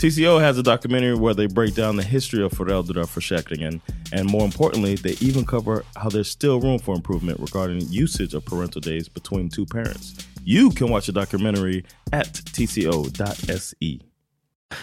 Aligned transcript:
TCO 0.00 0.40
has 0.40 0.58
a 0.58 0.62
documentary 0.62 1.14
where 1.14 1.34
they 1.34 1.46
break 1.48 1.74
down 1.74 1.96
the 1.96 2.04
history 2.04 2.44
of 2.44 2.52
föräldraförsäkringen 2.52 3.80
and 4.12 4.30
more 4.30 4.44
importantly, 4.44 4.96
they 4.96 5.28
even 5.28 5.44
cover 5.44 5.82
how 5.94 6.10
there's 6.10 6.28
still 6.28 6.60
room 6.60 6.78
for 6.78 6.94
improvement 6.94 7.40
regarding 7.40 7.80
usage 7.90 8.34
of 8.34 8.44
parental 8.44 8.80
days 8.80 9.08
between 9.08 9.50
two 9.50 9.66
parents. 9.66 10.14
You 10.44 10.70
can 10.70 10.88
watch 10.90 11.06
the 11.06 11.12
documentary 11.12 11.84
at 12.12 12.34
tco.se. 12.34 13.98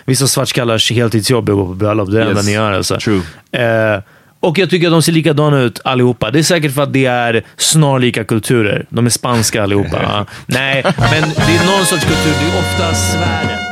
Vissa 0.06 0.28
svartskallars 0.28 0.92
heltidsjobb 0.92 1.50
är 1.50 1.54
att 1.54 1.58
gå 1.58 1.66
på 1.66 1.74
bröllop. 1.74 2.12
Det 2.12 2.22
är 2.22 2.26
det 2.26 2.30
enda 2.30 2.42
ni 2.42 2.52
gör 2.52 2.72
alltså. 2.72 3.00
True. 3.00 3.22
Eh, 3.52 4.02
och 4.40 4.58
jag 4.58 4.70
tycker 4.70 4.88
att 4.88 4.94
de 4.94 5.02
ser 5.02 5.12
likadana 5.12 5.60
ut 5.60 5.80
allihopa. 5.84 6.32
Det 6.32 6.40
är 6.40 6.44
säkert 6.44 6.74
för 6.74 6.82
att 6.82 6.94
det 6.94 7.06
är 7.06 7.44
snarlika 7.58 8.24
kulturer. 8.24 8.86
De 8.90 9.06
är 9.06 9.10
spanska 9.10 9.64
allihopa. 9.64 10.26
Nej, 10.46 10.84
men 10.84 11.30
det 11.30 11.56
är 11.58 11.78
någon 11.78 11.86
sorts 11.86 12.06
kultur. 12.06 12.34
Det 12.40 12.58
är 12.58 12.60
ofta 12.60 12.94
svärdet. 12.94 13.71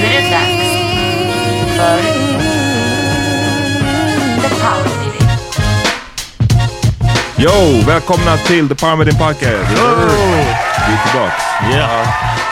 Nu 0.00 0.06
är 0.06 0.22
det 0.22 0.30
dags 0.30 0.72
för 1.76 2.02
The 4.42 4.48
Power 4.60 4.98
Meeting. 4.98 5.28
Yo! 7.38 7.86
Välkomna 7.86 8.36
till 8.36 8.68
The 8.68 8.74
Power 8.74 8.96
Meeting 8.96 9.18
Podcast! 9.18 9.70
Vi 10.86 10.92
är 10.92 11.00
tillbaks. 11.10 11.42
Yeah. 11.72 12.06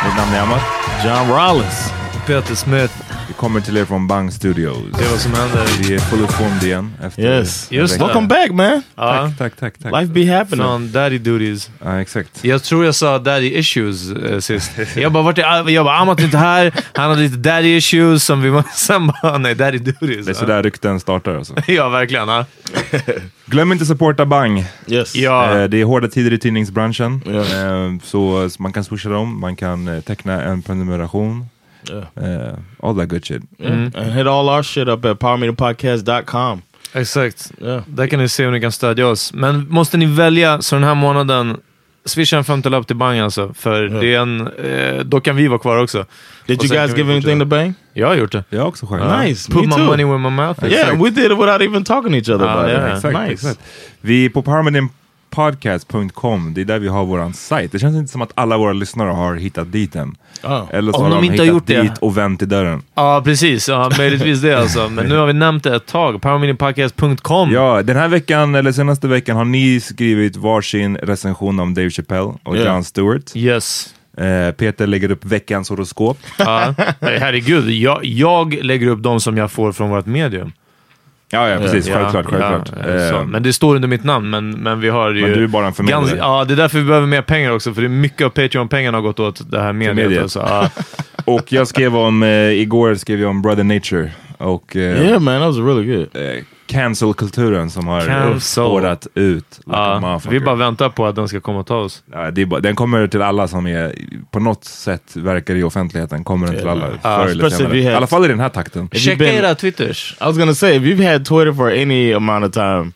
Mitt 0.05 0.17
namn 0.17 0.35
är 0.35 0.41
Amat. 0.41 0.63
John 1.05 1.29
Rollins. 1.37 1.98
Peter 2.29 2.55
Smith. 2.55 2.93
Vi 3.29 3.35
kommer 3.35 3.61
till 3.61 3.77
er 3.77 3.85
från 3.85 4.07
Bang 4.07 4.33
Studios. 4.33 4.77
Det 4.99 5.05
är 5.05 5.11
vad 5.11 5.21
som 5.21 5.33
händer. 5.35 5.67
Vi 5.89 5.95
är 5.95 5.99
full 5.99 6.27
formed 6.27 6.63
igen. 6.63 6.93
Efter 7.03 7.23
Yes. 7.23 7.67
Just. 7.73 8.01
Welcome 8.01 8.27
back 8.29 8.51
man. 8.51 8.83
Ja, 8.97 9.31
Tack, 9.39 9.39
tack, 9.39 9.53
tack. 9.61 9.75
tack. 9.83 9.93
Life 10.01 10.13
be 10.13 10.37
happening. 10.39 10.65
från 10.65 10.93
Daddy 10.93 11.19
Duties. 11.19 11.71
Ja, 11.85 12.01
exakt. 12.01 12.45
Jag 12.45 12.63
tror 12.63 12.85
jag 12.85 12.95
sa 12.95 13.19
daddy 13.19 13.59
issues 13.59 14.11
eh, 14.11 14.39
sist. 14.39 14.71
Jag 14.97 15.13
bara, 15.13 15.23
vart 15.23 15.39
är, 15.39 15.69
jag 15.71 15.85
bara, 15.85 15.97
Amat 15.99 16.21
är 16.21 16.25
inte 16.25 16.39
här. 16.39 16.73
Han 16.95 17.11
hade 17.11 17.23
lite 17.23 17.37
daddy 17.37 17.77
issues 17.77 18.25
som 18.25 18.43
vi 18.43 18.51
måste... 18.51 18.71
Sen 18.77 19.07
bara, 19.23 19.39
nej, 19.39 19.55
daddy 19.55 19.79
duties. 19.79 20.27
Det 20.27 20.33
är 20.33 20.35
sådär 20.35 20.63
rykten 20.63 21.01
startar 21.01 21.35
alltså. 21.35 21.55
Ja, 21.67 21.89
verkligen. 21.89 22.29
Ja. 22.29 22.45
Glöm 23.47 23.73
inte 23.73 23.87
supporta 23.87 24.27
Bang. 24.27 24.65
Yes. 24.87 25.15
Ja. 25.17 25.59
Eh, 25.59 25.65
Det 25.69 25.81
är 25.81 25.85
hårda 25.85 26.09
tider 26.09 26.33
i 26.33 26.39
tidningsbranschen. 26.39 27.23
Ja. 27.27 27.33
Eh, 27.41 27.93
Så 28.05 28.51
så 28.51 28.63
man 28.63 28.73
kan 28.73 28.85
swisha 28.85 29.09
dem, 29.09 29.41
man 29.41 29.57
kan 29.57 29.89
eh, 29.89 30.01
teckna 30.01 30.43
en 30.43 30.63
prenumeration. 30.63 31.49
Yeah. 31.91 32.49
Eh, 32.49 32.55
All 32.83 32.97
that 32.97 33.09
good 33.09 33.25
shit. 33.27 33.43
And 33.65 33.95
hit 33.97 34.27
all 34.27 34.49
our 34.49 34.63
shit 34.63 34.89
up 34.89 35.05
at 35.05 35.19
powermeetingpodcast.com. 35.19 36.63
Exakt. 36.93 37.53
Yeah. 37.63 37.83
Där 37.87 38.07
kan 38.07 38.19
ni 38.21 38.29
se 38.29 38.45
hur 38.45 38.51
ni 38.51 38.61
kan 38.61 38.73
stödja 38.73 39.07
oss. 39.07 39.33
Men 39.33 39.67
måste 39.69 39.97
ni 39.97 40.07
välja, 40.07 40.63
så 40.63 40.75
den 40.77 40.85
här 40.85 40.95
månaden, 40.95 41.57
swisha 42.05 42.37
en 42.37 42.45
femtiolapp 42.45 42.87
till 42.87 42.97
Bang 42.97 43.19
alltså. 43.19 43.55
För 43.55 43.83
det 43.83 44.15
är 44.15 44.19
en, 44.21 44.47
eh, 44.47 45.05
då 45.05 45.21
kan 45.21 45.37
vi 45.37 45.49
vara 45.49 45.59
kvar 45.59 45.83
också. 45.83 46.05
Did 46.47 46.59
Och 46.59 46.65
you 46.65 46.75
guys 46.75 46.97
give 46.97 47.13
anything 47.13 47.41
to 47.41 47.45
bang? 47.47 47.75
Jag 47.93 48.07
har 48.07 48.15
gjort 48.15 48.33
det. 48.33 48.45
Jag 48.51 48.61
har 48.61 48.67
också 48.69 48.87
själv. 48.87 49.19
Nice. 49.21 49.53
Put 49.53 49.61
Me 49.61 49.67
my 49.67 49.73
too. 49.75 49.85
money 49.85 50.05
where 50.05 50.19
my 50.19 50.31
mouth 50.31 50.65
is. 50.65 50.73
Yeah, 50.73 51.03
we 51.03 51.11
did 51.11 51.33
it 51.33 51.39
without 51.39 51.63
even 51.63 51.85
talking 51.85 52.13
to 52.13 52.17
each 52.19 52.29
other 52.29 52.47
Ah, 52.47 52.53
about 52.59 52.71
yeah. 52.71 52.89
it. 52.91 52.95
Exakt, 52.97 53.19
nice. 53.19 53.33
exakt. 53.33 53.61
Vi 54.01 54.29
på 54.29 54.43
powermeetingpodcast.com, 55.31 56.55
det 56.55 56.61
är 56.61 56.65
där 56.65 56.79
vi 56.79 56.89
har 56.89 57.05
våran 57.05 57.35
sajt. 57.35 57.73
Det 57.73 57.79
känns 57.79 57.97
inte 57.97 58.13
som 58.13 58.23
att 58.23 58.33
alla 58.35 58.59
våra 58.59 58.73
lyssnare 58.73 59.11
har 59.11 59.35
hittat 59.35 59.73
dit 59.73 59.97
än. 59.97 60.17
Oh. 60.45 60.63
Eller 60.73 60.93
så 60.93 60.99
Om 60.99 61.05
har 61.05 61.11
de 61.11 61.17
de, 61.21 61.25
inte 61.27 61.43
har 61.43 61.45
hittat 61.45 61.55
gjort 61.55 61.67
det. 61.67 61.83
dit 61.83 61.99
och 61.99 62.19
vänt 62.19 62.43
i 62.43 62.47
dörren. 62.47 62.83
Ja, 62.95 63.23
precis. 63.25 63.69
Ja, 63.69 63.91
möjligtvis 63.99 64.41
det 64.43 64.55
alltså. 64.61 64.89
Men 64.89 65.07
nu 65.07 65.17
har 65.17 65.27
vi 65.27 65.33
nämnt 65.33 65.65
det 65.65 65.77
ett 65.77 65.87
tag. 65.87 66.23
Powermeetingpodcast.com. 66.23 67.51
Ja, 67.53 67.83
den 67.83 67.97
här 67.97 68.09
veckan, 68.09 68.55
eller 68.55 68.73
senaste 68.73 69.09
veckan, 69.09 69.37
har 69.37 69.45
ni 69.45 69.81
skrivit 69.81 70.37
varsin 70.37 70.97
recension 70.97 71.61
om 71.61 71.75
Dave 71.75 71.91
Chappelle 71.91 72.33
och 72.45 72.57
Ja. 72.57 72.65
Jon 72.73 72.85
Stewart. 72.85 73.37
Yes. 73.37 73.95
Eh, 74.19 74.51
Peter 74.53 74.87
lägger 74.87 75.11
upp 75.11 75.25
veckans 75.25 75.71
horoskop. 75.71 76.19
Ja. 76.39 76.75
Herregud, 77.01 77.71
jag, 77.71 78.05
jag 78.05 78.55
lägger 78.63 78.87
upp 78.87 79.03
de 79.03 79.21
som 79.21 79.37
jag 79.37 79.51
får 79.53 79.73
från 79.73 79.91
vårt 79.91 80.07
medium. 80.07 80.53
Ja, 81.31 81.49
ja 81.49 81.59
precis. 81.59 81.87
Ja, 81.89 81.95
självklart, 81.95 82.27
självklart. 82.27 82.71
ja, 82.87 82.93
Eh, 82.93 83.11
så. 83.11 83.25
Men 83.27 83.43
det 83.43 83.53
står 83.53 83.75
under 83.77 83.89
mitt 83.89 84.05
namn, 84.05 84.31
men, 84.31 84.51
men 84.51 84.81
vi 84.81 84.89
har 84.89 85.11
ju... 85.15 85.23
Men 85.23 85.33
du 85.33 85.45
är 85.45 85.47
bara 85.49 85.67
en 85.67 85.73
förmedlare. 85.73 86.01
Ganska, 86.01 86.17
ja, 86.19 86.45
det 86.45 86.55
är 86.55 86.57
därför 86.57 86.79
vi 86.79 86.85
behöver 86.85 87.07
mer 87.07 87.23
pengar 87.23 87.53
också, 87.53 87.75
för 87.75 87.81
det 87.83 87.87
är 87.87 87.89
mycket 87.89 88.25
av 88.27 88.31
Patreon-pengarna 88.31 88.97
har 88.97 89.03
gått 89.03 89.21
åt 89.21 89.51
det 89.51 89.61
här 89.61 89.73
mediet. 89.73 89.97
mediet. 89.97 90.23
Alltså, 90.23 90.39
ja. 90.39 90.71
Och 91.25 91.53
jag 91.53 91.69
skrev 91.69 91.97
om, 91.97 92.23
eh, 92.23 92.29
igår 92.51 92.95
skrev 92.95 93.21
jag 93.21 93.31
om 93.31 93.43
Brother 93.43 93.65
Nature 93.65 94.11
och 94.39 94.77
eh, 94.77 94.83
Yeah, 95.07 95.21
man, 95.21 95.41
that 95.41 95.47
was 95.49 95.57
really 95.57 95.97
good. 95.97 96.09
eh, 96.15 96.43
cancel-kulturen 96.69 97.71
som 97.71 97.87
har 97.87 98.01
Cancel. 98.07 98.41
spårat 98.41 99.07
ut. 99.15 99.61
Ja, 99.67 100.21
vi 100.31 100.41
bara 100.41 100.55
väntar 100.55 100.89
på 100.89 101.07
att 101.07 101.17
den 101.17 101.29
ska 101.29 101.41
komma 101.41 101.59
och 101.59 101.67
ta 101.67 101.77
oss. 101.77 102.03
Ja, 102.13 102.31
det 102.31 102.43
är 102.43 102.47
bara, 102.47 102.61
den 102.61 102.77
kommer 102.77 103.07
till 103.07 103.23
alla 103.23 103.49
som 103.49 103.67
är, 103.67 103.95
på 104.31 104.41
något 104.41 104.65
sätt 104.65 105.17
verkar 105.17 105.55
i 105.55 105.63
offentligheten, 105.63 106.25
kommer 106.25 106.47
den 106.47 106.57
till 106.57 106.69
alla 106.69 106.87
förr 107.03 107.27
eller 107.27 107.51
senare. 107.51 107.79
I 107.79 107.89
alla 107.95 108.07
fall 108.07 108.25
i 108.25 108.29
den 108.29 108.41
här 108.41 108.49
takten. 108.49 108.89
Checka 108.93 109.25
been- 109.25 109.35
era 109.35 109.55
twitters. 109.55 110.17
I 110.21 110.25
was 110.25 110.39
gonna 110.39 110.55
say 110.55 110.77
if 110.77 110.83
you've 110.83 111.13
had 111.13 111.25
Twitter 111.25 111.53
for 111.53 111.71
any 111.71 112.13
amount 112.13 112.47
of 112.47 112.53
time, 112.53 112.93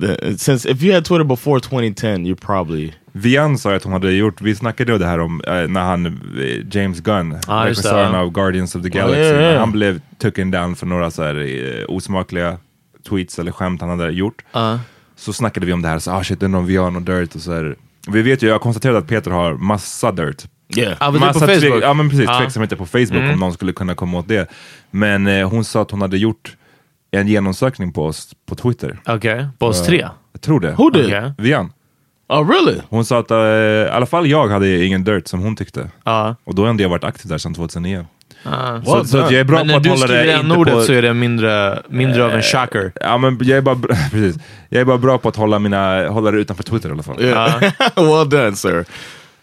the, 0.00 0.38
since 0.38 0.70
if 0.70 0.82
you 0.82 0.94
had 0.94 1.04
Twitter 1.04 1.24
before 1.24 1.60
2010, 1.60 2.26
you 2.26 2.36
probably 2.36 2.92
Vian 3.12 3.58
sa 3.58 3.74
att 3.74 3.84
hon 3.84 3.92
hade 3.92 4.12
gjort, 4.12 4.40
vi 4.40 4.54
snackade 4.54 4.92
ju 4.92 4.98
det 4.98 5.06
här 5.06 5.20
om 5.20 5.40
eh, 5.46 5.68
när 5.68 5.80
han, 5.80 6.06
eh, 6.06 6.12
James 6.70 7.00
Gunn, 7.00 7.30
det, 7.30 7.38
regissören 7.48 8.14
av 8.14 8.30
Guardians 8.32 8.74
of 8.74 8.82
the 8.82 8.88
Galaxy, 8.88 9.20
ja, 9.20 9.26
ja. 9.26 9.40
när 9.40 9.58
han 9.58 9.72
blev 9.72 10.00
taken 10.18 10.50
down 10.50 10.76
för 10.76 10.86
några 10.86 11.10
så 11.10 11.22
här, 11.22 11.34
eh, 11.34 11.84
osmakliga 11.88 12.58
tweets 13.08 13.38
eller 13.38 13.52
skämt 13.52 13.80
han 13.80 13.90
hade 13.90 14.10
gjort. 14.10 14.44
Ja. 14.52 14.78
Så 15.16 15.32
snackade 15.32 15.66
vi 15.66 15.72
om 15.72 15.82
det 15.82 15.88
här, 15.88 15.98
så 15.98 16.10
ah 16.10 16.24
shit, 16.24 16.40
det 16.40 16.46
är 16.46 16.48
någon 16.48 16.66
Vian 16.66 16.96
och 16.96 17.02
dirt 17.02 17.34
och 17.34 17.40
så 17.40 17.54
här. 17.54 17.76
Vi 18.08 18.22
vet 18.22 18.42
ju, 18.42 18.46
jag 18.46 18.54
har 18.54 18.58
konstaterat 18.58 18.96
att 18.96 19.08
Peter 19.08 19.30
har 19.30 19.54
massa 19.54 20.12
dirt. 20.12 20.44
yeah. 20.76 20.92
Är 21.00 21.12
på 21.12 21.18
Massa 21.18 21.46
Facebook. 21.46 21.82
Ja 21.82 21.94
men 21.94 22.10
precis, 22.10 22.24
Ja. 22.26 22.38
tveksamheter 22.38 22.76
på 22.76 22.86
Facebook 22.86 23.32
om 23.32 23.38
någon 23.40 23.52
skulle 23.52 23.72
kunna 23.72 23.94
komma 23.94 24.18
åt 24.18 24.28
det. 24.28 24.50
Men 24.90 25.26
eh, 25.26 25.48
hon 25.50 25.64
sa 25.64 25.82
att 25.82 25.90
hon 25.90 26.00
hade 26.00 26.18
gjort 26.18 26.56
en 27.10 27.28
genomsökning 27.28 27.92
på 27.92 28.04
oss 28.06 28.32
på 28.46 28.54
Twitter. 28.54 28.98
Okej, 29.06 29.46
på 29.58 29.66
oss 29.66 29.86
tre. 29.86 30.08
Jag 30.32 30.40
tror 30.42 30.60
det. 30.60 30.72
Who 30.78 30.90
did? 30.90 31.04
Okej. 31.06 31.32
Vian. 31.38 31.72
Oh, 32.28 32.48
really? 32.50 32.80
Hon 32.88 33.04
sa 33.04 33.18
att 33.18 33.30
eh, 33.30 33.36
i 33.38 33.88
alla 33.92 34.06
fall 34.06 34.26
jag 34.26 34.48
hade 34.48 34.84
ingen 34.84 35.04
dirt 35.04 35.28
som 35.28 35.40
hon 35.40 35.56
tyckte. 35.56 35.90
Ja. 36.04 36.36
Och 36.44 36.54
då 36.54 36.66
har 36.66 36.80
jag 36.80 36.88
varit 36.88 37.04
aktiv 37.04 37.28
där 37.28 37.38
sedan 37.38 37.54
2009. 37.54 38.06
Ja. 38.50 38.82
Så, 38.84 39.04
så 39.04 39.18
att 39.18 39.30
jag 39.30 39.40
är 39.40 39.44
bra 39.44 39.58
Men 39.58 39.66
på 39.66 39.70
när 39.70 39.76
att 39.76 39.82
du 39.82 39.88
hålla 39.88 40.06
skriver 40.06 40.24
det 40.26 40.32
det 40.32 40.40
inte 40.40 40.56
ordet 40.56 40.74
på... 40.74 40.80
så 40.80 40.92
är 40.92 41.02
det 41.02 41.14
mindre, 41.14 41.82
mindre 41.88 42.24
av 42.24 42.30
en 42.30 42.42
shocker. 42.42 42.92
Ja 43.00 43.18
men 43.18 43.38
jag 43.42 43.58
är 43.58 43.62
bara, 43.62 43.74
bra- 43.74 43.96
precis. 44.10 44.36
Jag 44.68 44.80
är 44.80 44.84
bara 44.84 44.98
bra 44.98 45.18
på 45.18 45.28
att 45.28 45.36
hålla, 45.36 45.58
mina, 45.58 46.08
hålla 46.08 46.30
det 46.30 46.38
utanför 46.38 46.62
Twitter 46.62 46.88
i 46.88 46.92
alla 46.92 47.02
fall. 47.02 47.20
Yeah. 47.22 47.60
well 47.96 48.28
done, 48.28 48.56
sir. 48.56 48.84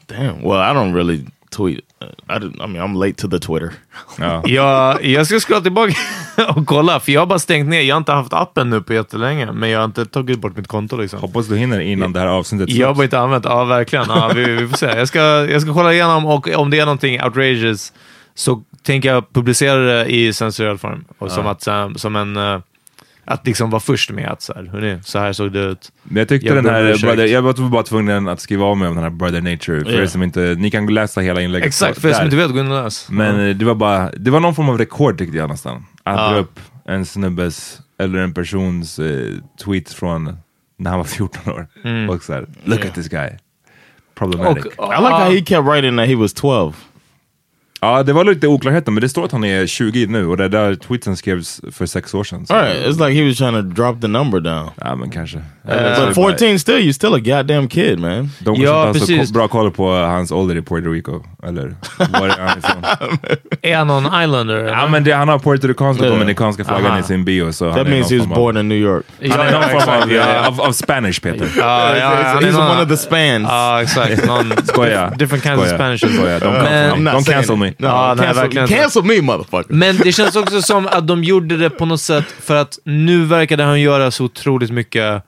Damn. 0.08 0.42
Well, 0.42 0.60
I 0.60 0.74
don't 0.74 0.94
really 0.96 1.26
tweet. 1.50 1.80
I, 2.30 2.36
I 2.36 2.68
mean, 2.68 2.78
I'm 2.78 2.96
late 3.06 3.14
to 3.22 3.28
the 3.28 3.40
Twitter. 3.40 3.72
Ja. 4.20 4.44
Jag, 4.48 5.06
jag 5.06 5.28
ska 5.28 5.40
scrolla 5.40 5.62
tillbaka 5.62 5.94
och 6.56 6.66
kolla, 6.68 7.00
för 7.00 7.12
jag 7.12 7.22
har 7.22 7.26
bara 7.26 7.40
stängt 7.40 7.70
ner. 7.70 7.82
Jag 7.82 7.96
har 7.96 7.98
inte 7.98 8.12
haft 8.12 8.34
appen 8.34 8.70
nu 8.70 8.82
på 8.82 8.94
jättelänge, 8.94 9.52
men 9.52 9.70
jag 9.70 9.80
har 9.80 9.86
inte 9.86 10.06
tagit 10.06 10.40
bort 10.40 10.58
mitt 10.58 10.68
konto. 10.68 10.98
Liksom. 10.98 11.20
Hoppas 11.20 11.48
du 11.48 11.58
hinner 11.58 11.80
innan 11.80 12.14
det 12.14 12.20
här 12.20 12.28
avsnittet 12.28 12.70
Jag 12.70 12.88
har 12.88 12.96
bara 12.96 13.04
inte 13.04 13.20
använt 13.20 13.46
Ja, 13.46 13.64
verkligen. 13.64 14.06
Ja, 14.08 14.32
vi, 14.36 14.46
vi 14.46 14.68
får 14.68 14.78
se. 14.78 14.86
Jag 14.86 15.08
ska, 15.08 15.20
jag 15.50 15.62
ska 15.62 15.74
kolla 15.74 15.94
igenom 15.94 16.26
och 16.26 16.48
om 16.56 16.70
det 16.70 16.80
är 16.80 16.86
någonting 16.86 17.24
outrageous 17.24 17.94
så 18.36 18.64
tänker 18.84 19.10
jag 19.10 19.34
publicera 19.34 19.76
det 19.78 20.06
i 20.06 20.34
censurerad 20.34 20.82
form. 20.82 21.06
Och 21.18 21.32
som, 21.32 21.48
att, 21.48 21.68
eh, 21.68 21.94
som 21.94 22.16
en... 22.16 22.38
eh, 22.38 22.60
Att 23.26 23.48
liksom 23.48 23.70
vara 23.70 23.80
först 23.80 24.12
med 24.12 24.28
att 24.30 24.42
så 24.42 24.54
här, 24.54 24.64
hörni, 24.64 25.00
så 25.04 25.20
här 25.20 25.34
såg 25.34 25.52
det 25.52 25.60
ut. 25.60 25.92
Jag 26.16 26.28
tyckte 26.28 26.48
Jag 26.48 26.56
den 26.58 26.66
här, 26.74 27.02
brother, 27.02 27.26
jag 27.26 27.42
var 27.42 27.70
bara 27.70 27.84
tvungen 27.84 28.28
att 28.28 28.40
skriva 28.42 28.66
av 28.66 28.78
mig 28.78 28.88
om 28.88 28.96
den 28.96 29.04
här 29.04 29.10
Brother 29.12 29.42
Nature. 29.42 29.84
För 29.86 30.02
er 30.02 30.06
som 30.08 30.24
inte, 30.24 30.56
ni 30.58 30.72
kan 30.72 30.86
läsa 30.94 31.22
hela 31.22 31.42
inlägget 31.42 31.68
Exakt, 31.68 32.02
för 32.02 32.10
er 32.10 32.14
som 32.14 32.26
inte 32.26 32.36
vet, 32.38 32.52
gå 32.52 32.60
in 32.60 32.72
och 32.72 32.84
läs. 32.84 33.10
Men 33.10 33.40
eh, 33.50 33.56
det 33.56 33.66
var 33.66 33.76
bara, 33.76 34.12
det 34.12 34.32
var 34.32 34.40
någon 34.40 34.56
form 34.56 34.70
av 34.70 34.78
rekord 34.78 35.18
tyckte 35.18 35.38
jag 35.38 35.50
nästan. 35.50 35.86
Att 36.04 36.20
Ja. 36.20 36.30
dra 36.32 36.38
upp 36.40 36.60
en 36.86 37.06
snubbes, 37.06 37.80
eller 38.00 38.20
en 38.20 38.34
persons 38.34 39.00
eh, 39.00 39.34
tweet 39.66 39.90
från 39.94 40.38
när 40.78 40.90
han 40.90 41.00
var 41.00 41.06
14 41.06 41.54
år. 41.54 41.68
Och 42.10 42.24
såhär, 42.24 42.46
look 42.64 42.86
at 42.86 42.96
this 42.96 43.08
guy. 43.10 43.30
Problematic. 44.16 44.66
Och, 44.66 44.94
I 44.94 44.98
like 44.98 45.10
how 45.14 45.30
he 45.32 45.46
kept 45.46 45.68
writing 45.68 45.98
that 45.98 46.08
he 46.08 46.16
was 46.16 46.34
12. 46.34 46.74
Ja, 47.84 48.04
det 48.04 48.14
var 48.14 48.24
lite 48.24 48.48
oklarheter, 48.48 48.92
men 48.92 49.02
det 49.02 49.10
står 49.10 49.26
att 49.26 49.32
han 49.32 49.44
är 49.44 49.68
20 49.68 50.08
nu 50.08 50.28
och 50.28 50.38
det 50.38 50.48
där 50.48 50.76
tweeten 50.76 51.18
skrevs 51.18 51.62
för 51.72 51.86
sex 51.86 52.14
år 52.14 52.24
sedan. 52.24 52.46
All 52.50 52.62
right, 52.62 52.88
it's 52.88 53.08
like 53.08 53.22
he 53.22 53.28
was 53.28 53.38
trying 53.38 53.54
to 53.54 53.62
drop 53.62 54.02
the 54.02 54.08
number 54.08 54.40
down. 54.40 54.70
Ja, 54.76 54.96
men 54.96 55.10
kanske. 55.12 55.42
But 55.65 56.15
14 56.15 56.60
still, 56.60 56.75
you're 56.77 56.92
still 56.94 57.13
a 57.13 57.19
goddamn 57.19 57.68
kid, 57.68 58.00
man. 58.00 58.30
De 58.39 58.45
kanske 58.45 58.63
Ja, 58.63 58.88
inte 58.88 59.13
har 59.18 59.25
så 59.25 59.33
bra 59.33 59.48
koll 59.48 59.71
på 59.71 59.92
hans 59.92 60.31
ålder 60.31 60.56
i 60.56 60.62
Puerto 60.62 60.89
Rico. 60.89 61.24
Eller 61.44 61.75
var 61.98 62.27
är 62.30 62.48
han 62.48 62.57
ifrån? 62.60 62.83
Är 63.62 63.75
han 63.77 63.88
någon 63.88 64.06
islander? 64.06 64.56
ja, 64.68 64.88
men 64.88 65.04
det, 65.04 65.12
han 65.12 65.30
har 65.30 65.39
puertoricanska 65.39 66.04
och 66.04 66.10
Ja. 66.10 66.13
dominikanska 66.13 66.63
flaggan 66.65 66.86
Aha. 66.92 67.00
i 67.00 67.04
sin 67.04 67.25
bio. 67.25 67.51
Så 67.51 67.74
That 67.74 67.88
means 67.88 68.12
he 68.12 68.18
was 68.18 68.27
born 68.27 68.57
in 68.57 68.68
New 68.69 68.77
York. 68.77 69.06
Han 69.21 69.31
är 69.39 69.51
någon 69.51 69.63
form 69.81 70.01
av, 70.04 70.12
ja. 70.12 70.48
av, 70.48 70.62
av 70.62 70.71
Spanish, 70.71 71.21
Peter. 71.21 71.48
Han 71.62 71.95
är 71.95 72.42
He's 72.42 72.51
någon- 72.51 72.71
one 72.71 72.81
of 72.83 72.89
the 72.89 72.98
spans. 72.98 73.48
Ja, 73.50 73.81
exakt. 73.81 74.21
Skoja. 74.68 75.10
Different 75.10 75.44
kinds 75.44 75.62
of. 75.63 75.68
Spanish. 75.69 76.00
Skoja. 76.15 76.39
Don't, 76.39 76.98
Men- 77.00 77.24
cancel 77.24 77.56
me. 77.57 77.71
Cancel 78.68 79.04
me, 79.04 79.21
motherfucker. 79.21 79.74
Men 79.74 79.98
det 79.98 80.12
känns 80.12 80.36
också 80.36 80.62
som 80.62 80.88
att 80.88 81.07
de 81.07 81.24
gjorde 81.24 81.57
det 81.57 81.69
på 81.69 81.86
något 81.86 82.01
sätt 82.01 82.25
för 82.42 82.56
att 82.56 82.80
nu 82.83 83.25
verkade 83.25 83.63
han 83.63 83.81
göra 83.81 84.12
så 84.12 84.24
otroligt 84.25 84.71
mycket 84.71 85.24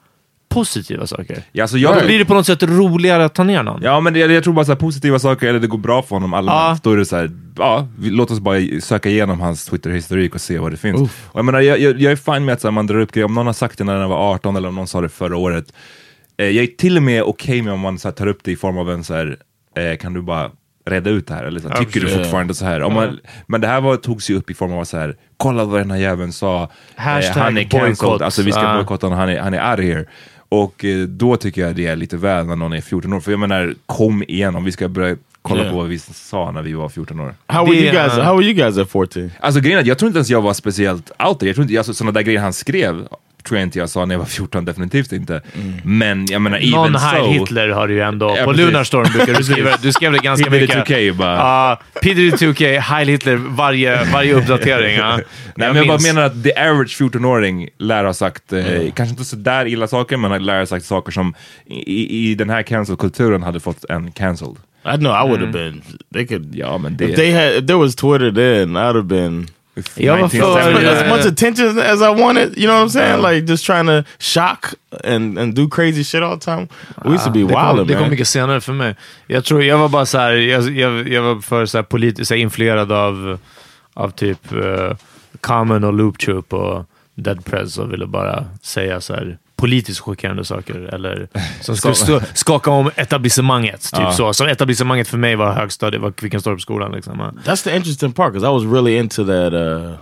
positiva 0.56 1.06
saker. 1.06 1.42
Ja, 1.52 1.64
alltså 1.64 1.76
Då 1.76 1.82
jag, 1.82 2.06
blir 2.06 2.18
det 2.18 2.24
på 2.24 2.34
något 2.34 2.46
sätt 2.46 2.62
roligare 2.62 3.24
att 3.24 3.34
ta 3.34 3.44
ner 3.44 3.62
någon. 3.62 3.82
Ja 3.82 4.00
men 4.00 4.12
det, 4.12 4.18
jag 4.18 4.44
tror 4.44 4.54
bara 4.54 4.64
så 4.64 4.72
här, 4.72 4.78
positiva 4.78 5.18
saker, 5.18 5.46
eller 5.46 5.60
det 5.60 5.66
går 5.66 5.78
bra 5.78 6.02
för 6.02 6.16
honom 6.16 6.34
allmänt. 6.34 6.56
Ja. 6.56 6.78
Då 6.82 6.92
är 6.92 6.96
det 6.96 7.06
så 7.06 7.16
här, 7.16 7.30
ja, 7.58 7.88
vi, 7.98 8.10
låt 8.10 8.30
oss 8.30 8.40
bara 8.40 8.60
söka 8.80 9.08
igenom 9.08 9.40
hans 9.40 9.64
Twitter-historik 9.64 10.34
och 10.34 10.40
se 10.40 10.58
vad 10.58 10.70
det 10.70 10.76
finns. 10.76 11.00
Och 11.00 11.38
jag 11.38 11.44
menar, 11.44 11.60
jag, 11.60 11.78
jag, 11.78 12.00
jag 12.00 12.12
är 12.12 12.16
fine 12.16 12.44
med 12.44 12.52
att 12.52 12.60
så 12.60 12.66
här, 12.68 12.72
man 12.72 12.86
drar 12.86 12.98
upp 13.00 13.12
grejer, 13.12 13.24
om 13.24 13.34
någon 13.34 13.46
har 13.46 13.52
sagt 13.52 13.78
det 13.78 13.84
när 13.84 13.98
den 13.98 14.08
var 14.08 14.34
18 14.34 14.56
eller 14.56 14.68
om 14.68 14.74
någon 14.74 14.86
sa 14.86 15.00
det 15.00 15.08
förra 15.08 15.36
året. 15.36 15.72
Eh, 16.38 16.46
jag 16.46 16.62
är 16.62 16.66
till 16.66 16.96
och 16.96 17.02
med 17.02 17.22
okej 17.22 17.62
med 17.62 17.72
om 17.72 17.80
man 17.80 17.98
så 17.98 18.08
här, 18.08 18.12
tar 18.12 18.26
upp 18.26 18.40
det 18.44 18.52
i 18.52 18.56
form 18.56 18.78
av 18.78 18.90
en 18.90 19.04
så 19.04 19.14
här, 19.14 19.36
eh, 19.76 19.96
kan 19.96 20.12
du 20.12 20.22
bara 20.22 20.50
reda 20.90 21.10
ut 21.10 21.26
det 21.26 21.34
här? 21.34 21.44
Eller 21.44 21.60
så 21.60 21.68
här, 21.68 21.76
tycker 21.76 22.00
du 22.00 22.08
fortfarande 22.08 22.54
så 22.54 22.64
här? 22.64 22.82
Om 22.82 22.94
man, 22.94 23.20
men 23.46 23.60
det 23.60 23.66
här 23.66 23.80
var, 23.80 23.96
togs 23.96 24.30
ju 24.30 24.36
upp 24.36 24.50
i 24.50 24.54
form 24.54 24.72
av 24.72 24.84
så 24.84 24.96
här, 24.96 25.16
kolla 25.36 25.64
vad 25.64 25.80
den 25.80 25.90
här 25.90 25.98
jäveln 25.98 26.32
sa. 26.32 26.62
Eh, 26.62 27.02
han 27.02 27.58
är 27.58 27.64
cancelled, 27.64 28.22
alltså 28.22 28.42
vi 28.42 28.52
ska 28.52 28.74
bojkotta 28.74 29.06
honom, 29.06 29.18
han 29.18 29.28
är, 29.28 29.40
han 29.40 29.54
är 29.54 29.70
out 29.70 29.78
of 29.78 29.84
here. 29.84 30.04
Och 30.48 30.84
eh, 30.84 30.98
då 31.06 31.36
tycker 31.36 31.60
jag 31.66 31.76
det 31.76 31.86
är 31.86 31.96
lite 31.96 32.16
väl 32.16 32.46
när 32.46 32.56
någon 32.56 32.72
är 32.72 32.80
14 32.80 33.12
år. 33.12 33.20
För 33.20 33.30
jag 33.30 33.40
menar, 33.40 33.74
kom 33.86 34.22
igen 34.28 34.56
om 34.56 34.64
vi 34.64 34.72
ska 34.72 34.88
börja 34.88 35.16
kolla 35.42 35.60
Yeah. 35.60 35.72
på 35.72 35.78
vad 35.78 35.88
vi 35.88 35.98
sa 35.98 36.50
när 36.50 36.62
vi 36.62 36.72
var 36.72 36.88
14 36.88 37.20
år. 37.20 37.34
How 37.46 37.64
were 37.66 37.74
you 37.76 37.92
guys? 37.92 38.12
How 38.12 38.36
were 38.36 38.44
you 38.44 38.54
guys 38.54 38.78
at 38.78 38.90
14? 38.90 39.30
Alltså 39.40 39.60
grejen 39.60 39.76
är 39.78 39.80
att 39.82 39.86
jag 39.88 39.98
tror 39.98 40.06
inte 40.06 40.18
ens 40.18 40.30
jag 40.30 40.42
var 40.42 40.54
speciellt 40.54 41.10
out 41.18 41.38
there. 41.38 41.48
Jag 41.48 41.54
tror 41.56 41.62
inte, 41.66 41.78
alltså, 41.78 41.94
sådana 41.94 42.12
där 42.12 42.22
grejer 42.22 42.40
han 42.40 42.52
skrev 42.52 43.08
tror 43.46 43.58
jag 43.58 43.66
inte 43.66 43.78
jag 43.78 43.88
sa 43.88 44.04
när 44.04 44.14
jag 44.14 44.18
var 44.18 44.26
14, 44.26 44.64
definitivt 44.64 45.12
inte. 45.12 45.42
Men 45.84 46.26
jag 46.30 46.42
menar, 46.42 46.70
Någon 46.70 46.84
even 46.86 47.00
Heil 47.00 47.24
so. 47.24 47.30
Hitler 47.30 47.68
har 47.68 47.88
du 47.88 47.94
ju 47.94 48.00
ändå. 48.00 48.36
Ja, 48.38 48.44
på 48.44 48.50
precis. 48.50 48.66
Lunarstorm 48.66 49.12
brukar 49.12 49.34
du 49.34 49.44
skriva. 49.44 49.76
Du 49.82 49.92
skrev 49.92 50.12
det 50.12 50.18
ganska 50.18 50.50
PDD 50.50 50.60
mycket. 50.60 50.88
2K 50.88 51.12
bara. 51.12 51.36
Ja, 51.36 51.80
PDD2K, 52.02 52.80
Heil 52.80 53.08
Hitler, 53.08 53.36
varje, 53.36 54.04
varje 54.12 54.34
uppdatering. 54.34 54.96
Ja. 54.96 55.16
Nej, 55.56 55.68
men 55.68 55.76
jag 55.76 55.86
bara 55.86 55.94
minns. 55.94 56.06
menar 56.06 56.22
att 56.22 56.42
the 56.42 56.52
average 56.52 57.00
14-åring 57.00 57.68
lär 57.78 58.04
ha 58.04 58.14
sagt, 58.14 58.52
eh, 58.52 58.64
kanske 58.94 59.10
inte 59.10 59.24
så 59.24 59.36
där 59.36 59.66
illa 59.66 59.88
saker, 59.88 60.16
men 60.16 60.44
lär 60.44 60.58
ha 60.58 60.66
sagt 60.66 60.84
saker 60.84 61.12
som 61.12 61.34
i, 61.66 62.30
i 62.30 62.34
den 62.34 62.50
här 62.50 62.62
cancel-kulturen 62.62 63.42
hade 63.42 63.60
fått 63.60 63.84
en 63.84 64.12
cancelled. 64.12 64.56
I 64.94 64.96
know 64.96 65.12
I 65.12 65.28
would 65.28 65.40
have 65.40 65.52
been. 65.52 65.82
They 66.14 66.26
could. 66.26 66.54
Ja, 66.54 66.78
men 66.78 66.96
det... 66.96 67.04
If 67.04 67.16
they 67.16 67.32
had, 67.32 67.52
if 67.52 67.66
there 67.66 67.78
was 67.78 67.94
Twitter 67.94 68.30
then, 68.30 68.76
I'd 68.76 68.94
have 68.94 69.02
been 69.02 69.46
Jag 69.94 70.18
var 70.18 70.28
för... 70.28 70.36
1970. 70.36 70.88
as 70.88 71.02
eh, 71.02 71.16
much 71.16 71.26
attention 71.26 71.78
as 71.78 72.00
I 72.00 72.22
wanted. 72.22 72.58
You 72.58 72.66
know 72.66 72.74
what 72.74 72.86
I'm 72.86 72.90
saying? 72.90 73.22
Like 73.22 73.46
just 73.46 73.66
trying 73.66 73.86
to 73.86 74.04
shock 74.18 74.74
and 75.04 75.38
and 75.38 75.54
do 75.54 75.68
crazy 75.68 76.04
shit 76.04 76.22
all 76.22 76.38
the 76.38 76.44
time. 76.44 76.68
We 77.04 77.10
used 77.10 77.24
to 77.24 77.30
be 77.30 77.40
Det 77.42 77.54
kom, 77.54 77.76
wild, 77.76 77.88
det 77.88 77.94
kom 77.94 78.02
man. 78.02 78.10
mycket 78.10 78.28
senare 78.28 78.60
för 78.60 78.72
mig. 78.72 78.96
Jag 79.26 79.44
tror 79.44 79.64
jag 79.64 79.78
var 79.78 79.88
bara 79.88 80.06
så 80.06 80.18
här, 80.18 80.32
jag, 80.32 80.70
jag, 80.70 81.08
jag 81.08 81.22
var 81.22 81.40
för 81.40 81.66
så 81.66 81.78
här 81.78 81.82
politiskt 81.82 82.30
influerad 82.30 82.92
av, 82.92 83.38
av 83.94 84.10
typ 84.10 84.52
uh, 84.52 84.92
Common 85.40 85.84
och 85.84 85.92
Loop 85.92 86.18
Troop 86.18 86.52
och 86.52 86.84
Dead 87.14 87.44
Press 87.44 87.78
och 87.78 87.92
ville 87.92 88.06
bara 88.06 88.44
säga 88.62 89.00
så 89.00 89.14
här 89.14 89.38
politiskt 89.56 90.00
chockerande 90.00 90.44
saker 90.44 90.74
eller 90.94 91.28
som 91.60 91.76
skulle 91.76 91.94
stå, 91.94 92.20
skaka 92.34 92.70
om 92.70 92.90
etablissemanget. 92.96 93.80
Typ 93.82 94.00
Ja. 94.00 94.12
så. 94.12 94.32
Som 94.32 94.46
etablissemanget 94.46 95.08
för 95.08 95.18
mig 95.18 95.36
var 95.36 95.52
högstadiet, 95.52 96.02
var 96.02 96.10
Kvickentorpsskolan. 96.12 96.92
Liksom. 96.92 97.20
That's 97.20 97.64
the 97.64 97.76
interesting 97.76 98.12
part 98.12 98.32
because 98.32 98.46
I 98.50 98.52
was 98.54 98.72
really 98.72 98.96
into 98.98 99.24
that 99.24 99.52
uh 99.52 99.94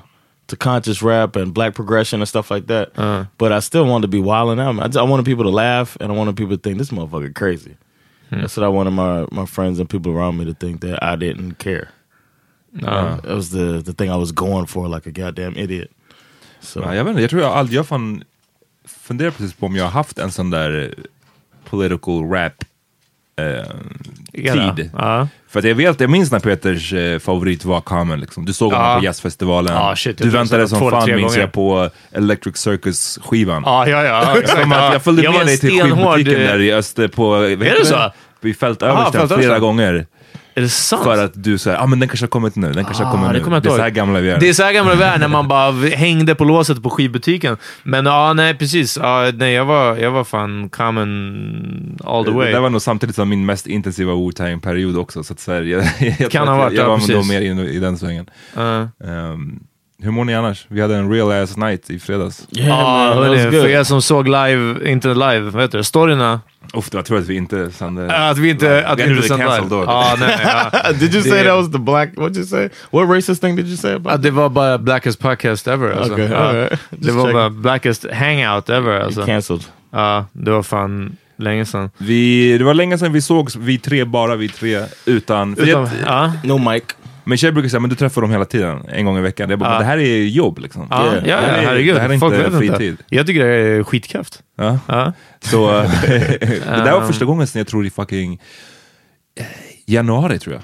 to 0.46 0.56
conscious 0.56 1.02
rap 1.02 1.36
and 1.36 1.52
black 1.54 1.74
progression 1.74 2.20
and 2.20 2.28
stuff 2.28 2.50
like 2.50 2.66
that. 2.66 2.88
But 3.38 3.52
I 3.52 3.60
still 3.60 3.84
wanted 3.84 4.10
to 4.10 4.12
be 4.12 4.18
wilding 4.20 4.60
out. 4.66 4.78
I, 4.80 4.86
just- 4.86 4.98
I 4.98 5.10
wanted 5.10 5.24
people 5.26 5.44
to 5.44 5.50
laugh 5.56 5.96
and 6.00 6.12
I 6.12 6.16
wanted 6.16 6.36
people 6.36 6.56
to 6.56 6.62
think 6.62 6.78
this 6.78 6.90
motherfucker 6.92 7.32
crazy. 7.34 7.76
That's 8.30 8.56
what 8.56 8.66
I 8.66 8.68
wanted 8.76 8.92
my 8.92 9.26
my 9.40 9.46
friends 9.46 9.80
and 9.80 9.88
people 9.88 10.12
around 10.12 10.36
me 10.38 10.44
to 10.52 10.66
think 10.66 10.80
that 10.80 10.98
I 11.02 11.16
didn't 11.16 11.54
care. 11.58 11.88
Ja. 12.82 13.16
That 13.22 13.34
was 13.36 13.50
the 13.50 13.82
the 13.84 13.92
thing 13.92 14.10
I 14.10 14.16
was 14.18 14.32
going 14.32 14.66
for 14.66 14.88
like 14.94 15.06
a 15.08 15.12
goddamn 15.12 15.56
idiot. 15.56 15.88
So 16.60 16.80
Ja, 16.80 16.94
jag 16.94 17.04
vet 17.04 17.10
inte, 17.10 17.20
jag 17.22 17.30
tror 17.30 17.42
jag 17.42 17.52
aldrig, 17.52 17.78
jag 17.78 17.86
fan 17.86 18.22
funderar 18.88 19.30
precis 19.30 19.54
på 19.54 19.66
om 19.66 19.76
jag 19.76 19.84
har 19.84 19.90
haft 19.90 20.18
en 20.18 20.32
sån 20.32 20.50
där 20.50 20.94
political 21.70 22.30
rap 22.30 22.52
eh, 23.36 23.64
tid. 24.32 24.90
Ja. 24.96 25.28
För 25.48 25.58
att 25.58 25.64
jag 25.64 25.74
vet, 25.74 26.00
jag 26.00 26.10
minns 26.10 26.30
när 26.32 26.38
Peters 26.38 26.92
eh, 26.92 27.18
favorit 27.18 27.64
var 27.64 27.80
Common 27.80 28.20
liksom. 28.20 28.44
Du 28.44 28.52
såg 28.52 28.72
honom 28.72 28.88
Ja. 28.88 28.98
på 28.98 29.04
jazzfestivalen. 29.04 29.74
Ja, 29.74 29.96
shit, 29.96 30.18
du 30.18 30.30
väntade 30.30 30.68
som 30.68 30.90
fan 30.90 31.10
minns 31.10 31.22
gånger. 31.22 31.38
jag 31.40 31.52
på 31.52 31.90
Electric 32.12 32.56
Circus 32.56 33.18
skivan. 33.24 33.62
Ja, 33.66 33.88
ja, 33.88 34.04
ja. 34.04 34.38
Exakt. 34.38 34.68
Jag 34.70 35.02
följde 35.02 35.22
Jag 35.22 35.34
med 35.34 35.46
dig 35.46 35.58
till 35.58 35.70
skivbutiken 35.82 36.34
där 36.40 36.60
i 36.60 36.72
Öster 36.72 37.08
på... 37.08 37.34
Är 37.36 37.56
det 37.56 37.86
så? 37.86 38.12
Vid 38.40 38.58
Fältöversten 38.58 39.04
Fältöversten. 39.12 39.38
flera 39.38 39.58
gånger. 39.58 40.06
Är 40.56 40.60
det 40.62 40.68
sant? 40.68 41.04
För 41.04 41.24
att 41.24 41.32
du 41.34 41.58
säger, 41.58 41.78
ah, 41.82 41.86
men 41.86 41.98
den 42.00 42.08
kanske 42.08 42.24
har 42.24 42.28
kommit 42.30 42.56
nu, 42.56 42.72
den 42.72 42.84
kanske 42.84 43.04
har 43.04 43.10
Ah, 43.10 43.12
kommit 43.12 43.28
det 43.32 43.38
nu. 43.38 43.44
kommer 43.44 43.56
jag 43.56 43.62
Det 43.62 43.68
är 43.68 43.76
så 43.76 43.82
här 43.82 43.90
gamla 43.90 44.20
vi 44.20 44.30
är. 44.30 44.40
Det 44.40 44.48
är 44.48 44.52
så 44.52 44.62
här 44.62 44.72
gamla 44.72 44.94
vi 44.94 45.02
är, 45.02 45.18
när 45.18 45.28
man 45.28 45.48
bara 45.48 45.72
hängde 45.88 46.34
på 46.34 46.44
låset 46.44 46.82
på 46.82 46.90
skivbutiken. 46.90 47.56
Men 47.82 48.06
ja, 48.06 48.32
nej 48.32 48.54
precis. 48.54 48.96
Ja, 49.02 49.30
nej, 49.34 49.52
jag, 49.52 49.64
var, 49.64 49.96
jag 49.96 50.10
var 50.10 50.24
fan 50.24 50.68
common 50.68 51.98
all 52.04 52.24
the 52.24 52.30
Det 52.30 52.36
way. 52.36 52.52
där 52.52 52.60
var 52.60 52.70
nog 52.70 52.82
samtidigt 52.82 53.16
som 53.16 53.28
min 53.28 53.46
mest 53.46 53.66
intensiva 53.66 54.12
Wu-Tang-period 54.14 54.96
också, 54.98 55.24
så 55.24 55.32
att 55.32 55.40
så 55.40 55.52
här, 55.52 55.62
jag, 55.62 55.84
jag, 56.18 56.30
Kan 56.30 56.46
tror 56.46 56.46
ha 56.46 56.56
varit, 56.56 56.72
jag, 56.72 56.80
jag 56.82 56.86
ja, 56.86 56.90
var 56.90 56.96
precis. 56.98 57.14
nog 57.14 57.28
mer 57.28 57.40
in, 57.40 57.58
i 57.58 57.78
den 57.78 57.98
svängen. 57.98 58.30
Ja. 58.56 58.88
Ehm, 59.04 59.60
hur 60.02 60.10
mår 60.10 60.24
ni 60.24 60.34
annars? 60.34 60.66
Vi 60.68 60.80
hade 60.80 60.96
en 60.96 61.10
real 61.12 61.32
ass 61.32 61.56
night 61.56 61.90
i 61.90 61.98
fredags. 61.98 62.46
Yeah, 62.50 62.68
Ja, 62.68 63.14
hörni, 63.14 63.42
good. 63.44 63.52
för 63.52 63.68
er 63.68 63.84
som 63.84 64.02
såg 64.02 64.28
live, 64.28 64.90
inte 64.90 65.08
live, 65.08 65.40
vad 65.40 65.62
heter 65.62 65.78
det, 65.78 65.84
storyna. 65.84 66.40
Uff, 66.74 66.88
jag 66.92 67.04
tror 67.04 67.18
att 67.18 67.26
vi 67.26 67.34
inte 67.36 67.70
sände... 67.70 68.28
Att 68.30 68.38
vi 68.38 68.50
inte, 68.50 68.86
att 68.86 68.98
vi 68.98 69.10
inte 69.10 69.28
sände 69.28 69.44
cancelled 69.44 69.70
live. 69.70 69.84
då. 69.84 69.90
Ja, 69.92 70.16
nej, 70.20 70.38
ja. 70.82 70.92
did 71.00 71.14
you 71.14 71.22
say 71.22 71.38
Det- 71.42 71.44
that 71.48 71.56
was 71.56 71.72
the 71.72 71.78
black? 71.78 72.08
What'd 72.16 72.36
you 72.36 72.46
say? 72.46 72.68
What 72.90 73.08
racist 73.16 73.40
thing 73.42 73.56
did 73.56 73.66
you 73.66 73.76
say 73.76 73.94
about? 73.94 74.12
Att 74.14 74.22
det 74.22 74.30
var 74.30 74.48
bara 74.48 74.78
blackest 74.78 75.18
podcast 75.18 75.68
ever. 75.68 75.90
Alltså. 75.92 76.12
Okay, 76.12 76.28
ja. 76.30 76.36
alright. 76.36 76.80
Det 76.90 77.12
var 77.12 77.22
checking. 77.22 77.34
bara 77.34 77.50
blackest 77.50 78.06
hangout 78.12 78.68
ever. 78.70 79.00
Alltså. 79.00 79.26
Cancelled. 79.26 79.64
Ja, 79.92 80.24
det 80.32 80.50
var 80.50 80.62
fan 80.62 81.16
länge 81.36 81.64
sedan. 81.66 81.90
Vi, 81.98 82.58
det 82.58 82.64
var 82.64 82.74
länge 82.74 82.98
sedan 82.98 83.12
vi 83.12 83.22
sågs, 83.22 83.56
vi 83.56 83.78
tre, 83.78 84.04
bara 84.04 84.36
vi 84.36 84.48
tre, 84.48 84.80
utan... 85.06 85.56
Utan, 85.58 85.88
ja, 86.06 86.32
No 86.44 86.70
mic. 86.70 86.82
Min 87.24 87.38
tjej 87.38 87.52
brukar 87.52 87.68
säga, 87.68 87.80
men 87.80 87.90
du 87.90 87.96
träffar 87.96 88.20
dem 88.22 88.30
hela 88.30 88.44
tiden, 88.44 88.78
en 88.88 89.04
gång 89.04 89.18
i 89.18 89.20
veckan. 89.20 89.50
Jag 89.50 89.58
bara, 89.58 89.68
Ja. 89.68 89.70
men 89.72 89.78
det 89.80 89.84
här 89.86 89.98
är 89.98 90.22
jobb 90.24 90.58
liksom. 90.58 90.86
ja, 90.90 91.04
Yeah. 91.12 91.28
ja, 91.28 91.36
Det 91.36 91.42
här 91.46 91.58
är- 91.58 91.66
herregud. 91.66 91.94
det 91.96 92.00
här 92.00 92.08
är 92.10 92.18
Folk 92.18 92.34
inte 92.34 92.58
fritid. 92.58 92.90
inte. 92.90 93.02
Jag 93.08 93.26
tycker 93.26 93.44
det 93.44 93.54
är 93.54 93.82
skitkraft. 93.84 94.42
Ja. 94.58 94.78
Ja. 94.86 95.12
Så 95.40 95.70
det 96.06 96.60
där 96.66 96.92
var 96.92 97.00
Um. 97.00 97.06
första 97.06 97.24
gången 97.24 97.46
sen 97.46 97.60
jag 97.60 97.66
tror 97.66 97.86
i 97.86 97.90
fucking 97.90 98.40
eh, 99.40 99.46
januari 99.86 100.38
tror 100.38 100.54
jag. 100.54 100.62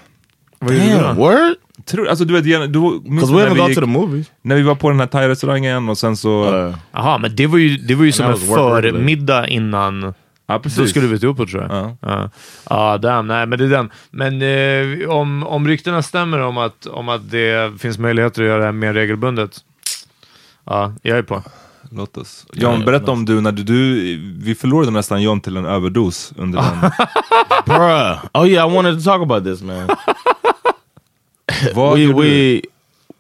Vad 0.59 0.75
gjorde 0.75 1.09
du 1.09 1.15
word? 1.15 1.55
Tror, 1.87 2.09
alltså 2.09 2.25
du 2.25 2.35
vet, 2.41 2.45
du, 2.73 3.01
minns 3.05 3.31
we 3.31 3.35
när, 3.37 3.55
vi 3.55 3.61
gick, 3.67 3.75
to 3.75 3.81
the 3.81 3.87
movies. 3.87 4.27
när 4.43 4.57
vi 4.57 4.63
var 4.63 4.75
på 4.75 4.91
den 4.91 5.01
här 5.01 5.07
thai-restaurangen 5.07 5.89
och 5.91 5.99
sen 5.99 6.17
så... 6.17 6.55
Uh, 6.67 6.75
Jaha, 6.93 7.19
men 7.19 7.37
det 7.37 7.47
var 7.47 7.59
ju, 7.59 7.77
det 7.77 7.95
var 7.95 8.05
ju 8.05 8.13
som 8.13 8.27
en 8.31 8.37
förmiddag 8.37 9.49
innan. 9.49 10.15
Ja, 10.51 10.59
precis. 10.59 10.79
Så 10.79 10.87
skulle 10.87 11.07
vi 11.07 11.15
ut 11.15 11.37
på 11.37 11.47
tror 11.47 11.63
jag. 11.63 11.71
Ja. 11.71 11.97
Ja, 12.01 12.31
ja 12.71 12.99
damn, 12.99 13.27
nej 13.27 13.47
men 13.47 13.59
det 13.59 13.65
är 13.65 13.69
den. 13.69 13.91
Men 14.11 14.43
eh, 14.43 15.09
om, 15.09 15.47
om 15.47 15.69
ryktena 15.69 16.03
stämmer 16.03 16.39
om 16.39 16.59
att, 16.59 16.87
om 16.87 17.09
att 17.09 17.31
det 17.31 17.81
finns 17.81 17.99
möjligheter 17.99 18.43
att 18.43 18.49
göra 18.49 18.59
det 18.59 18.65
här 18.65 18.73
mer 18.73 18.95
regelbundet. 18.95 19.59
Ja, 20.65 20.95
jag 21.03 21.19
är 21.19 21.23
på. 21.23 21.43
Låt 21.93 22.17
oss. 22.17 22.47
John, 22.53 22.85
berätta 22.85 23.11
om 23.11 23.25
du, 23.25 23.41
när 23.41 23.53
du, 23.53 23.63
du, 23.63 24.17
vi 24.39 24.55
förlorade 24.55 24.91
nästan 24.91 25.23
John 25.23 25.41
till 25.41 25.57
en 25.57 25.67
överdos 25.67 26.33
under 26.37 26.59
den. 26.63 26.81
bruh. 27.67 28.25
Oh 28.35 28.49
yeah, 28.49 28.71
I 28.71 28.75
wanted 28.75 28.99
to 28.99 29.05
talk 29.05 29.23
about 29.23 29.45
this, 29.45 29.63
man. 29.63 29.89
We 31.75 32.07
we 32.07 32.61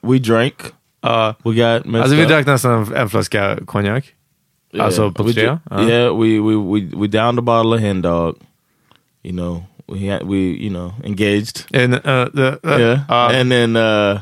we 0.01 0.19
drank. 0.19 0.55
Ja. 1.01 1.35
We 1.45 1.55
got 1.55 1.95
alltså 1.95 2.17
vi 2.17 2.25
drack 2.25 2.47
nästan 2.47 2.73
en, 2.73 2.97
en 2.97 3.11
flaska 3.11 3.59
konjak. 3.67 4.05
Alltså 4.79 5.11
på 5.13 5.23
we 5.23 5.33
tre? 5.33 5.43
ju- 5.43 5.59
Ja. 5.71 5.81
Yeah, 5.89 6.13
we 6.17 6.39
we 6.41 6.57
we 6.57 6.81
we 6.97 7.07
downed 7.09 7.39
a 7.39 7.43
bottle 7.43 7.75
of 7.75 7.81
hen 7.81 8.03
dog. 8.03 8.37
You 9.23 9.33
know, 9.33 9.63
we 9.89 10.07
had, 10.11 10.23
we 10.23 10.37
you 10.37 10.71
know 10.71 10.93
engaged. 11.05 11.65
and 11.75 11.95
uh, 11.95 12.29
the- 12.35 12.59
eh, 12.65 12.79
yeah, 12.81 12.99
ja. 13.09 13.29
and 13.41 13.51
then 13.51 13.77
uh, 13.77 14.21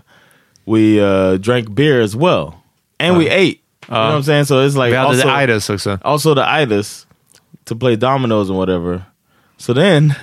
we 0.67 1.01
uh, 1.01 1.37
drank 1.39 1.75
beer 1.75 2.01
as 2.03 2.17
well, 2.17 2.55
and 2.99 3.17
we 3.19 3.29
ate. 3.29 3.61
You 3.89 3.95
know 3.95 4.01
what 4.09 4.15
I'm 4.17 4.23
saying? 4.23 4.45
So 4.45 4.61
it's 4.67 4.77
like 4.77 4.95
also, 4.95 5.23
the 5.23 5.43
itis 5.43 5.71
också. 5.71 5.99
also 6.05 6.35
the 6.35 6.45
itis 6.63 7.07
to 7.67 7.75
play 7.77 7.97
dominoes 7.97 8.51
and 8.51 8.59
whatever. 8.59 9.03
So 9.59 9.73
then 9.75 10.15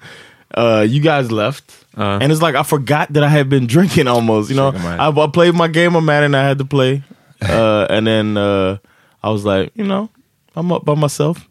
uh, 0.54 0.86
you 0.88 1.00
guys 1.00 1.30
left. 1.30 1.64
Uh. 1.96 2.18
and 2.22 2.32
it's 2.32 2.40
like 2.40 2.54
I 2.54 2.62
forgot 2.62 3.12
that 3.12 3.22
I 3.24 3.28
had 3.28 3.48
been 3.48 3.66
drinking 3.66 4.08
almost. 4.08 4.48
You 4.50 4.56
know, 4.56 4.72
I. 4.74 5.08
I 5.08 5.26
played 5.28 5.54
my 5.54 5.68
game 5.68 5.96
of 5.96 6.04
Madden 6.04 6.34
I 6.34 6.42
had 6.48 6.58
to 6.58 6.64
play, 6.64 7.02
uh, 7.42 7.86
and 7.90 8.06
then 8.06 8.36
uh, 8.36 8.78
I 9.22 9.30
was 9.30 9.44
like, 9.44 9.72
you 9.74 9.84
know, 9.84 10.08
I'm 10.56 10.72
up 10.72 10.84
by 10.84 10.94
myself, 10.94 11.48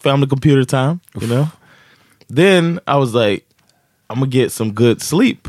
family 0.00 0.26
computer 0.26 0.64
time. 0.64 1.00
You 1.20 1.26
know, 1.26 1.48
then 2.28 2.80
I 2.86 2.96
was 2.96 3.14
like, 3.14 3.46
I'm 4.10 4.18
gonna 4.20 4.30
get 4.30 4.52
some 4.52 4.72
good 4.72 5.02
sleep, 5.02 5.48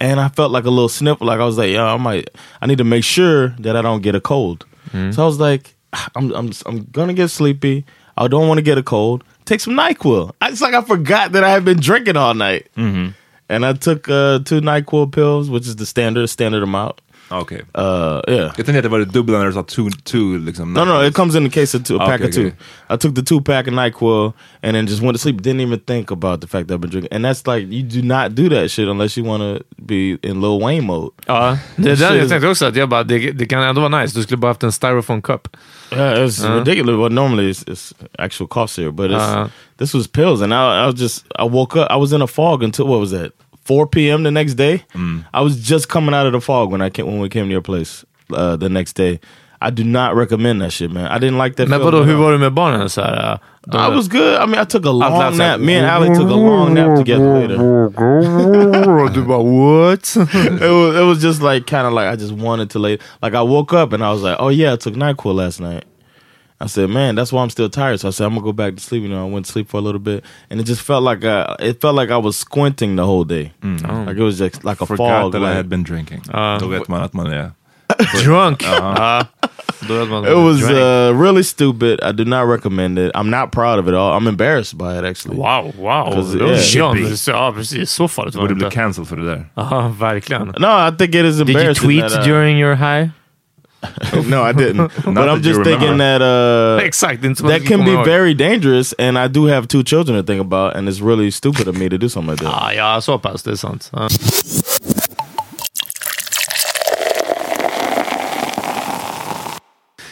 and 0.00 0.20
I 0.20 0.28
felt 0.28 0.52
like 0.52 0.64
a 0.64 0.70
little 0.70 0.88
sniffle. 0.88 1.26
Like 1.26 1.40
I 1.40 1.44
was 1.44 1.56
like, 1.58 1.70
yeah, 1.72 1.84
I 1.92 1.96
might, 1.96 2.28
I 2.60 2.66
need 2.66 2.78
to 2.78 2.84
make 2.84 3.04
sure 3.04 3.48
that 3.60 3.76
I 3.76 3.82
don't 3.82 4.02
get 4.02 4.14
a 4.14 4.20
cold. 4.20 4.66
So 5.12 5.22
I 5.22 5.26
was 5.26 5.40
like, 5.40 5.74
I'm, 6.14 6.32
I'm, 6.32 6.52
I'm 6.66 6.84
gonna 6.92 7.14
get 7.14 7.28
sleepy. 7.28 7.84
I 8.18 8.28
don't 8.28 8.48
want 8.48 8.58
to 8.58 8.62
get 8.62 8.78
a 8.78 8.82
cold. 8.82 9.24
Take 9.44 9.60
some 9.60 9.74
Nyquil. 9.74 10.32
It's 10.42 10.60
like 10.60 10.74
I 10.74 10.82
forgot 10.82 11.32
that 11.32 11.44
I 11.44 11.50
had 11.50 11.64
been 11.64 11.78
drinking 11.80 12.16
all 12.16 12.34
night. 12.34 12.68
And 13.48 13.64
I 13.64 13.74
took 13.74 14.08
uh, 14.08 14.40
two 14.40 14.60
Nyquil 14.60 15.12
pills, 15.12 15.48
which 15.50 15.66
is 15.66 15.76
the 15.76 15.86
standard 15.86 16.26
standard 16.28 16.62
amount. 16.62 17.00
Ah, 17.28 17.40
Okej. 17.40 17.62
Uh, 17.78 17.82
yeah. 17.82 18.20
Jag 18.28 18.54
tänkte 18.56 18.76
att 18.78 18.82
det 18.82 18.88
var 18.88 18.98
det 18.98 19.04
dubbla 19.04 19.38
när 19.38 19.46
du 19.46 19.52
sa 19.52 19.62
two, 19.62 19.88
two 20.04 20.38
liksom. 20.38 20.72
No, 20.72 20.84
no, 20.84 21.02
it 21.04 21.14
comes 21.14 21.34
in 21.36 21.50
the 21.50 21.60
case 21.60 21.76
of 21.78 21.84
two, 21.84 21.94
a 21.96 21.98
Ah, 22.00 22.06
pack 22.06 22.20
okay, 22.20 22.28
of 22.28 22.34
two. 22.34 22.40
okay. 22.46 22.94
I 22.94 22.96
took 22.96 23.14
the 23.14 23.22
two 23.22 23.40
pack 23.40 23.66
of 23.68 23.74
Nyquil 23.74 24.32
and 24.62 24.74
then 24.74 24.86
just 24.86 25.02
went 25.02 25.14
to 25.14 25.18
sleep. 25.18 25.42
Didn't 25.42 25.60
even 25.60 25.80
think 25.80 26.10
about 26.10 26.40
the 26.40 26.46
fact 26.46 26.68
that 26.68 26.74
I've 26.74 26.80
been 26.80 26.90
drinking. 26.90 27.12
And 27.12 27.24
that's 27.24 27.46
like 27.46 27.66
you 27.76 27.82
do 27.82 28.02
not 28.02 28.34
do 28.34 28.48
that 28.48 28.70
shit 28.70 28.88
unless 28.88 29.18
you 29.18 29.24
want 29.28 29.42
to 29.42 29.64
be 29.82 30.18
in 30.22 30.40
Lil 30.40 30.60
Wayne 30.60 30.84
mode. 30.86 31.10
Ja, 31.26 31.58
det 31.76 31.82
är 31.90 31.96
den 31.96 31.96
Shit. 31.96 32.18
jag 32.20 32.28
tänkte 32.28 32.48
också. 32.48 32.66
Att 32.66 32.76
jag 32.76 32.88
bara, 32.88 33.02
det, 33.04 33.32
det 33.32 33.46
kan 33.46 33.62
ändå 33.62 33.80
vara 33.80 34.00
nice. 34.02 34.18
Du 34.18 34.22
skulle 34.22 34.38
bara 34.38 34.50
haft 34.50 34.62
en 34.62 34.72
styrofoam 34.72 35.22
cup. 35.22 35.48
Yeah, 35.92 36.26
it's 36.26 36.58
ridiculous. 36.58 36.98
Well, 37.00 37.12
normally 37.12 37.50
it's, 37.50 37.64
it's 37.64 37.92
actual 38.18 38.48
cough 38.48 38.70
syrup, 38.70 38.94
but 38.96 39.10
it's, 39.10 39.16
Uh-huh. 39.22 39.48
this 39.78 39.94
was 39.94 40.06
pills, 40.08 40.42
and 40.42 40.52
I, 40.52 40.56
I 40.84 40.86
was 40.86 41.00
just 41.00 41.24
I 41.38 41.44
woke 41.44 41.76
up. 41.80 41.88
I 41.90 41.96
was 41.96 42.12
in 42.12 42.22
a 42.22 42.26
fog 42.26 42.62
until 42.64 42.86
what 42.86 43.00
was 43.00 43.10
that? 43.10 43.32
4 43.66 43.86
p.m. 43.88 44.22
the 44.22 44.30
next 44.30 44.54
day. 44.54 44.84
I 45.34 45.40
was 45.40 45.56
just 45.68 45.88
coming 45.88 46.14
out 46.14 46.26
of 46.26 46.32
the 46.32 46.40
fog 46.40 46.70
when 46.70 46.80
I 46.82 46.90
came 46.90 47.06
when 47.06 47.20
we 47.20 47.28
came 47.28 47.46
to 47.46 47.52
your 47.52 47.62
place 47.62 48.04
uh, 48.32 48.56
the 48.56 48.68
next 48.68 48.94
day. 48.94 49.20
I 49.60 49.70
do 49.70 49.84
not 49.84 50.14
recommend 50.14 50.60
that 50.60 50.70
shit, 50.72 50.90
man. 50.90 51.06
I 51.06 51.18
didn't 51.18 51.38
like 51.38 51.56
that. 51.56 51.68
Men 51.68 51.80
vadå, 51.80 52.02
hur 52.02 52.14
var 52.14 52.32
det 52.32 52.38
med 52.38 52.52
barnen? 52.52 52.88
Så 52.88 53.00
här, 53.00 53.38
de, 53.66 53.78
I 53.78 53.96
was 53.96 54.08
good. 54.08 54.34
I 54.42 54.46
mean, 54.46 54.62
I 54.62 54.64
took 54.64 54.84
a 54.86 54.90
long 54.90 55.36
nap. 55.36 55.60
Me 55.60 55.78
and 55.78 55.90
Ali 55.90 56.08
took 56.08 56.30
a 56.30 56.34
long 56.34 56.74
nap 56.74 56.98
together 56.98 57.40
later. 57.40 57.56
du 59.14 59.22
bara 59.22 59.42
what? 59.42 60.16
it 60.62 60.70
was 60.70 60.96
it 60.96 61.04
was 61.04 61.22
just 61.22 61.42
like 61.42 61.66
kind 61.66 61.86
of 61.86 61.92
like 61.92 62.06
I 62.12 62.16
just 62.16 62.32
wanted 62.32 62.70
to 62.70 62.78
lay. 62.78 62.98
Like 63.22 63.34
I 63.34 63.42
woke 63.42 63.72
up 63.72 63.92
and 63.92 64.02
I 64.04 64.12
was 64.12 64.22
like, 64.22 64.36
oh 64.38 64.50
yeah, 64.50 64.74
I 64.74 64.76
took 64.76 64.94
Nyquil 64.94 65.34
last 65.34 65.60
night. 65.60 65.84
I 66.60 66.66
said, 66.68 66.88
man, 66.90 67.14
that's 67.16 67.32
why 67.32 67.42
I'm 67.42 67.50
still 67.50 67.68
tired. 67.68 68.00
So 68.00 68.08
I 68.08 68.12
said, 68.12 68.24
I'm 68.26 68.30
gonna 68.34 68.44
go 68.44 68.52
back 68.52 68.74
to 68.76 68.80
sleep. 68.80 69.02
You 69.02 69.08
know, 69.08 69.26
I 69.28 69.30
went 69.30 69.46
to 69.46 69.52
sleep 69.52 69.68
for 69.68 69.76
a 69.76 69.82
little 69.82 70.00
bit, 70.00 70.24
and 70.50 70.60
it 70.60 70.64
just 70.66 70.80
felt 70.82 71.02
like 71.02 71.22
uh, 71.24 71.54
it 71.60 71.80
felt 71.80 71.94
like 71.96 72.10
I 72.10 72.16
was 72.16 72.36
squinting 72.36 72.96
the 72.96 73.02
whole 73.04 73.24
day. 73.24 73.52
Like 73.62 74.16
it 74.18 74.22
was 74.24 74.38
just 74.38 74.64
like 74.64 74.80
a 74.80 74.86
Forgot 74.86 75.22
fog. 75.22 75.32
that 75.32 75.42
I 75.44 75.52
had 75.54 75.68
been 75.68 75.82
drinking. 75.84 76.22
Ah. 76.32 76.58
Då 76.58 76.66
vet 76.68 76.88
man 76.88 77.02
att 77.02 77.12
man 77.12 77.26
är... 77.26 77.50
Drunk! 78.24 78.62
Ja. 78.64 79.24
Då 79.88 79.94
vet 79.94 80.08
man 80.08 80.24
att 80.24 80.30
It 80.30 80.36
was 80.36 80.62
uh, 80.62 81.22
really 81.22 81.42
stupid. 81.44 82.00
I 82.02 82.12
do 82.12 82.24
not 82.24 82.48
recommend 82.48 82.98
it. 82.98 83.12
I'm 83.14 83.30
not 83.30 83.52
proud 83.52 83.78
of 83.78 83.88
it 83.88 83.94
all. 83.94 84.12
I'm 84.20 84.26
embarrassed 84.28 84.78
by 84.78 84.98
it 84.98 85.04
actually. 85.04 85.36
Wow, 85.36 85.72
wow. 85.78 86.12
'Cause, 86.14 86.38
Det 86.38 86.44
var 86.44 86.50
yeah. 86.50 86.64
John, 86.74 86.94
Should 86.96 87.10
be. 87.10 87.16
så- 87.16 87.30
Ja, 87.30 87.52
precis. 87.52 87.90
Så 87.90 88.08
farligt 88.08 88.34
var 88.34 88.42
Borde 88.42 88.54
bli 88.54 88.70
cancelled 88.70 89.08
för 89.08 89.16
det 89.16 89.26
där. 89.26 89.46
Ja, 89.54 89.92
verkligen. 90.00 90.54
No, 90.58 90.88
I 90.88 90.92
think 90.98 91.14
it 91.14 91.24
is 91.24 91.38
Did 91.38 91.50
you 91.50 91.74
tweet 91.74 92.08
that, 92.08 92.18
uh, 92.20 92.24
during 92.24 92.58
your 92.60 92.74
high? 92.74 93.10
no, 94.28 94.42
I 94.42 94.52
didn't. 94.52 94.92
but 95.14 95.28
I'm 95.28 95.42
just 95.42 95.62
thinking 95.64 95.98
that 95.98 96.22
uh, 96.22 96.78
att 96.86 97.38
that 97.38 97.66
can 97.66 97.84
be 97.84 98.04
very 98.04 98.34
dangerous, 98.34 98.94
and 98.98 99.18
I 99.18 99.28
do 99.28 99.46
have 99.46 99.66
two 99.66 99.82
children 99.82 100.16
to 100.16 100.22
think 100.22 100.40
about, 100.40 100.76
and 100.76 100.88
it's 100.88 101.00
really 101.00 101.30
stupid 101.30 101.68
of 101.68 101.76
me 101.76 101.88
to 101.88 101.98
do 101.98 102.08
something 102.08 102.30
like 102.30 102.44
that. 102.44 102.52
Ah, 102.54 102.72
ja, 102.72 103.00
så 103.00 103.18
pass. 103.18 103.42
Det 103.42 103.50
är 103.50 103.56
sant. 103.56 103.90
Ja. 103.92 104.08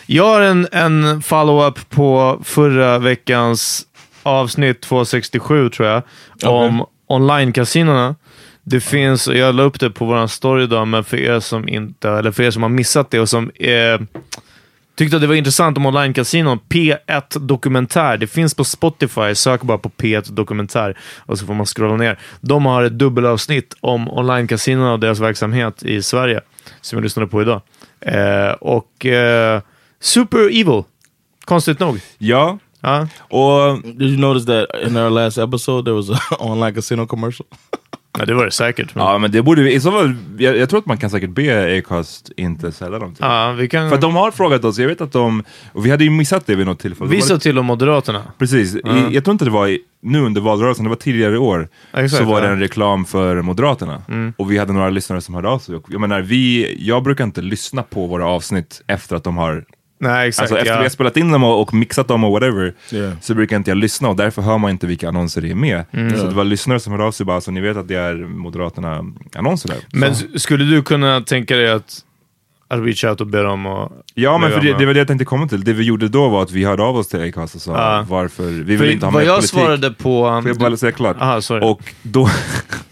Jag 0.07 0.25
har 0.25 0.41
en, 0.41 0.69
en 0.73 1.23
follow-up 1.23 1.91
på 1.91 2.41
förra 2.45 2.99
veckans 2.99 3.87
avsnitt 4.23 4.81
267 4.81 5.69
tror 5.71 5.89
jag, 5.89 6.03
om 6.45 6.87
online-kasinona. 7.07 8.15
Det 8.65 8.81
finns, 8.81 9.27
jag 9.29 9.55
la 9.55 9.63
upp 9.63 9.81
det 9.81 9.91
på 9.91 10.05
vår 10.05 10.27
story 10.27 10.63
idag, 10.63 10.89
men 10.89 11.05
för 11.05 11.17
er 11.17 11.41
som 11.41 11.69
inte, 11.69 12.11
eller 12.11 12.31
för 12.31 12.43
er 12.43 12.51
som 12.51 12.63
har 12.63 12.71
missat 12.71 13.11
det 13.11 13.21
och 13.21 13.29
som 13.29 13.51
eh, 13.51 14.01
tyckte 14.97 15.17
att 15.17 15.23
det 15.23 15.29
var 15.29 15.35
intressant 15.35 15.77
om 15.79 15.87
online-kasinon, 15.87 16.59
P1 16.69 17.39
Dokumentär. 17.39 18.17
Det 18.17 18.27
finns 18.27 18.55
på 18.55 18.65
Spotify, 18.65 19.35
sök 19.35 19.63
bara 19.63 19.79
på 19.79 19.89
P1 19.89 20.33
Dokumentär 20.33 20.99
och 21.19 21.39
så 21.39 21.47
får 21.47 21.55
man 21.55 21.67
scrolla 21.67 21.97
ner. 21.97 22.19
De 22.41 22.67
har 22.67 22.83
ett 22.83 22.99
dubbelavsnitt 22.99 23.75
om 23.81 24.11
online-kasinon 24.11 24.89
och 24.93 25.01
deras 25.01 25.21
verksamhet 25.21 25.83
i 25.83 26.03
Sverige, 26.03 26.41
som 26.81 26.97
jag 26.97 27.03
lyssnade 27.03 27.27
på 27.29 27.43
idag. 27.43 27.61
Eh, 28.01 28.51
och 28.61 29.07
eh, 29.07 29.61
Super 30.01 30.39
Evil, 30.39 30.83
konstigt 31.45 31.79
nog. 31.81 32.01
Ja, 32.19 32.59
Ja. 32.81 33.09
och 33.21 33.83
Did 33.83 34.03
you 34.03 34.17
notice 34.21 34.47
that 34.47 34.67
in 34.87 34.97
our 34.97 35.11
last 35.11 35.39
episode 35.39 35.85
there 35.85 35.95
was 35.95 36.11
an 36.11 36.19
online 36.51 36.75
casino 36.75 37.07
commercial? 37.07 37.47
Nej, 38.19 38.27
det 38.27 38.35
var 38.35 38.45
det 38.45 38.51
säkert. 38.51 38.95
Men... 38.95 39.05
Ja, 39.05 39.19
men 39.19 39.31
det 39.31 39.43
borde 39.43 39.63
vi, 39.63 39.75
i 39.75 39.81
så 39.81 39.93
fall, 39.93 40.15
jag, 40.39 40.57
jag 40.57 40.69
tror 40.69 40.81
att 40.81 40.87
man 40.87 40.99
kan 40.99 41.11
säkert 41.11 41.31
be 41.31 41.79
Acast 41.79 42.31
inte 42.37 42.73
sälja 42.73 42.99
dem 42.99 43.15
till. 43.15 43.25
Ja, 43.25 43.53
vi 43.53 43.69
kan... 43.69 43.89
För 43.89 43.95
att 43.95 44.01
de 44.01 44.17
har 44.17 44.31
frågat 44.31 44.65
oss, 44.65 44.79
jag 44.79 44.89
vet 44.89 45.01
att 45.01 45.13
de, 45.13 45.45
och 45.73 45.87
vi 45.87 45.91
hade 45.91 46.05
ju 46.05 46.11
missat 46.11 46.47
det 46.47 46.55
vid 46.55 46.67
något 46.67 46.79
tillfälle. 46.79 47.11
Vi 47.11 47.23
sa 47.23 47.35
det- 47.35 47.41
till 47.41 47.59
om 47.59 47.67
Moderaterna. 47.67 48.23
Precis, 48.39 48.75
I, 48.75 48.81
jag 49.11 49.25
tror 49.25 49.33
inte 49.33 49.45
det 49.45 49.51
var 49.51 49.69
i, 49.69 49.79
nu 50.03 50.21
under 50.21 50.41
valrörelsen, 50.41 50.85
det 50.85 50.89
var 50.89 50.97
tidigare 50.97 51.35
i 51.35 51.39
år. 51.39 51.69
Exakt, 51.93 52.23
så 52.23 52.25
var 52.25 52.41
det 52.41 52.47
ja. 52.47 52.53
en 52.53 52.61
reklam 52.61 53.05
för 53.05 53.43
Moderaterna. 53.43 54.03
Och 54.37 54.53
vi 54.53 54.59
hade 54.59 54.73
några 54.73 54.91
lyssnare 54.91 55.21
som 55.21 55.35
hörde 55.35 55.49
av 55.49 55.59
sig. 55.59 55.81
Jag 55.89 56.01
menar, 56.01 56.21
vi, 56.21 56.75
jag 56.79 57.03
brukar 57.03 57.25
inte 57.25 57.43
lyssna 57.43 57.83
på 57.83 58.07
våra 58.07 58.27
avsnitt 58.27 58.83
efter 58.87 59.17
att 59.17 59.25
de 59.25 59.37
har 59.37 59.65
Nej, 59.99 60.29
exakt. 60.29 60.43
Alltså 60.43 60.59
efter 60.59 60.77
vi 60.79 60.83
har 60.83 60.89
spelat 60.91 61.17
in 61.17 61.33
dem 61.33 61.45
och, 61.45 61.61
och 61.63 61.75
mixat 61.75 62.09
dem 62.09 62.25
och 62.25 62.31
whatever, 62.33 62.75
Yeah. 62.93 63.13
så 63.21 63.35
brukar 63.35 63.57
inte 63.57 63.71
jag 63.71 63.79
lyssna 63.79 64.09
och 64.09 64.17
därför 64.17 64.43
hör 64.43 64.59
man 64.59 64.71
inte 64.71 64.87
vilka 64.87 65.09
annonser 65.09 65.41
det 65.41 65.51
är 65.51 65.55
med. 65.55 65.85
Mm. 65.93 66.17
Så 66.21 66.27
det 66.27 66.35
var 66.35 66.45
lyssnare 66.45 66.81
som 66.81 66.93
hörde 66.93 67.05
av 67.05 67.13
sig 67.13 67.27
bara, 67.27 67.41
så 67.41 67.51
ni 67.51 67.61
vet 67.61 67.77
att 67.77 67.89
det 67.89 67.95
är 67.95 68.15
Moderaterna-annonser 68.15 69.69
där. 69.69 69.79
Men 69.93 70.15
så. 70.17 70.27
skulle 70.39 70.65
du 70.65 70.83
kunna 70.83 71.21
tänka 71.21 71.57
dig 71.57 71.71
att, 71.71 71.99
att 72.69 72.81
reach 72.81 73.05
out 73.05 73.21
och 73.21 73.27
be 73.27 73.43
dem 73.43 73.67
och... 73.67 73.93
Ja, 74.15 74.39
men 74.39 74.51
för 74.51 74.61
det, 74.61 74.79
det 74.79 74.87
var 74.87 74.95
det 74.95 74.99
jag 75.01 75.09
tänkte 75.09 75.25
komma 75.25 75.49
till. 75.49 75.65
Det 75.65 75.73
vi 75.73 75.85
gjorde 75.85 76.09
då 76.09 76.29
var 76.29 76.43
att 76.43 76.51
vi 76.53 76.65
hörde 76.65 76.83
av 76.83 76.97
oss 76.97 77.09
till 77.09 77.21
Acast 77.29 77.55
och 77.55 77.61
sa 77.61 77.73
Ja. 77.97 78.07
varför 78.09 78.45
vi 78.45 78.77
vill 78.77 78.91
inte 78.91 79.07
ha 79.07 79.11
vad 79.13 79.23
mer 79.23 79.27
jag 79.27 79.37
politik. 79.37 79.51
svarade 79.51 79.91
på... 79.91 80.41
Får 80.43 80.49
jag 80.49 80.57
bara 80.59 80.77
säga 80.77 80.93
klart? 80.93 81.17
Aha, 81.21 81.41
sorry. 81.41 81.67
Och 81.67 81.81
då, 82.03 82.29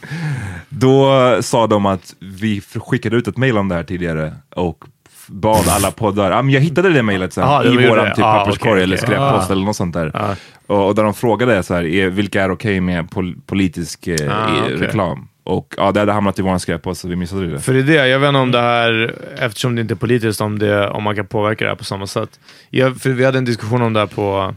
då 0.69 1.37
sa 1.43 1.67
de 1.67 1.87
att 1.87 2.15
vi 2.19 2.61
skickade 2.61 3.17
ut 3.17 3.29
ett 3.29 3.37
mail 3.37 3.59
om 3.59 3.69
det 3.69 3.75
här 3.75 3.85
tidigare 3.85 4.35
och 4.57 4.85
bad 5.33 5.69
alla 5.69 5.91
poddar, 5.91 6.31
ah, 6.31 6.43
men 6.43 6.55
jag 6.55 6.61
hittade 6.61 6.89
det 6.91 7.03
mejlet 7.03 7.33
sen 7.33 7.45
Aha, 7.45 7.65
i 7.65 7.89
våran 7.89 8.05
det. 8.05 8.15
typ 8.15 8.25
Ah, 8.25 8.39
papperskorg 8.39 8.73
okej, 8.73 8.83
eller 8.83 8.97
skräppost 8.97 9.51
eller 9.51 9.65
något 9.65 9.77
sånt 9.77 9.95
där. 9.95 10.11
Ah. 10.15 10.35
Och, 10.67 10.87
och 10.89 10.95
där 10.95 11.03
de 11.03 11.15
frågade 11.15 11.63
så 11.63 11.75
här, 11.75 11.85
är, 11.85 12.11
vilka 12.11 12.43
är 12.43 12.51
okej 12.51 12.81
med 12.81 13.11
pol 13.11 13.37
politisk 13.47 14.07
eh, 14.07 14.17
Ah, 14.31 14.63
okej. 14.65 14.77
reklam? 14.77 15.29
Och 15.45 15.75
ja, 15.77 15.93
det 15.93 16.01
hade 16.01 16.13
hamnat 16.13 16.39
i 16.39 16.43
våran 16.43 16.61
skräppost 16.61 17.01
så 17.01 17.09
vi 17.09 17.17
missade 17.17 17.47
det. 17.51 17.59
För 17.61 17.73
det 17.75 17.79
är 17.81 17.83
det, 17.83 18.09
jag 18.09 18.19
vet 18.19 18.29
inte 18.29 18.39
om 18.41 18.51
det 18.51 18.61
här, 18.61 19.15
eftersom 19.39 19.75
det 19.75 19.81
inte 19.81 19.95
är 19.95 19.97
politiskt, 19.97 20.41
om, 20.41 20.59
det, 20.59 20.89
om 20.89 21.03
man 21.03 21.17
kan 21.17 21.27
påverka 21.27 21.65
det 21.65 21.71
här 21.71 21.77
på 21.77 21.85
samma 21.85 22.07
sätt. 22.07 22.41
Jag, 22.71 22.97
för 22.97 23.11
vi 23.11 23.25
hade 23.25 23.39
en 23.39 23.45
diskussion 23.45 23.83
om 23.83 23.93
det 23.93 24.01
här 24.01 24.07
på 24.07 24.55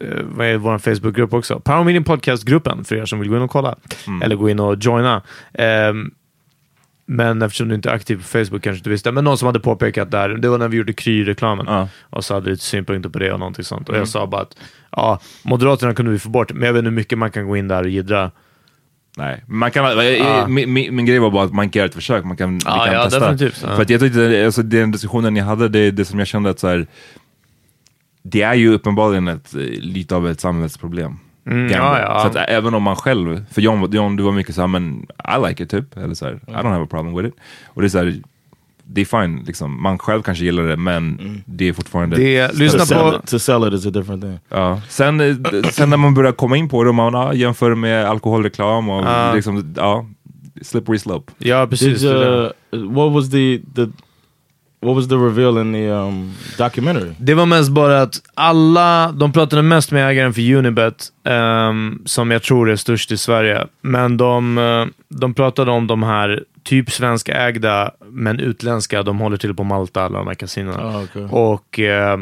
eh, 0.00 0.08
vad 0.22 0.46
är 0.46 0.56
vår 0.56 0.78
Facebookgrupp 0.78 1.32
också. 1.34 1.60
Power 1.60 1.84
Meeting 1.84 2.04
Podcast-gruppen, 2.04 2.84
för 2.84 2.96
er 2.96 3.04
som 3.04 3.20
vill 3.20 3.28
gå 3.28 3.36
in 3.36 3.42
och 3.42 3.50
kolla. 3.50 3.76
Eller 4.22 4.36
gå 4.36 4.50
in 4.50 4.60
och 4.60 4.76
joina. 4.80 5.22
Ehm, 5.54 6.10
men 7.06 7.42
eftersom 7.42 7.68
du 7.68 7.74
inte 7.74 7.90
är 7.90 7.94
aktiv 7.94 8.16
på 8.16 8.22
Facebook 8.22 8.62
kanske 8.62 8.84
du 8.84 8.90
visste. 8.90 9.12
Men 9.12 9.24
någon 9.24 9.38
som 9.38 9.46
hade 9.46 9.60
påpekat 9.60 10.10
där, 10.10 10.28
det 10.28 10.48
var 10.48 10.58
när 10.58 10.68
vi 10.68 10.76
gjorde 10.76 10.92
Kry-reklamen. 10.92 11.66
Ja. 11.68 11.88
Och 12.10 12.24
så 12.24 12.34
hade 12.34 12.50
lite 12.50 12.62
synpunkter 12.64 13.10
på 13.10 13.18
det 13.18 13.32
och 13.32 13.38
någonting 13.38 13.64
sånt. 13.64 13.88
Och 13.88 13.96
jag 13.96 14.08
sa 14.08 14.26
bara 14.26 14.42
att 14.42 14.56
ja, 14.90 15.20
Moderaterna 15.42 15.94
kunde 15.94 16.12
vi 16.12 16.18
få 16.18 16.28
bort, 16.28 16.52
men 16.52 16.62
jag 16.66 16.72
vet 16.72 16.78
inte 16.78 16.88
hur 16.90 16.96
mycket 16.96 17.18
man 17.18 17.30
kan 17.30 17.46
gå 17.46 17.56
in 17.56 17.68
där 17.68 17.82
och 17.82 17.88
jiddra. 17.88 18.30
Nej, 19.16 19.44
man 19.46 19.70
kan, 19.70 19.84
Ah. 19.84 20.46
min, 20.46 20.72
min, 20.72 20.96
min 20.96 21.06
grej 21.06 21.18
var 21.18 21.30
bara 21.30 21.44
att 21.44 21.52
man 21.54 21.70
kan 21.70 21.80
göra 21.80 21.88
ett 21.88 21.94
försök, 21.94 22.24
man 22.24 22.36
kan, 22.36 22.54
vi 22.54 22.60
kan 22.64 22.92
ja, 22.92 23.04
testa. 23.04 23.20
definitivt. 23.20 23.54
För 23.58 23.82
att 23.82 23.90
jag 23.90 24.00
tyckte, 24.00 24.44
alltså, 24.46 24.62
den 24.62 24.90
diskussionen 24.90 25.34
ni 25.34 25.40
hade, 25.40 25.68
det, 25.68 25.90
det 25.90 26.04
som 26.04 26.18
jag 26.18 26.28
kände 26.28 26.50
att 26.50 26.58
så 26.58 26.68
här, 26.68 26.86
det 28.22 28.42
är 28.42 28.54
ju 28.54 28.72
uppenbarligen 28.74 29.28
ett, 29.28 29.52
lite 29.80 30.16
av 30.16 30.28
ett 30.28 30.40
samhällsproblem. 30.40 31.18
Mm, 31.46 31.72
ja, 31.72 32.00
ja. 32.00 32.20
Så 32.20 32.38
att 32.38 32.48
även 32.48 32.74
om 32.74 32.82
man 32.82 32.96
själv, 32.96 33.44
för 33.50 33.62
John, 33.62 33.90
John 33.92 34.16
du 34.16 34.22
var 34.22 34.32
mycket 34.32 34.54
såhär, 34.54 34.68
men 34.68 35.06
I 35.36 35.48
like 35.48 35.62
it 35.62 35.70
typ, 35.70 35.96
eller 35.96 36.14
såhär, 36.14 36.40
I 36.48 36.50
don't 36.50 36.70
have 36.70 36.84
a 36.84 36.88
problem 36.90 37.16
with 37.16 37.28
it. 37.28 37.34
Och 37.66 37.82
det 37.82 37.86
är 37.86 37.88
såhär, 37.88 38.14
det 38.84 39.00
är 39.00 39.04
fine, 39.04 39.44
liksom. 39.46 39.82
man 39.82 39.98
själv 39.98 40.22
kanske 40.22 40.44
gillar 40.44 40.62
det, 40.62 40.76
men 40.76 41.42
det 41.46 41.68
är 41.68 41.72
fortfarande... 41.72 42.16
Det, 42.16 42.54
lyssna 42.54 42.78
to, 42.78 42.86
sell 42.86 43.10
på... 43.10 43.16
it, 43.16 43.26
to 43.26 43.38
sell 43.38 43.68
it 43.68 43.74
is 43.74 43.86
a 43.86 43.90
different 43.90 44.22
thing. 44.22 44.38
Ja. 44.48 44.80
Sen, 44.88 45.20
eh, 45.20 45.36
sen 45.70 45.90
när 45.90 45.96
man 45.96 46.14
börjar 46.14 46.32
komma 46.32 46.56
in 46.56 46.68
på 46.68 46.84
det 46.84 46.88
och 46.88 46.94
man 46.94 47.12
ja, 47.12 47.34
jämför 47.34 47.74
med 47.74 48.04
alkoholreklam 48.06 48.88
och 48.88 49.04
Ja. 49.04 49.32
liksom, 49.34 49.74
ja, 49.76 50.06
slippery 50.62 50.98
slope. 50.98 51.32
Ja, 51.38 51.66
precis. 51.66 52.00
Did, 52.00 52.12
uh, 52.12 52.48
what 52.72 53.12
was 53.12 53.30
the, 53.30 53.60
the 53.74 53.86
what 54.80 54.94
was 54.96 55.08
the 55.08 55.16
reveal 55.16 55.58
in 55.58 55.72
the 55.72 55.88
um, 55.88 56.34
documentary? 56.58 57.12
Det 57.18 57.34
var 57.34 57.46
mest 57.46 57.70
bara 57.70 58.02
att 58.02 58.22
alla, 58.34 59.12
de 59.12 59.32
pratade 59.32 59.62
mest 59.62 59.92
med 59.92 60.08
ägaren 60.08 60.34
för 60.34 60.54
Unibet, 60.54 61.08
ehm, 61.24 62.02
som 62.04 62.30
jag 62.30 62.42
tror 62.42 62.70
är 62.70 62.76
störst 62.76 63.12
i 63.12 63.16
Sverige. 63.16 63.66
Men 63.80 64.16
de, 64.16 64.58
eh, 64.58 64.86
de 65.08 65.34
pratade 65.34 65.70
om 65.70 65.86
de 65.86 66.02
här 66.02 66.44
typ 66.64 66.90
svenskägda, 66.90 67.90
men 68.10 68.40
utländska. 68.40 69.02
De 69.02 69.18
håller 69.18 69.36
till 69.36 69.54
på 69.54 69.64
Malta, 69.64 70.02
alla 70.02 70.18
de 70.18 70.26
här 70.26 70.34
kasinona. 70.34 70.96
Ah, 70.96 71.02
okay. 71.02 71.24
Och 71.30 71.80
eh, 71.80 72.20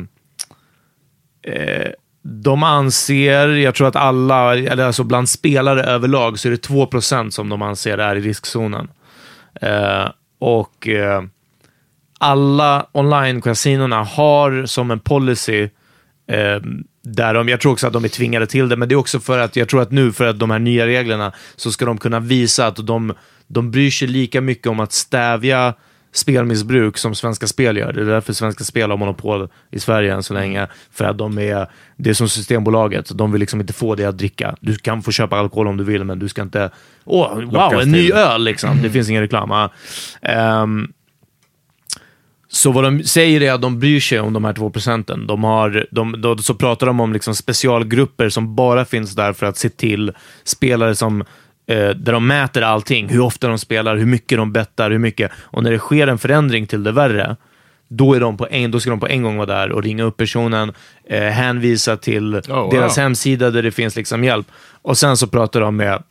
eh, 1.43 1.90
de 2.23 2.62
anser, 2.62 3.49
jag 3.49 3.75
tror 3.75 3.88
att 3.88 3.97
alla, 3.97 4.57
eller 4.57 4.85
alltså 4.85 5.05
bland 5.05 5.29
spelare 5.29 5.83
överlag, 5.83 6.38
så 6.38 6.49
är 6.49 6.51
det 6.51 6.69
2% 6.69 7.31
som 7.31 7.49
de 7.49 7.62
anser 7.62 7.99
är 7.99 8.17
i 8.17 8.21
riskzonen. 8.21 8.88
Eh, 9.61 10.09
och 10.38 10.88
eh, 10.88 11.23
alla 12.25 12.87
online-kasinorna 12.93 14.05
har 14.05 14.67
som 14.67 14.91
en 14.91 15.01
policy 15.01 15.63
eh, 16.29 16.61
där 17.03 17.35
de, 17.35 17.49
jag 17.49 17.61
tror 17.61 17.73
också 17.73 17.87
att 17.87 17.93
de 17.93 18.05
är 18.05 18.09
tvingade 18.09 18.47
till 18.47 18.69
det, 18.69 18.77
men 18.77 18.89
det 18.89 18.95
är 18.95 18.97
också 18.97 19.21
för 19.21 19.39
att 19.39 19.57
jag 19.57 19.69
tror 19.69 19.83
att 19.83 19.91
nu 19.91 20.13
för 20.13 20.25
att 20.25 20.39
de 20.39 20.51
här 20.51 20.59
nya 20.59 20.87
reglerna 20.87 21.33
så 21.57 21.73
ska 21.73 21.85
de 21.85 21.99
kunna 21.99 22.21
visa 22.21 22.67
att 22.67 22.87
de, 22.87 23.13
de 23.47 23.71
bryr 23.71 23.91
sig 23.91 24.09
lika 24.09 24.41
mycket 24.41 24.67
om 24.67 24.81
att 24.81 24.93
stävja 24.93 25.75
spelmissbruk 26.13 26.99
som 26.99 27.15
Svenska 27.15 27.47
Spel 27.47 27.77
gör. 27.77 27.93
Det 27.93 28.01
är 28.01 28.05
därför 28.05 28.33
Svenska 28.33 28.65
Spel 28.65 28.91
har 28.91 28.97
monopol 28.97 29.49
i 29.71 29.81
Sverige 29.81 30.15
än 30.15 30.23
så 30.23 30.35
länge. 30.35 30.67
För 30.93 31.05
att 31.05 31.19
de 31.19 31.39
är, 31.39 31.67
det 31.97 32.11
är 32.11 32.15
som 32.15 32.29
Systembolaget, 32.29 33.11
de 33.15 33.33
vill 33.33 33.41
liksom 33.41 33.61
inte 33.61 33.73
få 33.73 33.95
dig 33.95 34.07
att 34.07 34.19
dricka. 34.19 34.57
Du 34.61 34.75
kan 34.75 35.03
få 35.03 35.11
köpa 35.13 35.37
alkohol 35.37 35.69
om 35.69 35.77
du 35.77 35.85
vill, 35.85 36.05
men 36.05 36.19
du 36.19 36.29
ska 36.29 36.43
inte, 36.43 36.71
åh, 37.05 37.35
wow, 37.35 37.53
Lockas 37.53 37.83
en 37.83 37.93
ny 37.93 38.13
öl 38.13 38.45
liksom. 38.45 38.83
Det 38.83 38.91
finns 38.91 39.11
ingen 39.11 39.23
reklam. 39.23 39.51
Ja. 39.51 39.71
Så 42.55 42.73
vad 42.73 42.85
de 42.85 43.03
säger 43.03 43.43
är 43.43 43.53
att 43.53 43.62
de 43.62 43.79
bryr 43.79 44.01
sig 44.01 44.21
om 44.21 44.33
de 44.33 44.45
här 44.45 44.53
två 44.53 44.71
procenten. 44.71 45.27
De 45.27 45.45
har, 45.45 45.87
de, 45.90 46.21
de, 46.21 46.38
så 46.38 46.55
pratar 46.55 46.87
de 46.87 47.01
om 47.01 47.12
liksom 47.12 47.35
specialgrupper 47.35 48.29
som 48.29 48.55
bara 48.55 48.85
finns 48.85 49.14
där 49.14 49.33
för 49.33 49.47
att 49.47 49.57
se 49.57 49.69
till 49.69 50.12
spelare 50.45 50.95
som 50.95 51.21
eh, 51.67 51.88
där 51.88 52.12
de 52.12 52.27
mäter 52.27 52.62
allting, 52.62 53.09
hur 53.09 53.21
ofta 53.21 53.49
de 53.49 53.59
spelar, 53.59 53.97
hur 53.97 54.07
mycket 54.07 54.38
de 54.38 54.53
bettar, 54.53 54.90
hur 54.90 54.99
mycket. 54.99 55.31
Och 55.37 55.62
när 55.62 55.71
det 55.71 55.79
sker 55.79 56.07
en 56.07 56.19
förändring 56.19 56.67
till 56.67 56.83
det 56.83 56.93
värre, 56.93 57.37
då, 57.88 58.14
är 58.14 58.21
de 58.21 58.37
på 58.37 58.47
en, 58.51 58.71
då 58.71 58.81
ska 58.81 58.90
de 58.90 59.01
på 59.01 59.09
en 59.09 59.23
gång 59.23 59.37
vara 59.37 59.47
där 59.47 59.73
och 59.73 59.83
ringa 59.83 60.05
upp 60.05 60.17
personen, 60.17 60.73
eh, 61.09 61.23
hänvisa 61.23 61.97
till 61.97 62.43
wow. 62.49 62.71
deras 62.71 62.97
hemsida 62.97 63.51
där 63.51 63.62
det 63.62 63.71
finns 63.71 63.97
liksom 63.97 64.25
hjälp. 64.25 64.47
Och 64.83 64.99
sen 64.99 65.17
så 65.17 65.27
pratar 65.27 65.61
de 65.61 65.77
med 65.77 66.03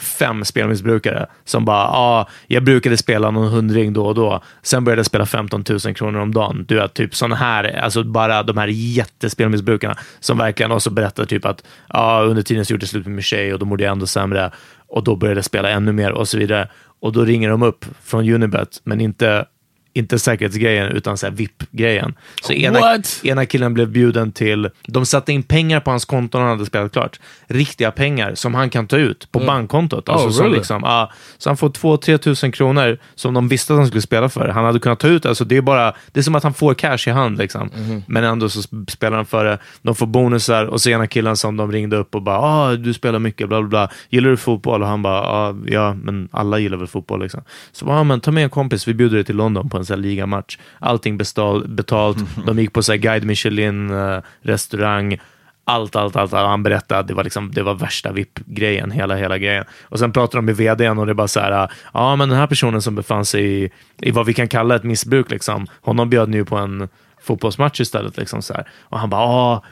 fem 0.00 0.44
spelmissbrukare 0.44 1.26
som 1.44 1.64
bara, 1.64 1.84
ja, 1.84 1.92
ah, 1.92 2.28
jag 2.46 2.64
brukade 2.64 2.96
spela 2.96 3.30
någon 3.30 3.48
hundring 3.48 3.92
då 3.92 4.06
och 4.06 4.14
då. 4.14 4.42
Sen 4.62 4.84
började 4.84 4.98
jag 4.98 5.06
spela 5.06 5.26
15 5.26 5.64
000 5.84 5.94
kronor 5.94 6.20
om 6.20 6.34
dagen. 6.34 6.64
Du 6.68 6.74
vet, 6.74 6.94
typ 6.94 7.14
sådana 7.14 7.36
här, 7.36 7.78
alltså 7.78 8.04
bara 8.04 8.42
de 8.42 8.56
här 8.56 8.68
jättespelmissbrukarna 8.68 9.96
som 10.20 10.38
verkligen 10.38 10.72
också 10.72 10.90
berättar 10.90 11.24
typ 11.24 11.44
att, 11.44 11.64
ja, 11.88 11.98
ah, 11.98 12.22
under 12.22 12.42
tiden 12.42 12.64
så 12.64 12.72
gjorde 12.72 12.82
jag 12.82 12.88
slut 12.88 13.06
med 13.06 13.14
min 13.14 13.22
tjej 13.22 13.52
och 13.52 13.58
då 13.58 13.66
mådde 13.66 13.84
jag 13.84 13.92
ändå 13.92 14.06
sämre 14.06 14.50
och 14.88 15.04
då 15.04 15.16
började 15.16 15.38
jag 15.38 15.44
spela 15.44 15.70
ännu 15.70 15.92
mer 15.92 16.12
och 16.12 16.28
så 16.28 16.38
vidare. 16.38 16.68
Och 17.00 17.12
då 17.12 17.24
ringer 17.24 17.50
de 17.50 17.62
upp 17.62 17.84
från 18.04 18.28
Unibet, 18.30 18.80
men 18.84 19.00
inte 19.00 19.46
inte 19.92 20.18
säkerhetsgrejen, 20.18 20.86
utan 20.86 21.16
så 21.16 21.30
VIP-grejen. 21.30 22.14
Så 22.42 22.52
ena, 22.52 22.80
What? 22.80 23.20
ena 23.24 23.46
killen 23.46 23.74
blev 23.74 23.88
bjuden 23.88 24.32
till... 24.32 24.68
De 24.86 25.06
satte 25.06 25.32
in 25.32 25.42
pengar 25.42 25.80
på 25.80 25.90
hans 25.90 26.04
konto 26.04 26.38
när 26.38 26.44
han 26.46 26.56
hade 26.56 26.66
spelat 26.66 26.92
klart. 26.92 27.20
Riktiga 27.46 27.90
pengar 27.90 28.34
som 28.34 28.54
han 28.54 28.70
kan 28.70 28.86
ta 28.86 28.96
ut 28.96 29.32
på 29.32 29.38
bankkontot. 29.38 30.08
Alltså 30.08 30.28
Oh, 30.40 30.42
really? 30.44 30.56
liksom, 30.56 30.82
ja, 30.84 31.12
så 31.38 31.50
han 31.50 31.56
får 31.56 31.68
2-3 31.70 32.16
tusen 32.18 32.52
kronor 32.52 32.98
som 33.14 33.34
de 33.34 33.48
visste 33.48 33.72
att 33.72 33.78
han 33.78 33.86
skulle 33.86 34.02
spela 34.02 34.28
för. 34.28 34.48
Han 34.48 34.64
hade 34.64 34.78
kunnat 34.78 35.00
ta 35.00 35.08
ut, 35.08 35.26
alltså 35.26 35.44
det 35.44 35.56
är 35.56 35.62
bara, 35.62 35.94
det 36.12 36.20
är 36.20 36.24
som 36.24 36.34
att 36.34 36.42
han 36.42 36.54
får 36.54 36.74
cash 36.74 36.98
i 37.06 37.10
hand 37.10 37.38
liksom. 37.38 37.70
Men 38.06 38.24
ändå 38.24 38.48
så 38.48 38.60
sp- 38.60 38.90
spelar 38.90 39.16
han 39.16 39.26
för 39.26 39.44
det. 39.44 39.58
De 39.82 39.94
får 39.94 40.06
bonusar 40.06 40.64
och 40.66 40.80
så 40.80 40.90
ena 40.90 41.06
killen 41.06 41.36
som 41.36 41.56
de 41.56 41.72
ringde 41.72 41.96
upp 41.96 42.14
och 42.14 42.22
bara, 42.22 42.38
ah, 42.38 42.76
du 42.76 42.94
spelar 42.94 43.18
mycket, 43.18 43.48
bla 43.48 43.60
bla 43.62 43.68
bla. 43.68 43.88
Gillar 44.08 44.30
du 44.30 44.36
fotboll? 44.36 44.82
Och 44.82 44.88
han 44.88 45.02
bara, 45.02 45.20
ah, 45.20 45.54
ja, 45.66 45.94
men 45.94 46.28
alla 46.32 46.58
gillar 46.58 46.76
väl 46.78 46.86
fotboll 46.86 47.22
liksom. 47.22 47.42
Så 47.72 47.84
bara, 47.84 48.00
ah, 48.00 48.04
men 48.04 48.20
ta 48.20 48.30
med 48.30 48.44
en 48.44 48.50
kompis, 48.50 48.88
vi 48.88 48.94
bjuder 48.94 49.14
dig 49.16 49.24
till 49.24 49.36
London 49.36 49.68
på 49.68 49.79
en 49.80 49.86
här 49.88 49.96
ligamatch. 49.96 50.58
Allting 50.78 51.18
bestal, 51.18 51.68
betalt. 51.68 52.18
De 52.46 52.58
gick 52.58 52.72
på 52.72 52.82
så 52.82 52.96
guide 52.96 53.24
Michelin, 53.24 53.90
eh, 53.90 54.18
restaurang. 54.42 55.18
Allt, 55.64 55.96
allt, 55.96 56.16
allt. 56.16 56.34
allt. 56.34 56.48
Han 56.48 56.62
berättade 56.62 57.00
att 57.00 57.08
det 57.08 57.14
var, 57.14 57.24
liksom, 57.24 57.50
det 57.52 57.62
var 57.62 57.74
värsta 57.74 58.12
VIP-grejen, 58.12 58.90
hela, 58.90 59.16
hela 59.16 59.38
grejen. 59.38 59.64
Och 59.82 59.98
sen 59.98 60.12
pratade 60.12 60.38
de 60.38 60.44
med 60.44 60.56
vdn 60.56 60.98
och 60.98 61.06
det 61.06 61.12
är 61.12 61.14
bara 61.14 61.28
så 61.28 61.40
här, 61.40 61.70
ja 61.94 62.16
men 62.16 62.28
den 62.28 62.38
här 62.38 62.46
personen 62.46 62.82
som 62.82 62.94
befann 62.94 63.24
sig 63.24 63.64
i, 63.64 63.70
i 63.98 64.10
vad 64.10 64.26
vi 64.26 64.34
kan 64.34 64.48
kalla 64.48 64.76
ett 64.76 64.84
missbruk, 64.84 65.30
liksom, 65.30 65.66
honom 65.80 66.10
bjöd 66.10 66.28
nu 66.28 66.44
på 66.44 66.56
en 66.56 66.88
fotbollsmatch 67.22 67.80
istället. 67.80 68.16
Liksom, 68.16 68.42
så 68.42 68.54
här. 68.54 68.68
Och 68.82 68.98
han 68.98 69.10
bara, 69.10 69.22
ja, 69.22 69.64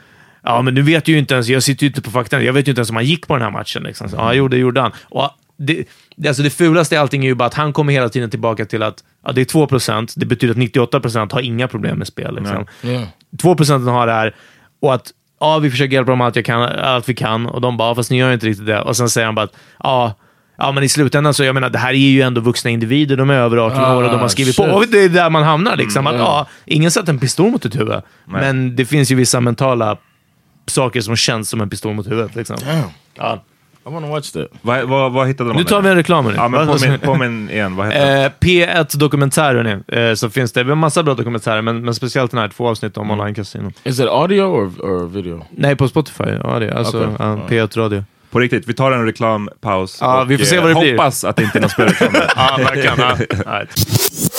ja 0.43 0.61
men 0.61 0.75
du 0.75 0.81
vet 0.81 1.07
ju 1.07 1.17
inte 1.17 1.33
ens, 1.33 1.47
jag 1.47 1.63
sitter 1.63 1.83
ju 1.83 1.87
inte 1.87 2.01
på 2.01 2.11
fakta, 2.11 2.41
jag 2.41 2.53
vet 2.53 2.67
ju 2.67 2.71
inte 2.71 2.79
ens 2.79 2.89
om 2.89 2.95
han 2.95 3.05
gick 3.05 3.27
på 3.27 3.33
den 3.33 3.43
här 3.43 3.51
matchen. 3.51 3.83
Liksom. 3.83 4.09
Så, 4.09 4.15
ja, 4.15 4.33
jo, 4.33 4.47
det 4.47 4.57
gjorde 4.57 4.81
han. 4.81 4.91
Och 5.03 5.29
det, 5.57 5.85
det, 6.19 6.27
alltså 6.27 6.43
det 6.43 6.49
fulaste 6.49 6.95
i 6.95 6.97
allting 6.97 7.23
är 7.23 7.27
ju 7.27 7.35
bara 7.35 7.45
att 7.45 7.53
han 7.53 7.73
kommer 7.73 7.93
hela 7.93 8.09
tiden 8.09 8.29
tillbaka 8.29 8.65
till 8.65 8.83
att 8.83 9.03
ja, 9.25 9.31
det 9.31 9.41
är 9.41 9.45
2% 9.45 10.13
det 10.15 10.25
betyder 10.25 10.53
att 10.53 10.57
98% 10.93 11.33
har 11.33 11.41
inga 11.41 11.67
problem 11.67 11.97
med 11.97 12.07
spel. 12.07 12.35
Liksom. 12.35 12.65
Yeah. 12.83 13.03
2% 13.37 13.89
har 13.89 14.07
det 14.07 14.13
här 14.13 14.35
och 14.81 14.93
att 14.93 15.11
ja, 15.39 15.59
vi 15.59 15.71
försöker 15.71 15.93
hjälpa 15.93 16.11
dem 16.11 16.21
allt, 16.21 16.35
jag 16.35 16.45
kan, 16.45 16.61
allt 16.61 17.09
vi 17.09 17.13
kan 17.13 17.45
och 17.45 17.61
de 17.61 17.77
bara, 17.77 17.95
fast 17.95 18.11
ni 18.11 18.17
gör 18.17 18.33
inte 18.33 18.45
riktigt 18.45 18.65
det. 18.65 18.81
Och 18.81 18.97
sen 18.97 19.09
säger 19.09 19.25
han 19.25 19.35
bara 19.35 19.45
att 19.45 19.53
ja, 19.83 20.15
Ja, 20.61 20.71
men 20.71 20.83
i 20.83 20.89
slutändan 20.89 21.33
så, 21.33 21.43
jag 21.43 21.53
menar, 21.53 21.69
det 21.69 21.77
här 21.79 21.89
är 21.89 21.97
ju 21.97 22.21
ändå 22.21 22.41
vuxna 22.41 22.69
individer. 22.69 23.17
De 23.17 23.29
är 23.29 23.33
över 23.33 23.57
18 23.57 23.77
Ah, 23.83 23.95
år 23.95 24.03
och 24.03 24.11
de 24.11 24.19
har 24.19 24.27
skrivit 24.27 24.55
shit. 24.55 24.65
på. 24.65 24.71
Och 24.75 24.87
det 24.87 25.03
är 25.03 25.09
där 25.09 25.29
man 25.29 25.43
hamnar. 25.43 25.75
Liksom. 25.75 26.07
Mm, 26.07 26.13
att, 26.21 26.27
ja, 26.27 26.47
ingen 26.65 26.91
sätter 26.91 27.13
en 27.13 27.19
pistol 27.19 27.51
mot 27.51 27.61
ditt 27.61 27.79
huvud. 27.79 28.01
Men 28.25 28.75
det 28.75 28.85
finns 28.85 29.11
ju 29.11 29.15
vissa 29.15 29.41
mentala 29.41 29.97
saker 30.65 31.01
som 31.01 31.15
känns 31.15 31.49
som 31.49 31.61
en 31.61 31.69
pistol 31.69 31.93
mot 31.93 32.07
huvudet. 32.07 32.35
Liksom. 32.35 32.57
Damn. 32.65 32.83
Ja. 33.15 33.43
I 33.87 33.91
want 33.91 34.05
to 34.05 34.11
watch 34.11 34.31
that. 34.31 34.47
Vad, 34.61 34.83
vad, 34.89 35.11
vad 35.11 35.27
hittade 35.27 35.47
man? 35.47 35.57
Nu 35.57 35.63
tar 35.63 35.81
vi 35.81 35.89
en 35.89 35.95
reklam. 35.95 36.33
Ja, 36.35 36.47
men 36.47 36.67
påminn, 36.67 36.99
påminn 37.03 37.49
igen. 37.49 37.75
Vad 37.75 37.87
heter? 37.87 38.23
Eh, 38.25 38.31
P1 38.39 38.97
Dokumentär, 38.97 39.55
hörni. 39.55 40.09
Eh, 40.09 40.15
så 40.15 40.29
finns 40.29 40.51
det. 40.51 40.63
Vi 40.63 40.69
har 40.69 40.75
massa 40.75 41.03
bra 41.03 41.13
dokumentärer, 41.13 41.61
men, 41.61 41.81
men 41.85 41.93
speciellt 41.95 42.31
den 42.31 42.39
här, 42.39 42.47
två 42.47 42.67
avsnitt 42.67 42.97
om 42.97 43.11
Mm. 43.11 43.19
online-casino. 43.19 43.71
Is 43.83 43.99
it 43.99 44.07
audio 44.07 44.41
or, 44.43 44.71
or 44.81 45.07
video? 45.07 45.45
Nej, 45.51 45.75
på 45.75 45.87
Spotify. 45.87 46.23
Är 46.23 46.75
alltså 46.77 46.97
Okej. 47.03 47.15
ja, 47.19 47.39
P1 47.49 47.77
Radio. 47.77 48.03
På 48.31 48.39
riktigt, 48.39 48.67
vi 48.67 48.73
tar 48.73 48.91
en 48.91 49.05
reklampaus. 49.05 49.97
Ja, 50.01 50.21
och, 50.21 50.31
vi 50.31 50.37
får 50.37 50.45
se 50.45 50.55
eh, 50.55 50.61
vad 50.61 50.71
det 50.75 50.79
blir. 50.81 50.91
Hoppas 50.91 51.23
att 51.23 51.35
det 51.35 51.43
inte 51.43 51.57
är 51.57 51.61
någon 51.61 51.69
spelreklam. 51.69 52.11
Ja, 52.35 52.57
verkligen. 52.57 52.97
Right. 52.97 53.69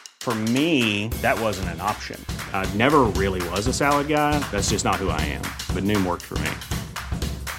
For 0.21 0.35
me, 0.35 1.07
that 1.23 1.39
wasn't 1.41 1.69
an 1.69 1.81
option. 1.81 2.23
I 2.53 2.71
never 2.75 2.99
really 3.17 3.41
was 3.49 3.65
a 3.65 3.73
salad 3.73 4.07
guy. 4.07 4.37
That's 4.51 4.69
just 4.69 4.85
not 4.85 4.97
who 4.97 5.09
I 5.09 5.19
am. 5.21 5.41
But 5.73 5.83
Noom 5.83 6.05
worked 6.05 6.21
for 6.21 6.37
me. 6.37 6.51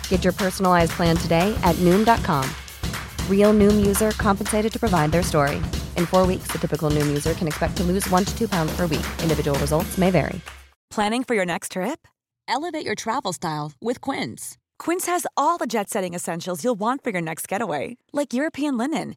Get 0.09 0.23
your 0.23 0.33
personalized 0.33 0.93
plan 0.93 1.17
today 1.17 1.53
at 1.65 1.75
Noom.com. 1.81 2.49
Real 3.29 3.53
Noom 3.53 3.85
user 3.85 4.13
compensated 4.13 4.73
to 4.75 4.79
provide 4.79 5.11
their 5.11 5.25
story. 5.25 5.57
In 5.97 6.07
four 6.07 6.25
weeks, 6.25 6.53
the 6.53 6.59
typical 6.59 6.89
Noom 6.89 7.09
user 7.09 7.35
can 7.35 7.49
expect 7.49 7.77
to 7.79 7.83
lose 7.83 8.09
one 8.11 8.25
to 8.25 8.39
two 8.39 8.47
pounds 8.47 8.71
per 8.77 8.87
week. 8.87 9.07
Individual 9.23 9.59
results 9.59 9.99
may 9.99 10.13
vary. 10.13 10.41
Planning 10.89 11.25
for 11.25 11.35
your 11.35 11.47
next 11.47 11.73
trip? 11.73 12.07
Elevate 12.47 12.87
your 12.87 12.95
travel 12.95 13.33
style 13.33 13.73
with 13.81 14.01
Quince. 14.01 14.57
Quince 14.79 15.07
has 15.07 15.27
all 15.37 15.59
the 15.59 15.67
jet 15.67 15.91
setting 15.91 16.15
essentials 16.15 16.63
you'll 16.63 16.79
want 16.79 17.03
for 17.03 17.11
your 17.11 17.23
next 17.23 17.49
getaway, 17.49 17.97
like 18.13 18.35
European 18.35 18.77
linen, 18.77 19.17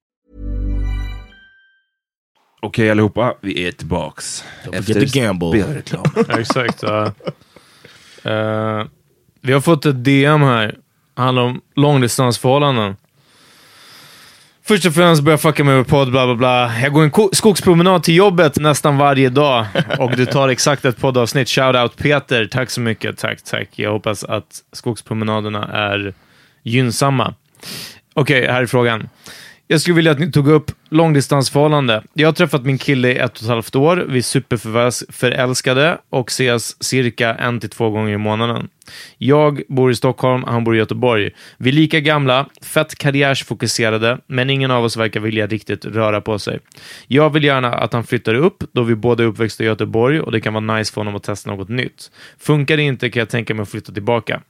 Okej 2.63 2.91
allihopa, 2.91 3.33
vi 3.41 3.67
är 3.67 3.71
tillbaks. 3.71 4.43
forget 4.63 5.11
to 5.11 5.19
gamble. 5.19 5.61
spelreklam. 5.61 6.03
Exakt. 6.39 6.83
ja. 6.83 7.05
Eh, 8.23 8.85
vi 9.41 9.53
har 9.53 9.61
fått 9.61 9.85
ett 9.85 10.03
DM 10.03 10.41
här. 10.41 10.75
handlar 11.15 11.43
om 11.43 11.61
långdistansförhållanden. 11.75 12.95
Först 14.63 14.85
och 14.85 14.93
främst 14.93 15.21
börjar 15.23 15.33
jag 15.33 15.41
fucka 15.41 15.63
med 15.63 15.77
vår 15.77 15.83
podd, 15.83 16.11
bla 16.11 16.25
bla 16.25 16.35
bla. 16.35 16.79
Jag 16.81 16.93
går 16.93 17.03
en 17.03 17.11
ko- 17.11 17.29
skogspromenad 17.33 18.03
till 18.03 18.15
jobbet 18.15 18.55
nästan 18.59 18.97
varje 18.97 19.29
dag 19.29 19.65
och 19.99 20.15
du 20.15 20.25
tar 20.25 20.49
exakt 20.49 20.85
ett 20.85 20.97
poddavsnitt. 20.97 21.49
Shoutout 21.49 21.97
Peter, 21.97 22.45
tack 22.45 22.69
så 22.69 22.81
mycket. 22.81 23.17
Tack, 23.17 23.41
tack. 23.43 23.69
Jag 23.75 23.91
hoppas 23.91 24.23
att 24.23 24.59
skogspromenaderna 24.73 25.67
är 25.67 26.13
gynnsamma. 26.63 27.33
Okej, 28.13 28.47
här 28.47 28.61
är 28.61 28.65
frågan. 28.65 29.09
Jag 29.71 29.81
skulle 29.81 29.95
vilja 29.95 30.11
att 30.11 30.19
ni 30.19 30.31
tog 30.31 30.47
upp 30.47 30.71
långdistansförhållande. 30.89 32.03
Jag 32.13 32.27
har 32.27 32.33
träffat 32.33 32.65
min 32.65 32.77
kille 32.77 33.11
i 33.11 33.17
ett 33.17 33.37
och 33.37 33.41
ett 33.41 33.47
halvt 33.47 33.75
år. 33.75 34.05
Vi 34.09 34.17
är 34.17 34.21
superförälskade 34.21 35.97
och 36.09 36.29
ses 36.29 36.83
cirka 36.83 37.35
en 37.35 37.59
till 37.59 37.69
två 37.69 37.89
gånger 37.89 38.13
i 38.13 38.17
månaden. 38.17 38.67
Jag 39.17 39.61
bor 39.69 39.91
i 39.91 39.95
Stockholm, 39.95 40.43
han 40.43 40.63
bor 40.63 40.75
i 40.75 40.77
Göteborg. 40.77 41.29
Vi 41.57 41.69
är 41.69 41.73
lika 41.73 41.99
gamla, 41.99 42.49
fett 42.61 42.95
karriärsfokuserade, 42.95 44.17
men 44.27 44.49
ingen 44.49 44.71
av 44.71 44.83
oss 44.83 44.97
verkar 44.97 45.19
vilja 45.19 45.47
riktigt 45.47 45.85
röra 45.85 46.21
på 46.21 46.39
sig. 46.39 46.59
Jag 47.07 47.29
vill 47.29 47.43
gärna 47.43 47.73
att 47.73 47.93
han 47.93 48.03
flyttar 48.03 48.33
upp, 48.33 48.63
då 48.71 48.83
vi 48.83 48.95
båda 48.95 49.23
är 49.23 49.27
uppväxta 49.27 49.63
i 49.63 49.67
Göteborg 49.67 50.19
och 50.19 50.31
det 50.31 50.41
kan 50.41 50.53
vara 50.53 50.77
nice 50.77 50.93
för 50.93 51.01
honom 51.01 51.15
att 51.15 51.23
testa 51.23 51.51
något 51.51 51.69
nytt. 51.69 52.11
Funkar 52.39 52.77
det 52.77 52.83
inte 52.83 53.09
kan 53.09 53.19
jag 53.19 53.29
tänka 53.29 53.53
mig 53.53 53.63
att 53.63 53.69
flytta 53.69 53.93
tillbaka. 53.93 54.41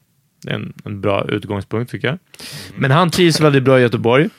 Det 0.43 0.51
är 0.51 0.55
en, 0.55 0.73
en 0.85 1.01
bra 1.01 1.25
utgångspunkt 1.29 1.91
tycker 1.91 2.07
jag. 2.07 2.17
Men 2.75 2.91
han 2.91 3.09
trivs 3.09 3.39
väldigt 3.39 3.63
bra 3.63 3.79
i 3.79 3.81
Göteborg. 3.81 4.29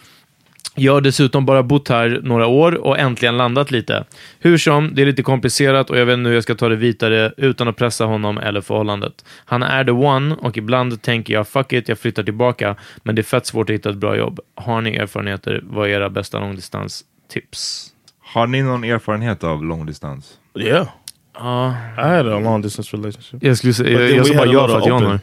Jag 0.74 0.92
har 0.92 1.00
dessutom 1.00 1.46
bara 1.46 1.62
bott 1.62 1.88
här 1.88 2.20
några 2.22 2.46
år 2.46 2.74
och 2.74 2.98
äntligen 2.98 3.36
landat 3.36 3.70
lite. 3.70 4.04
Hur 4.38 4.58
som, 4.58 4.94
det 4.94 5.02
är 5.02 5.06
lite 5.06 5.22
komplicerat 5.22 5.90
och 5.90 5.98
jag 5.98 6.06
vet 6.06 6.14
inte 6.18 6.28
hur 6.28 6.34
jag 6.34 6.42
ska 6.42 6.54
ta 6.54 6.68
det 6.68 6.76
vidare 6.76 7.32
utan 7.36 7.68
att 7.68 7.76
pressa 7.76 8.04
honom 8.04 8.38
eller 8.38 8.60
förhållandet. 8.60 9.24
Han 9.44 9.62
är 9.62 9.84
the 9.84 9.90
one 9.90 10.34
och 10.34 10.56
ibland 10.58 11.02
tänker 11.02 11.34
jag 11.34 11.48
fuck 11.48 11.72
it, 11.72 11.88
jag 11.88 11.98
flyttar 11.98 12.22
tillbaka, 12.22 12.76
men 13.02 13.14
det 13.14 13.20
är 13.20 13.24
fett 13.24 13.46
svårt 13.46 13.70
att 13.70 13.74
hitta 13.74 13.90
ett 13.90 13.96
bra 13.96 14.16
jobb. 14.16 14.40
Har 14.54 14.80
ni 14.80 14.96
erfarenheter? 14.96 15.60
Vad 15.64 15.88
är 15.88 15.90
era 15.92 16.10
bästa 16.10 16.40
långdistanstips? 16.40 17.88
Har 18.20 18.46
ni 18.46 18.62
någon 18.62 18.84
erfarenhet 18.84 19.44
av 19.44 19.64
långdistans? 19.64 20.38
Yeah. 20.58 20.88
Ja, 21.34 21.74
I 21.98 22.00
had 22.00 22.26
a 22.28 22.40
long 22.40 22.62
distance 22.62 22.96
relationship. 22.96 23.42
jag 23.44 23.58
skulle 23.58 23.74
säga, 23.74 24.00
jag, 24.00 24.10
jag 24.10 24.18
we 24.18 24.24
sa 24.24 24.34
bara 24.34 24.52
ja 24.52 24.68
för 24.68 24.76
att 24.78 24.82
open- 24.84 25.06
har. 25.06 25.20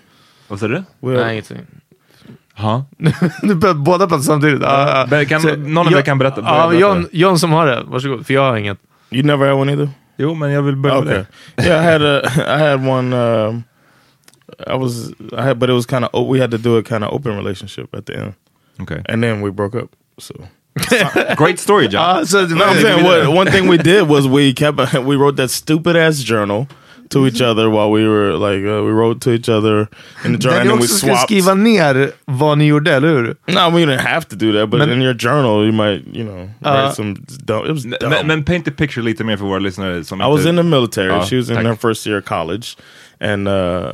Vad 0.48 0.60
sa 0.60 0.68
du? 0.68 0.84
Nej, 1.00 1.32
ingenting. 1.32 1.58
Ja. 3.62 3.74
Båda 3.74 4.08
pratar 4.08 4.20
samtidigt. 4.24 4.62
Ja. 4.62 5.08
Men 5.10 5.26
kan- 5.26 5.42
Så- 5.42 5.56
någon 5.56 5.88
av 5.88 5.94
er 5.94 6.02
kan 6.02 6.18
berätta- 6.20 6.42
Ja, 6.46 6.68
berätta. 6.68 6.82
John, 6.82 7.08
John 7.12 7.40
som 7.40 7.52
har 7.52 7.68
det. 7.68 7.84
Varsågod, 7.88 8.26
för 8.28 8.34
jag 8.34 8.42
har 8.42 8.58
inget. 8.58 8.78
You 9.12 9.24
never 9.24 9.48
had 9.48 9.58
one 9.58 9.72
either? 9.72 9.90
Jo, 10.18 10.34
men 10.34 10.52
jag 10.52 10.62
vill 10.62 10.76
börja 10.76 11.02
med 11.02 11.14
Okay. 11.14 11.24
det. 11.56 11.64
yeah, 11.68 11.84
I 11.86 11.92
had 11.92 12.02
a 12.04 12.22
I 12.58 12.70
had 12.70 12.88
one 12.88 13.16
um 13.16 13.64
I 14.68 14.78
was 14.78 15.10
I 15.32 15.42
had 15.42 15.58
but 15.58 15.70
it 15.70 15.76
was 15.76 15.86
kind 15.86 16.06
of 16.06 16.34
we 16.36 16.42
had 16.42 16.52
to 16.52 16.58
do 16.58 16.80
a 16.80 16.84
kind 16.90 17.04
of 17.04 17.14
open 17.14 17.38
relationship 17.38 17.96
at 17.96 18.06
the 18.06 18.14
end. 18.14 18.34
Okay. 18.82 18.98
And 19.14 19.24
then 19.24 19.42
we 19.46 19.52
broke 19.52 19.78
up. 19.80 19.90
So 20.18 20.34
Great 21.38 21.60
story, 21.60 21.84
John. 21.88 21.94
Ja, 22.20 22.26
så, 22.26 22.38
No, 22.42 22.66
I'm 22.66 22.82
saying 22.82 23.04
what 23.04 23.28
one 23.38 23.52
thing 23.52 23.70
we 23.70 23.78
did 23.78 24.04
was 24.08 24.26
we 24.26 24.54
kept 24.54 24.94
we 24.94 25.16
wrote 25.16 25.38
that 25.38 25.52
stupid 25.52 25.96
ass 25.96 26.24
journal 26.30 26.66
to 27.10 27.28
each 27.28 27.42
other 27.42 27.70
while 27.70 27.90
we 27.92 28.08
were 28.08 28.34
like 28.38 28.64
uh, 28.66 28.84
we 28.86 28.92
wrote 28.92 29.20
to 29.22 29.32
each 29.32 29.50
other 29.50 29.88
in 30.26 30.32
the 30.34 30.38
journal 30.38 30.54
Där 30.54 30.60
and 30.62 30.64
ni 30.64 30.70
then 30.70 30.78
we 30.78 30.84
också 30.84 30.96
ska 30.96 31.08
swapped. 31.08 31.24
skriva 31.24 31.54
ner 31.54 32.12
vad 32.26 32.58
ni 32.58 32.66
gjorde, 32.68 32.94
eller 32.96 33.08
hur? 33.08 33.36
No, 33.48 33.70
we 33.76 33.86
didn't 33.86 33.98
have 34.08 34.26
to 34.30 34.36
do 34.36 34.52
that, 34.54 34.70
but 34.70 34.80
Men- 34.80 34.90
in 34.92 35.02
your 35.02 35.14
journal 35.16 35.64
you 35.66 35.72
might, 35.72 36.04
you 36.14 36.24
know, 36.24 36.50
Uh, 36.66 36.72
write 36.86 36.96
some 36.96 37.16
dumb. 37.46 37.66
It 37.66 37.72
was 37.74 37.84
dumb. 37.84 38.10
Men, 38.10 38.28
men 38.28 38.44
paint 38.44 38.66
the 38.66 38.72
picture 38.72 39.02
lite 39.04 39.24
mer 39.24 39.38
för 39.38 39.46
våra 39.46 39.60
lyssnare. 39.60 40.04
Som 40.04 40.22
I 40.22 40.26
was 40.26 40.40
inte- 40.40 40.50
in 40.50 40.56
the 40.56 40.64
military. 40.64 41.08
Ja, 41.08 41.26
she 41.26 41.38
was 41.38 41.50
in 41.50 41.56
tack. 41.56 41.66
her 41.66 41.76
first 41.76 42.08
year 42.08 42.20
of 42.20 42.26
college, 42.26 42.68
and 43.20 43.48
uh, 43.48 43.92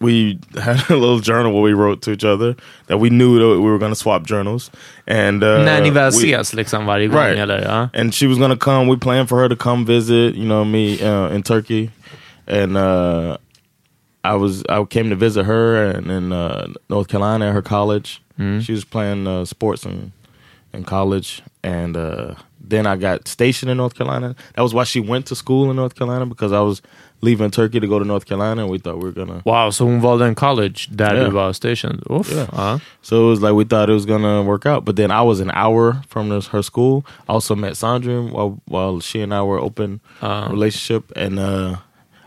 we 0.00 0.38
had 0.60 0.76
a 0.90 0.94
little 0.94 1.20
journal 1.20 1.52
where 1.52 1.62
we 1.62 1.72
wrote 1.72 2.00
to 2.02 2.10
each 2.12 2.24
other 2.24 2.54
that 2.88 2.98
we 3.00 3.08
knew 3.08 3.38
that 3.38 3.60
we 3.62 3.70
were 3.70 3.78
going 3.78 3.92
to 3.92 3.96
swap 4.00 4.26
journals. 4.26 4.70
And 5.06 5.42
uh, 5.44 5.48
När 5.64 5.80
ni 5.82 5.90
väl 5.90 6.10
we- 6.10 6.32
ses 6.34 6.54
liksom 6.54 6.86
varje 6.86 7.06
gång, 7.06 7.20
Right. 7.20 7.38
eller? 7.38 7.60
Ja. 7.62 7.88
and 8.00 8.14
she 8.14 8.26
was 8.26 8.38
gonna 8.38 8.56
come. 8.56 8.90
We 8.90 8.96
planned 8.98 9.28
for 9.28 9.38
her 9.40 9.48
to 9.48 9.56
come 9.56 9.84
visit. 9.86 10.36
You 10.36 10.44
know 10.44 10.64
me 10.64 10.98
uh, 11.02 11.34
in 11.34 11.42
Turkey, 11.42 11.90
and 12.46 12.76
uh, 12.76 13.36
I 14.24 14.34
was 14.34 14.62
I 14.68 14.82
came 14.84 15.10
to 15.10 15.16
visit 15.16 15.44
her 15.46 15.84
and 15.84 16.10
in 16.10 16.32
uh, 16.32 16.72
North 16.88 17.08
Carolina 17.08 17.48
at 17.48 17.54
her 17.54 17.62
college. 17.62 18.20
Mm. 18.38 18.60
She 18.62 18.72
was 18.72 18.84
playing 18.84 19.26
uh, 19.26 19.44
sports 19.44 19.84
in 19.84 20.12
in 20.72 20.84
college, 20.84 21.42
and 21.62 21.96
uh, 21.96 22.34
then 22.58 22.86
I 22.86 22.96
got 22.96 23.28
stationed 23.28 23.70
in 23.70 23.76
North 23.76 23.94
Carolina. 23.94 24.34
That 24.54 24.62
was 24.62 24.72
why 24.72 24.84
she 24.84 25.00
went 25.00 25.26
to 25.26 25.34
school 25.34 25.68
in 25.70 25.76
North 25.76 25.94
Carolina 25.94 26.24
because 26.26 26.50
I 26.52 26.60
was 26.60 26.80
leaving 27.20 27.50
Turkey 27.50 27.78
to 27.78 27.86
go 27.86 27.98
to 27.98 28.04
North 28.06 28.24
Carolina, 28.24 28.62
and 28.62 28.70
we 28.70 28.78
thought 28.78 28.96
we 28.96 29.04
were 29.04 29.12
gonna. 29.12 29.42
Wow, 29.44 29.70
So 29.70 29.84
hon 29.86 30.00
valde 30.00 30.22
en 30.24 30.34
college 30.34 30.88
där 30.90 31.14
Yeah. 31.14 31.24
du 31.24 31.30
var 31.30 31.52
stationed? 31.52 32.02
Uff. 32.10 32.30
Yeah. 32.32 32.46
Ja. 32.52 32.78
So 33.02 33.26
it 33.26 33.28
was 33.30 33.42
like 33.42 33.52
we 33.52 33.64
thought 33.64 33.90
it 33.90 33.94
was 33.94 34.06
gonna 34.06 34.42
work 34.42 34.64
out, 34.66 34.84
but 34.84 34.96
then 34.96 35.10
I 35.10 35.20
was 35.22 35.40
an 35.40 35.50
hour 35.50 36.02
from 36.08 36.30
her 36.30 36.62
school. 36.62 37.04
I 37.28 37.32
also 37.32 37.54
met 37.54 37.76
Sandra 37.76 38.22
while 38.22 38.60
while 38.66 39.00
she 39.00 39.20
and 39.22 39.34
I 39.34 39.42
were 39.42 39.60
open 39.60 40.00
relationship, 40.50 41.12
and 41.16 41.38
uh, 41.38 41.76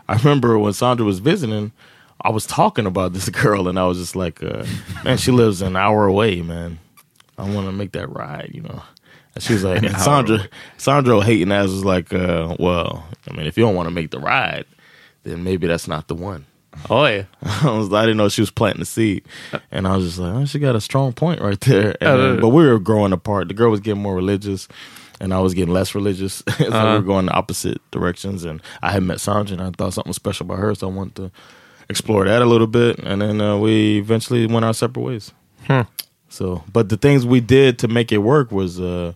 I 0.08 0.16
remember 0.16 0.58
when 0.58 0.72
Sandra 0.72 1.04
was 1.04 1.18
visiting, 1.18 1.72
I 2.20 2.30
was 2.30 2.46
talking 2.46 2.86
about 2.86 3.12
this 3.12 3.28
girl, 3.42 3.68
and 3.68 3.78
I 3.78 3.86
was 3.86 3.98
just 3.98 4.16
like, 4.16 4.42
uh, 4.42 4.64
"Man, 5.04 5.18
she 5.18 5.30
lives 5.30 5.62
an 5.62 5.76
hour 5.76 6.06
away, 6.06 6.42
man. 6.42 6.78
I 7.38 7.42
want 7.50 7.66
to 7.66 7.72
make 7.72 7.92
that 7.92 8.08
ride, 8.08 8.50
you 8.54 8.62
know." 8.62 8.82
And 9.34 9.42
she 9.44 9.52
was 9.52 9.64
like, 9.64 9.82
and 9.82 9.96
Sandra, 9.98 10.48
Sandra 10.78 11.22
hating 11.22 11.52
ass 11.52 11.68
was 11.68 11.84
like, 11.84 12.12
uh, 12.12 12.56
"Well, 12.58 13.04
I 13.30 13.34
mean, 13.36 13.46
if 13.46 13.56
you 13.58 13.64
don't 13.64 13.74
want 13.74 13.88
to 13.88 13.94
make 13.94 14.10
the 14.10 14.18
ride, 14.18 14.64
then 15.24 15.44
maybe 15.44 15.66
that's 15.66 15.88
not 15.88 16.08
the 16.08 16.14
one." 16.14 16.46
Oj. 16.84 17.26
I 17.42 17.70
was 17.70 17.92
I 17.92 18.02
didn't 18.02 18.18
know 18.18 18.28
she 18.28 18.42
was 18.42 18.50
planting 18.50 18.80
the 18.80 18.86
seed, 18.86 19.24
and 19.70 19.86
I 19.88 19.96
was 19.96 20.04
just 20.06 20.18
like, 20.18 20.34
oh, 20.34 20.44
she 20.44 20.58
got 20.58 20.76
a 20.76 20.80
strong 20.80 21.12
point 21.14 21.40
right 21.40 21.60
there. 21.62 21.96
And 22.02 22.38
Uh, 22.38 22.40
but 22.40 22.48
we 22.50 22.66
were 22.66 22.78
growing 22.78 23.12
apart. 23.12 23.48
The 23.48 23.54
girl 23.54 23.70
was 23.70 23.80
getting 23.80 24.02
more 24.02 24.14
religious, 24.14 24.68
and 25.20 25.32
I 25.32 25.40
was 25.40 25.54
getting 25.54 25.72
less 25.74 25.94
religious. 25.94 26.42
so 26.48 26.54
we 26.60 26.66
Uh-huh. 26.66 26.94
were 26.96 27.02
going 27.02 27.26
in 27.26 27.32
opposite 27.34 27.80
directions. 27.90 28.44
And 28.44 28.60
I 28.82 28.92
had 28.92 29.02
met 29.02 29.20
Sandra, 29.20 29.56
and 29.58 29.62
I 29.66 29.70
thought 29.70 29.94
something 29.94 30.10
was 30.10 30.16
special 30.16 30.46
about 30.46 30.58
her, 30.58 30.74
so 30.74 30.88
I 30.88 30.92
wanted 30.92 31.14
to 31.16 31.30
explore 31.88 32.24
that 32.24 32.42
a 32.42 32.46
little 32.46 32.66
bit. 32.66 32.98
And 32.98 33.22
then 33.22 33.40
uh, 33.40 33.56
we 33.56 33.98
eventually 33.98 34.46
went 34.46 34.64
our 34.64 34.74
separate 34.74 35.02
ways. 35.02 35.32
Hmm. 35.66 35.82
So, 36.28 36.62
but 36.72 36.88
the 36.88 36.96
things 36.96 37.24
we 37.24 37.40
did 37.40 37.78
to 37.78 37.88
make 37.88 38.10
it 38.12 38.18
work 38.18 38.50
was, 38.50 38.78
uh, 38.80 39.12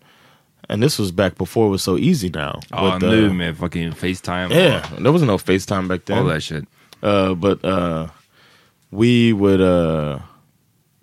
and 0.68 0.80
this 0.82 0.98
was 0.98 1.10
back 1.12 1.36
before 1.36 1.66
it 1.66 1.70
was 1.70 1.82
so 1.82 1.96
easy 1.98 2.30
now. 2.30 2.60
With, 2.70 2.80
uh, 2.80 2.98
nu 2.98 3.32
med 3.34 3.56
fucking 3.56 3.92
Facetime. 3.92 4.50
yeah, 4.50 4.88
there 4.98 5.10
wasn't 5.12 5.28
no 5.30 5.36
FaceTime 5.36 5.88
back 5.88 6.04
then. 6.06 6.18
All 6.18 6.24
that 6.26 6.42
shit. 6.42 6.64
Uh, 7.02 7.34
but 7.34 7.64
uh, 7.64 8.06
we 8.90 9.32
would. 9.32 9.60
Uh, 9.60 10.20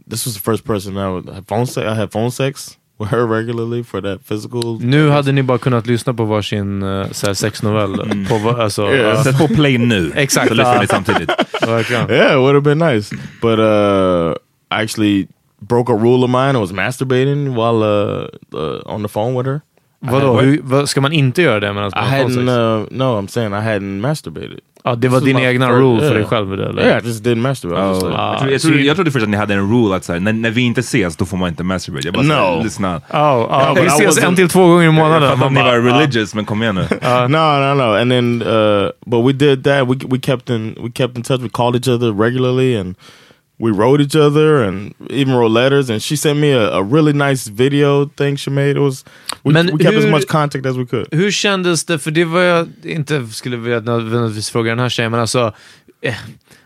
this 0.07 0.23
was 0.25 0.36
the 0.36 0.39
first 0.39 0.63
person 0.63 0.97
I 0.97 1.10
would 1.10 1.27
have 1.27 1.45
phone 1.47 1.65
sex. 1.65 1.86
I 1.86 1.93
had 1.95 2.12
phone 2.12 2.31
sex 2.31 2.76
with 2.99 3.12
her 3.12 3.25
regularly 3.25 3.83
for 3.83 4.01
that 4.01 4.19
physical. 4.29 4.79
Nu 4.79 5.10
hade 5.10 5.31
ni 5.31 5.43
bara 5.43 5.57
kunnat 5.57 5.88
lyssna 5.88 6.13
på 6.13 6.25
varsin 6.25 6.83
uh, 6.83 7.12
sexnovell. 7.33 8.25
På, 8.29 8.38
va- 8.38 8.63
alltså, 8.63 8.81
Yeah. 8.93 9.15
ja. 9.17 9.23
Sätt 9.23 9.38
på 9.38 9.47
play 9.47 9.77
nu. 9.77 10.12
Exakt. 10.15 10.47
Så 10.47 10.53
lyssnar 10.53 10.79
ni 10.81 10.88
samtidigt. 10.88 11.29
Verkligen. 11.67 12.10
Yeah, 12.12 12.33
it 12.33 12.38
would 12.39 12.55
have 12.55 12.62
been 12.75 12.79
nice. 12.95 13.15
But 13.41 13.60
uh, 13.60 14.33
I 14.71 14.83
actually 14.83 15.27
broke 15.60 15.89
a 15.93 15.95
rule 15.95 16.23
of 16.23 16.29
mine. 16.29 16.55
I 16.55 16.60
was 16.60 16.71
masturbating 16.71 17.55
while 17.55 17.83
uh, 17.83 18.27
uh, 18.53 18.81
on 18.95 19.01
the 19.03 19.10
phone 19.10 19.33
with 19.38 19.47
her. 19.47 19.62
Vadå, 19.99 20.39
hur, 20.41 20.60
vad, 20.63 20.89
ska 20.89 21.01
man 21.01 21.13
inte 21.13 21.41
göra 21.41 21.60
det 21.60 21.73
medan 21.73 21.88
I 21.89 21.95
man 21.95 22.03
har 22.10 22.17
hadn't. 22.17 22.27
sex? 22.27 22.91
Uh, 22.91 22.97
no, 22.97 23.03
I'm 23.03 23.27
saying 23.27 23.51
I 23.53 23.57
hadn't 23.57 24.01
masturbated. 24.01 24.60
Ja, 24.83 24.95
det 24.95 25.07
var 25.07 25.21
din 25.21 25.38
egna 25.39 25.67
first- 25.67 25.79
rule 25.79 25.99
för 25.99 26.05
yeah. 26.05 26.15
dig 26.17 26.25
själv? 26.25 26.57
det, 26.57 26.65
Eller? 26.69 26.86
Yeah, 26.86 27.03
I 27.03 27.07
just 27.07 27.23
didn't 27.23 27.36
masturbate. 27.41 27.81
Was 27.81 27.95
just 27.95 28.03
Oh. 28.05 28.10
like, 28.10 28.19
Ah, 28.21 28.47
jag, 28.51 28.62
trodde, 28.62 28.77
jag, 28.81 28.95
trodde, 28.95 29.07
jag 29.07 29.13
först 29.13 29.23
att 29.23 29.29
ni 29.29 29.38
hade 29.38 29.53
en 29.53 29.71
rule 29.71 29.95
att 29.95 30.03
så 30.03 30.13
här, 30.13 30.19
när, 30.19 30.33
när 30.33 30.51
vi 30.51 30.62
inte 30.62 30.79
ses 30.79 31.17
då 31.17 31.25
får 31.25 31.38
man 31.38 31.49
inte 31.49 31.63
masturbate. 31.63 32.07
Jag 32.07 32.13
bara, 32.13 32.23
No. 32.23 32.33
här, 32.33 32.63
lyssna. 32.63 33.01
Ja, 33.12 33.71
but 33.75 33.83
vi 33.83 33.88
ses 33.88 34.23
en 34.23 34.36
till 34.36 34.49
två 34.49 34.67
gånger 34.67 34.81
i 34.81 34.86
Jag 34.86 34.93
månaden. 34.93 35.21
fattar 35.21 35.38
Man 35.38 35.47
att 35.47 35.53
ni 35.53 35.62
var 35.91 35.97
religious, 35.99 36.36
men 36.36 36.45
kom 36.45 36.63
igen 36.63 36.75
nu. 36.75 36.81
no, 37.01 37.27
no, 37.60 37.73
no. 37.73 37.83
And 38.01 38.12
then, 38.12 38.41
uh, 38.41 38.89
but 39.05 39.25
we 39.25 39.33
did 39.33 39.63
that. 39.63 39.88
We 39.88 39.95
we 40.10 40.19
kept 40.19 40.49
in 40.49 40.75
we 40.83 40.91
kept 40.91 41.17
in 41.17 41.23
touch. 41.23 41.41
We 41.41 41.49
called 41.49 41.75
each 41.75 41.88
other 41.95 42.12
regularly, 42.23 42.75
and 42.79 42.95
we 43.60 43.72
wrote 43.72 44.04
each 44.04 44.15
other, 44.15 44.63
and 44.67 44.93
even 45.10 45.34
wrote 45.36 45.52
letters. 45.52 45.89
And 45.89 46.02
she 46.04 46.17
sent 46.17 46.39
me 46.39 46.54
a, 46.54 46.78
a 46.78 46.84
really 46.84 47.13
nice 47.13 47.48
video 47.48 48.06
thing 48.17 48.38
she 48.38 48.52
made. 48.52 48.72
It 48.72 48.82
was 48.82 49.06
we, 49.43 49.54
Men 49.54 49.65
we 49.78 49.84
kept 49.84 49.98
as 49.98 50.04
hur- 50.04 50.12
much 50.12 50.28
contact 50.28 50.65
as 50.65 50.78
we 50.78 50.86
could. 50.86 51.08
Hur 51.12 51.32
kändes 51.32 51.86
det? 51.86 52.00
För 52.00 52.12
det 52.12 52.26
var 52.26 52.41
jag 52.41 52.67
inte 52.84 53.28
skulle 53.28 53.58
vilja 53.58 53.80
nödvändigtvis 53.80 54.50
fråga 54.50 54.72
den 54.72 54.80
här 54.80 54.89
tjejen, 54.89 55.12
men 55.12 55.22
alltså... 55.22 55.54
Eh, 56.02 56.15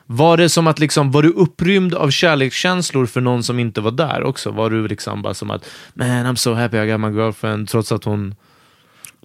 var 0.05 0.37
det 0.37 0.49
som 0.49 0.67
att 0.67 0.79
liksom, 0.79 1.11
var 1.11 1.23
du 1.23 1.29
upprymd 1.29 1.93
av 1.93 2.09
kärlekskänslor 2.09 3.05
för 3.05 3.21
någon 3.21 3.43
som 3.43 3.59
inte 3.59 3.81
var 3.81 3.91
där 3.91 4.23
också? 4.23 4.51
Var 4.51 4.69
du 4.69 4.87
liksom 4.87 5.21
bara 5.21 5.33
som 5.33 5.51
att, 5.51 5.65
man 5.93 6.07
I'm 6.07 6.35
so 6.35 6.53
happy 6.53 6.77
I 6.77 6.87
got 6.91 6.99
my 6.99 7.07
girlfriend, 7.07 7.69
trots 7.69 7.91
att 7.91 8.03
hon... 8.03 8.35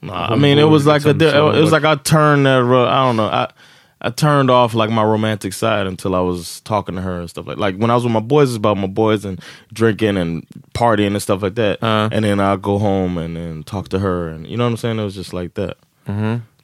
Nah, 0.02 0.34
I 0.34 0.38
mean, 0.38 0.58
it 0.58 0.66
was 0.66 0.84
like 0.84 1.10
a, 1.10 1.12
di- 1.12 1.26
it 1.26 1.62
was 1.64 1.72
like 1.72 1.92
I 1.92 1.96
turned 1.96 2.46
that. 2.46 2.62
I 2.62 3.06
don't 3.06 3.12
know. 3.16 3.26
I 3.26 3.46
I 4.00 4.10
turned 4.10 4.50
off 4.50 4.74
like 4.74 4.90
my 4.92 5.02
romantic 5.02 5.52
side 5.54 5.86
until 5.86 6.14
I 6.14 6.20
was 6.20 6.60
talking 6.64 6.96
to 6.96 7.00
her 7.02 7.20
and 7.20 7.30
stuff 7.30 7.46
like 7.46 7.56
like 7.58 7.76
when 7.78 7.90
I 7.90 7.94
was 7.94 8.04
with 8.04 8.12
my 8.12 8.20
boys, 8.20 8.48
it's 8.50 8.56
about 8.58 8.76
my 8.76 8.86
boys 8.88 9.24
and 9.24 9.40
drinking 9.72 10.16
and 10.18 10.46
partying 10.74 11.12
and 11.14 11.22
stuff 11.22 11.42
like 11.42 11.54
that. 11.54 11.82
Uh. 11.82 12.08
and 12.12 12.24
then 12.24 12.38
I'll 12.40 12.58
go 12.58 12.78
home 12.78 13.16
and 13.18 13.36
then 13.36 13.62
talk 13.64 13.88
to 13.88 13.98
her 13.98 14.28
and 14.28 14.46
you 14.46 14.56
know 14.56 14.64
what 14.64 14.70
I'm 14.72 14.76
saying. 14.76 14.98
It 15.00 15.04
was 15.04 15.14
just 15.16 15.32
like 15.32 15.54
that. 15.54 15.76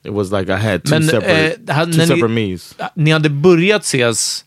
It 0.04 0.12
was 0.12 0.30
like 0.32 0.50
I 0.50 0.56
had 0.58 0.84
two 0.84 0.90
Men, 0.90 1.02
separate 1.02 1.58
eh, 1.68 1.74
hade- 1.74 1.92
two 1.92 1.98
när 1.98 2.06
ni- 2.06 2.14
separate 2.14 2.32
me's. 2.34 2.74
Ni 2.94 3.10
hade 3.10 3.28
börjat 3.30 3.82
ses, 3.84 4.44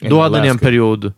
In 0.00 0.10
då 0.10 0.20
hade 0.20 0.40
ni 0.40 0.46
en 0.46 0.50
Alaska. 0.50 0.64
period, 0.66 1.12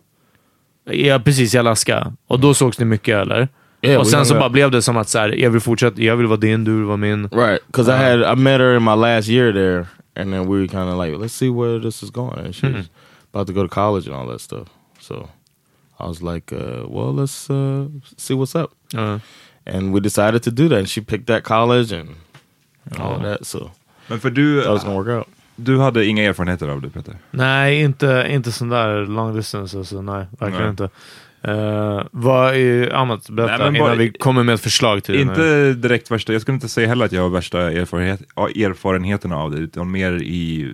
ja 0.85 1.19
precis 1.19 1.53
i 1.55 1.57
Alaska, 1.57 2.13
och 2.27 2.39
då 2.39 2.53
sågs 2.53 2.79
ni 2.79 2.85
mycket 2.85 3.15
eller? 3.17 3.47
Yeah, 3.81 3.99
och 4.01 4.07
sen 4.07 4.25
så 4.25 4.33
bara 4.33 4.49
blev 4.49 4.71
det 4.71 4.81
som 4.81 4.97
att 4.97 5.09
så 5.09 5.19
här, 5.19 5.29
jag 5.29 5.49
vill 5.49 5.61
fortsätta, 5.61 6.01
jag 6.01 6.15
vill 6.17 6.27
vara 6.27 6.39
din, 6.39 6.63
du 6.63 6.75
vill 6.75 6.83
vara 6.83 6.97
min. 6.97 7.27
Right, 7.31 7.59
because 7.67 7.91
I 7.91 7.95
had 7.97 8.37
I 8.37 8.41
met 8.41 8.59
her 8.59 8.77
in 8.77 8.83
my 8.83 8.95
last 8.95 9.29
year 9.29 9.53
there, 9.53 9.85
and 10.15 10.31
then 10.33 10.47
we 10.47 10.59
were 10.59 10.67
kind 10.67 10.89
of 10.89 10.95
like, 10.97 11.13
let's 11.21 11.33
see 11.33 11.49
where 11.49 11.79
this 11.79 12.03
is 12.03 12.09
going. 12.11 12.39
And 12.45 12.55
she 12.55 12.67
was 12.67 12.89
about 13.33 13.47
to 13.47 13.53
go 13.53 13.63
to 13.63 13.69
college 13.69 14.07
and 14.07 14.15
all 14.15 14.27
that 14.27 14.41
stuff. 14.41 14.67
So 14.99 15.29
I 15.99 16.07
was 16.07 16.21
like, 16.21 16.51
uh, 16.53 16.85
well, 16.87 17.13
let's 17.13 17.49
uh, 17.49 17.87
see 18.17 18.33
what's 18.33 18.55
up. 18.55 18.71
Ja. 18.93 19.19
And 19.65 19.93
we 19.93 19.99
decided 19.99 20.43
to 20.43 20.51
do 20.51 20.67
that. 20.69 20.79
And 20.79 20.89
she 20.89 21.01
picked 21.01 21.27
that 21.27 21.43
college 21.43 21.91
and 21.91 22.15
all 22.99 23.15
of 23.15 23.21
that. 23.21 23.45
So 23.45 23.71
Men 24.09 24.19
för 24.19 24.29
du, 24.29 24.61
that 24.61 24.69
was 24.71 24.83
gonna 24.83 24.95
work 24.95 25.07
out. 25.07 25.27
du 25.55 25.79
hade 25.79 26.05
inga 26.05 26.23
erfarenheter 26.23 26.67
av 26.67 26.81
det 26.81 26.89
Peter? 26.89 27.17
Nej, 27.31 27.81
inte, 27.81 28.27
inte 28.29 28.51
sån 28.51 28.69
där 28.69 29.05
long 29.05 29.35
distance. 29.35 29.77
Alltså, 29.77 30.01
nej, 30.01 30.25
verkligen 30.39 30.61
Nej. 30.61 30.69
inte. 30.69 30.89
Uh, 31.47 32.03
vad 32.11 32.55
är 32.55 32.93
annat? 32.93 33.29
Berätta 33.29 33.57
Nej, 33.57 33.67
innan 33.77 33.87
bara- 33.87 33.95
vi 33.95 34.11
kommer 34.11 34.43
med 34.43 34.55
ett 34.55 34.61
förslag 34.61 35.03
till. 35.03 35.15
Inte 35.15 35.73
direkt 35.73 36.11
värsta, 36.11 36.33
jag 36.33 36.41
skulle 36.41 36.55
inte 36.55 36.69
säga 36.69 36.87
heller 36.87 37.05
att 37.05 37.11
jag 37.11 37.21
har 37.21 37.29
värsta 37.29 37.71
erfarenhet, 37.71 38.21
erfarenheterna 38.37 39.37
av 39.37 39.51
det, 39.51 39.57
utan 39.57 39.91
mer 39.91 40.13
i 40.13 40.73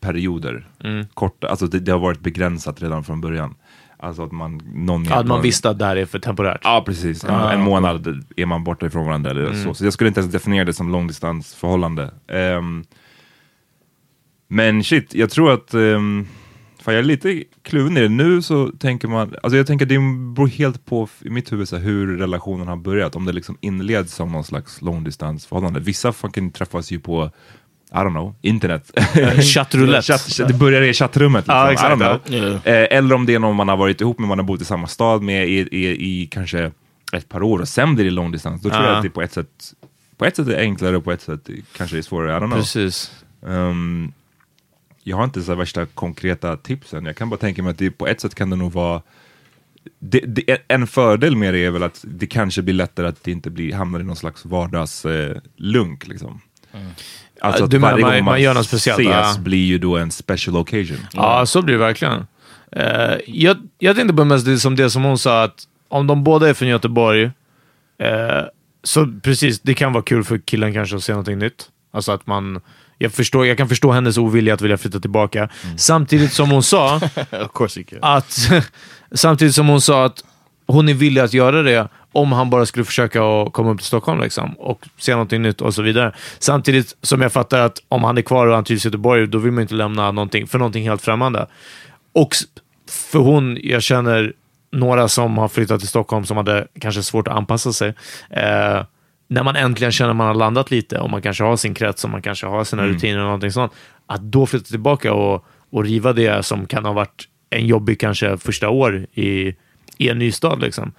perioder. 0.00 0.66
Mm. 0.84 1.06
Korta, 1.14 1.48
alltså 1.48 1.66
det, 1.66 1.80
det 1.80 1.92
har 1.92 1.98
varit 1.98 2.20
begränsat 2.20 2.82
redan 2.82 3.04
från 3.04 3.20
början. 3.20 3.54
Alltså 3.98 4.22
att 4.24 4.32
man, 4.32 4.60
någon 4.74 5.12
att 5.12 5.26
man 5.26 5.42
visste 5.42 5.70
att 5.70 5.78
det 5.78 5.84
här 5.84 5.96
är 5.96 6.06
för 6.06 6.18
temporärt. 6.18 6.60
Ja, 6.64 6.82
precis. 6.86 7.24
En, 7.24 7.34
en 7.34 7.60
månad 7.60 8.24
är 8.36 8.46
man 8.46 8.64
borta 8.64 8.86
ifrån 8.86 9.06
varandra 9.06 9.30
eller 9.30 9.46
Mm. 9.46 9.64
så. 9.64 9.74
Så 9.74 9.84
jag 9.84 9.92
skulle 9.92 10.08
inte 10.08 10.20
ens 10.20 10.32
definiera 10.32 10.64
det 10.64 10.72
som 10.72 10.92
långdistansförhållande. 10.92 12.10
Um, 12.58 12.84
men 14.48 14.84
shit, 14.84 15.14
jag 15.14 15.30
tror 15.30 15.52
att 15.52 15.74
um, 15.74 16.26
fan, 16.84 16.94
jag 16.94 16.98
är 17.00 17.06
lite 17.06 17.44
kluven 17.62 17.96
i 17.96 18.00
det. 18.00 18.08
Nu 18.08 18.42
så 18.42 18.68
tänker 18.78 19.08
man, 19.08 19.34
alltså 19.42 19.56
jag 19.56 19.66
tänker 19.66 19.86
det 19.86 19.98
beror 20.34 20.48
helt 20.48 20.86
på 20.86 21.08
i 21.20 21.30
mitt 21.30 21.52
huvud 21.52 21.68
så 21.68 21.76
här, 21.76 21.82
hur 21.84 22.18
relationen 22.18 22.68
har 22.68 22.76
börjat. 22.76 23.16
Om 23.16 23.24
det 23.24 23.32
liksom 23.32 23.56
inleds 23.60 24.14
som 24.14 24.32
någon 24.32 24.44
slags 24.44 24.82
långdistansförhållande. 24.82 25.80
Vissa 25.80 26.12
fucking 26.12 26.50
träffas 26.50 26.90
ju 26.90 27.00
på 27.00 27.30
I 27.92 27.96
don't 27.96 28.10
know, 28.10 28.34
internet. 28.42 28.90
Chattroulette. 29.54 30.02
Chatt, 30.02 30.20
chatt, 30.32 30.48
det 30.48 30.54
börjar 30.54 30.82
i 30.82 30.92
chattrummet. 30.92 31.46
Liksom. 31.46 31.68
I 31.68 31.72
exakt, 31.72 32.30
ja. 32.30 32.72
Eh, 32.72 32.96
eller 32.98 33.14
om 33.14 33.26
det 33.26 33.34
är 33.34 33.38
någon 33.38 33.56
man 33.56 33.68
har 33.68 33.76
varit 33.76 34.00
ihop 34.00 34.18
med, 34.18 34.28
man 34.28 34.38
har 34.38 34.46
bott 34.46 34.60
i 34.60 34.64
samma 34.64 34.86
stad 34.86 35.22
med 35.22 35.48
i, 35.48 35.52
i, 35.58 35.86
i 36.22 36.26
kanske 36.26 36.72
ett 37.12 37.28
par 37.28 37.42
år 37.42 37.58
och 37.58 37.68
sen 37.68 37.94
blir 37.94 38.04
det 38.04 38.10
långdistans. 38.10 38.62
Då 38.62 38.68
tror 38.70 38.82
Ja. 38.82 38.88
jag 38.88 38.96
att 38.96 39.02
det 39.02 39.10
på 39.10 39.22
ett 39.22 39.32
sätt 39.32 39.74
på 40.16 40.24
ett 40.24 40.36
sätt 40.36 40.48
är 40.48 40.58
enklare 40.58 40.96
och 40.96 41.04
på 41.04 41.12
ett 41.12 41.22
sätt 41.22 41.48
kanske 41.76 41.98
är 41.98 42.02
svårare. 42.02 42.30
I 42.36 42.40
don't 42.40 42.46
know. 42.46 42.58
Precis. 42.58 43.12
Ehm, 43.46 44.12
jag 45.04 45.16
har 45.16 45.24
inte 45.24 45.42
så 45.42 45.54
värsta 45.54 45.86
konkreta 45.86 46.56
tipsen. 46.56 47.06
Jag 47.06 47.16
kan 47.16 47.30
bara 47.30 47.36
tänka 47.36 47.62
mig 47.62 47.70
att 47.70 47.78
det, 47.78 47.90
på 47.90 48.06
ett 48.06 48.20
sätt 48.20 48.34
kan 48.34 48.50
det 48.50 48.56
nog 48.56 48.72
vara 48.72 49.02
det, 49.98 50.20
det, 50.20 50.58
en 50.68 50.86
fördel 50.86 51.36
med 51.36 51.54
det 51.54 51.64
är 51.64 51.70
väl 51.70 51.82
att 51.82 52.04
det 52.08 52.26
kanske 52.26 52.62
blir 52.62 52.74
lättare 52.74 53.06
att 53.06 53.24
det 53.24 53.30
inte 53.30 53.50
blir, 53.50 53.74
hamnar 53.74 54.00
i 54.00 54.02
någon 54.02 54.16
slags 54.16 54.44
vardagslunk. 54.44 56.04
Eh, 56.04 56.08
liksom. 56.08 56.40
Alltså 57.40 57.60
Ja, 57.60 57.64
att 57.64 57.70
du 57.70 57.78
menar 57.78 57.92
varje 57.92 58.04
man- 58.04 58.14
gång 58.14 58.24
man 58.24 58.42
gör 58.42 58.54
något 58.54 58.66
speciellt, 58.66 59.00
ses 59.00 59.36
ja. 59.36 59.42
blir 59.42 59.66
ju 59.66 59.78
då 59.78 59.96
en 59.96 60.10
special 60.10 60.56
occasion. 60.56 60.98
Ja, 61.12 61.46
så 61.46 61.62
blir 61.62 61.74
det 61.74 61.80
verkligen. 61.80 62.26
Eh, 62.72 63.14
jag, 63.26 63.56
jag 63.78 63.96
tänkte 63.96 64.14
på 64.14 64.24
mest 64.24 64.46
det 64.46 64.58
som 64.58 64.76
det 64.76 64.90
som 64.90 65.04
hon 65.04 65.18
sa, 65.18 65.42
att 65.42 65.64
om 65.88 66.06
de 66.06 66.24
båda 66.24 66.48
är 66.48 66.54
från 66.54 66.68
Göteborg, 66.68 67.24
eh, 67.98 68.42
så 68.82 69.12
precis, 69.22 69.60
det 69.60 69.74
kan 69.74 69.92
vara 69.92 70.02
kul 70.02 70.24
för 70.24 70.38
killen 70.38 70.72
kanske 70.72 70.96
att 70.96 71.04
se 71.04 71.12
någonting 71.12 71.38
nytt. 71.38 71.68
Alltså 71.92 72.12
att 72.12 72.26
man... 72.26 72.60
Jag, 72.98 73.12
förstår, 73.12 73.46
jag 73.46 73.56
kan 73.58 73.68
förstå 73.68 73.92
hennes 73.92 74.18
ovilja 74.18 74.54
att 74.54 74.60
vilja 74.60 74.78
flytta 74.78 75.00
tillbaka. 75.00 75.48
Samtidigt 75.76 76.32
som 76.32 76.50
hon 76.50 76.62
sa 76.62 77.00
att 78.00 78.48
samtidigt 79.14 79.54
som 79.54 79.68
hon 79.68 79.80
sa 79.80 80.04
att 80.04 80.24
hon 80.66 80.88
är 80.88 80.94
villig 80.94 81.20
att 81.20 81.34
göra 81.34 81.62
det 81.62 81.88
om 82.12 82.32
han 82.32 82.50
bara 82.50 82.66
skulle 82.66 82.84
försöka 82.84 83.20
komma 83.52 83.70
upp 83.70 83.78
till 83.78 83.86
Stockholm 83.86 84.20
liksom, 84.20 84.52
och 84.52 84.88
se 84.98 85.12
någonting 85.12 85.42
nytt 85.42 85.60
och 85.60 85.74
så 85.74 85.82
vidare. 85.82 86.12
Samtidigt 86.38 86.96
som 87.02 87.20
jag 87.22 87.32
fattar 87.32 87.60
att 87.60 87.82
om 87.88 88.04
han 88.04 88.18
är 88.18 88.22
kvar 88.22 88.46
och 88.46 88.54
han 88.54 88.64
trivs 88.64 88.84
i 88.84 88.88
Göteborg, 88.88 89.26
då 89.26 89.38
vill 89.38 89.52
man 89.52 89.62
inte 89.62 89.74
lämna 89.74 90.10
någonting 90.10 90.46
för 90.46 90.58
någonting 90.58 90.88
helt 90.88 91.02
främmande. 91.02 91.46
Och 92.12 92.34
för 92.90 93.18
hon, 93.18 93.58
jag 93.62 93.82
känner 93.82 94.32
några 94.72 95.08
som 95.08 95.38
har 95.38 95.48
flyttat 95.48 95.80
till 95.80 95.88
Stockholm 95.88 96.24
som 96.24 96.36
hade 96.36 96.66
kanske 96.80 97.02
svårt 97.02 97.28
att 97.28 97.36
anpassa 97.36 97.72
sig. 97.72 97.94
Eh, 98.30 98.82
när 99.28 99.42
man 99.42 99.56
äntligen 99.56 99.92
känner 99.92 100.10
att 100.10 100.16
man 100.16 100.26
har 100.26 100.34
landat 100.34 100.70
lite 100.70 100.98
och 100.98 101.10
man 101.10 101.22
kanske 101.22 101.44
har 101.44 101.56
sin 101.56 101.74
krets 101.74 102.04
och 102.04 102.10
man 102.10 102.22
kanske 102.22 102.46
har 102.46 102.64
sina 102.64 102.82
Mm. 102.82 102.94
rutiner 102.94 103.18
och 103.18 103.24
någonting 103.24 103.52
sånt, 103.52 103.72
att 104.06 104.20
då 104.22 104.46
flytta 104.46 104.64
tillbaka 104.64 105.12
och, 105.12 105.46
och 105.70 105.84
riva 105.84 106.12
det 106.12 106.42
som 106.44 106.66
kan 106.66 106.84
ha 106.84 106.92
varit 106.92 107.28
en 107.50 107.66
jobbig 107.66 108.00
kanske 108.00 108.38
första 108.38 108.68
år 108.68 109.06
i, 109.12 109.54
i 109.98 110.08
en 110.08 110.18
ny 110.18 110.32
stad. 110.32 110.60
Liksom. 110.60 110.92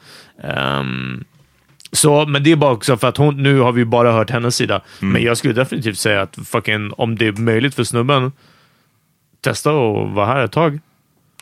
Ehm, 0.43 1.23
så, 1.91 2.25
men 2.25 2.43
det 2.43 2.51
är 2.51 2.55
bara 2.55 2.71
också 2.71 2.97
för 2.97 3.07
att 3.07 3.17
hon, 3.17 3.43
nu 3.43 3.59
har 3.59 3.71
vi 3.71 3.85
bara 3.85 4.11
hört 4.11 4.29
hennes 4.29 4.55
sida. 4.55 4.81
Mm. 5.01 5.13
Men 5.13 5.23
jag 5.23 5.37
skulle 5.37 5.53
definitivt 5.53 5.97
säga 5.97 6.21
att 6.21 6.37
fucking, 6.45 6.91
om 6.93 7.15
det 7.15 7.27
är 7.27 7.31
möjligt 7.31 7.75
för 7.75 7.83
snubben, 7.83 8.31
testa 9.41 9.69
att 9.69 10.13
vara 10.13 10.25
här 10.25 10.43
ett 10.43 10.51
tag. 10.51 10.79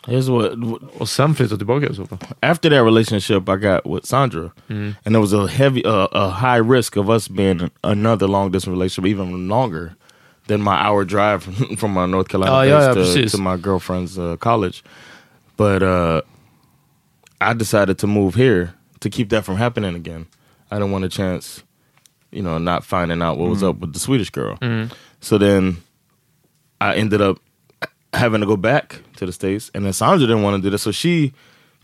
Here's 0.06 0.28
what 0.30 0.52
Och 1.00 1.08
sen 1.08 1.34
flytta 1.34 1.56
tillbaka 1.56 1.86
i 1.86 1.94
så 1.94 2.06
fall. 2.06 2.18
after 2.42 2.70
that 2.70 2.84
relationship 2.84 3.48
I 3.48 3.56
got 3.56 3.86
with 3.86 4.04
Sandra, 4.06 4.50
Mm. 4.68 4.94
and 5.04 5.14
there 5.14 5.20
was 5.20 5.32
a 5.32 5.46
heavy, 5.46 5.82
uh, 5.84 6.08
a 6.12 6.28
high 6.30 6.60
risk 6.76 6.96
of 6.96 7.08
us 7.08 7.28
being 7.28 7.70
another 7.82 8.26
long 8.28 8.50
distance 8.52 8.72
relationship, 8.76 9.10
even 9.10 9.48
longer 9.48 9.94
than 10.46 10.60
my 10.60 10.74
hour 10.74 11.04
drive 11.04 11.42
from 11.78 11.92
my 11.94 12.06
North 12.06 12.28
Carolina 12.28 12.66
ja, 12.66 12.94
base 12.94 13.16
ja, 13.16 13.22
to, 13.22 13.28
to 13.30 13.38
my 13.38 13.56
girlfriend's 13.56 14.18
uh, 14.18 14.36
college. 14.36 14.82
But 15.56 15.82
uh, 15.82 16.20
I 17.40 17.54
decided 17.54 17.98
to 17.98 18.06
move 18.06 18.34
here 18.34 18.68
to 19.00 19.08
keep 19.10 19.28
that 19.30 19.44
from 19.44 19.56
happening 19.56 19.94
again. 19.94 20.26
I 20.70 20.76
didn't 20.78 20.92
want 20.92 21.04
a 21.04 21.08
chance, 21.08 21.62
you 22.32 22.42
know, 22.42 22.58
not 22.58 22.84
finding 22.84 23.22
out 23.22 23.38
what 23.38 23.48
was 23.50 23.62
Mm. 23.62 23.68
up 23.70 23.80
with 23.80 23.92
the 23.92 23.98
Swedish 23.98 24.30
girl. 24.30 24.56
Mm. 24.60 24.90
So 25.20 25.38
then 25.38 25.76
I 26.80 26.94
ended 26.96 27.20
up 27.22 27.38
having 28.14 28.40
to 28.40 28.46
go 28.46 28.56
back 28.56 29.00
to 29.16 29.26
the 29.26 29.32
States. 29.32 29.70
And 29.74 29.84
then 29.84 29.92
Sandra 29.92 30.26
didn't 30.26 30.42
want 30.42 30.56
to 30.56 30.62
do 30.62 30.70
that. 30.70 30.78
So 30.78 30.92
she 30.92 31.32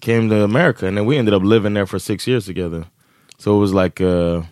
came 0.00 0.28
to 0.28 0.44
America. 0.44 0.86
And 0.86 0.96
then 0.96 1.06
we 1.06 1.18
ended 1.18 1.34
up 1.34 1.42
living 1.42 1.74
there 1.74 1.86
for 1.86 1.98
six 1.98 2.26
years 2.26 2.46
together. 2.46 2.84
So 3.38 3.56
it 3.56 3.60
was 3.60 3.72
like, 3.72 4.00
uh, 4.00 4.42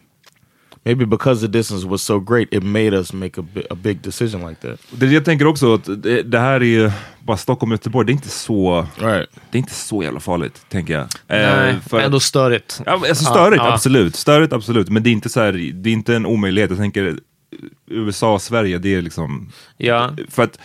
maybe 0.84 1.04
because 1.04 1.40
the 1.40 1.48
distance 1.48 1.84
was 1.84 2.02
so 2.02 2.20
great, 2.20 2.48
it 2.52 2.62
made 2.62 2.94
us 2.94 3.12
make 3.12 3.38
a, 3.38 3.44
a 3.70 3.74
big 3.74 4.02
decision 4.02 4.48
like 4.48 4.60
that. 4.60 4.80
Det 4.90 5.06
jag 5.06 5.24
tänker 5.24 5.46
också, 5.46 5.74
att 5.74 6.02
det, 6.02 6.22
det 6.22 6.38
här 6.38 6.60
är 6.60 6.64
ju 6.64 6.90
bara 7.20 7.36
Stockholm 7.36 7.72
och 7.72 7.74
Göteborg, 7.74 8.06
det 8.06 8.12
är 8.12 8.14
inte 8.14 8.28
så, 8.28 8.86
right. 8.98 9.28
det 9.50 9.58
är 9.58 9.60
inte 9.60 9.74
så 9.74 10.02
jävla 10.02 10.20
farligt, 10.20 10.66
tänker 10.68 10.94
jag. 10.94 11.06
Nej, 11.26 11.76
för- 11.88 12.00
ändå 12.00 12.20
störigt. 12.20 12.80
Ja, 12.86 12.92
alltså 12.92 13.24
störigt, 13.24 13.62
ja. 13.62 13.72
absolut. 13.72 14.16
Störigt, 14.16 14.52
absolut. 14.52 14.88
Men 14.88 15.02
det 15.02 15.10
är 15.10 15.12
inte 15.12 15.28
så 15.28 15.40
här, 15.40 15.52
det 15.52 15.90
är 15.90 15.92
inte 15.92 16.16
en 16.16 16.26
omöjlighet. 16.26 16.70
Jag 16.70 16.78
tänker 16.78 17.18
USA 17.86 18.34
och 18.34 18.42
Sverige, 18.42 18.78
det 18.78 18.94
är 18.94 19.02
liksom... 19.02 19.52
Ja. 19.76 20.10
För 20.28 20.42
att 20.42 20.58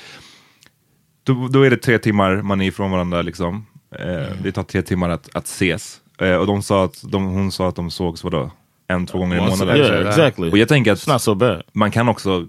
då, 1.23 1.47
då 1.51 1.62
är 1.62 1.69
det 1.69 1.77
tre 1.77 1.97
timmar 1.97 2.41
man 2.41 2.62
är 2.62 2.67
ifrån 2.67 2.91
varandra 2.91 3.21
liksom. 3.21 3.65
Eh, 3.99 4.36
Det 4.43 4.51
tar 4.51 4.63
tre 4.63 4.81
timmar 4.81 5.09
att, 5.09 5.29
att 5.33 5.45
ses. 5.45 6.01
Eh, 6.19 6.36
och 6.36 6.47
de 6.47 6.63
sa 6.63 6.86
att, 6.86 7.03
de, 7.12 7.25
hon 7.25 7.51
sa 7.51 7.69
att 7.69 7.75
de 7.75 7.91
sågs 7.91 8.23
vadå? 8.23 8.51
En, 8.88 9.05
två 9.05 9.17
gånger 9.17 9.36
i 9.38 9.39
månaden. 9.39 9.77
yeah, 9.77 10.07
exactly. 10.07 10.51
Och 10.51 10.57
jag 10.57 10.67
tänker 10.67 10.91
att 10.91 10.99
It's 10.99 11.12
not 11.12 11.21
so 11.21 11.36
bad. 11.36 11.62
man 11.73 11.91
kan 11.91 12.09
också 12.09 12.47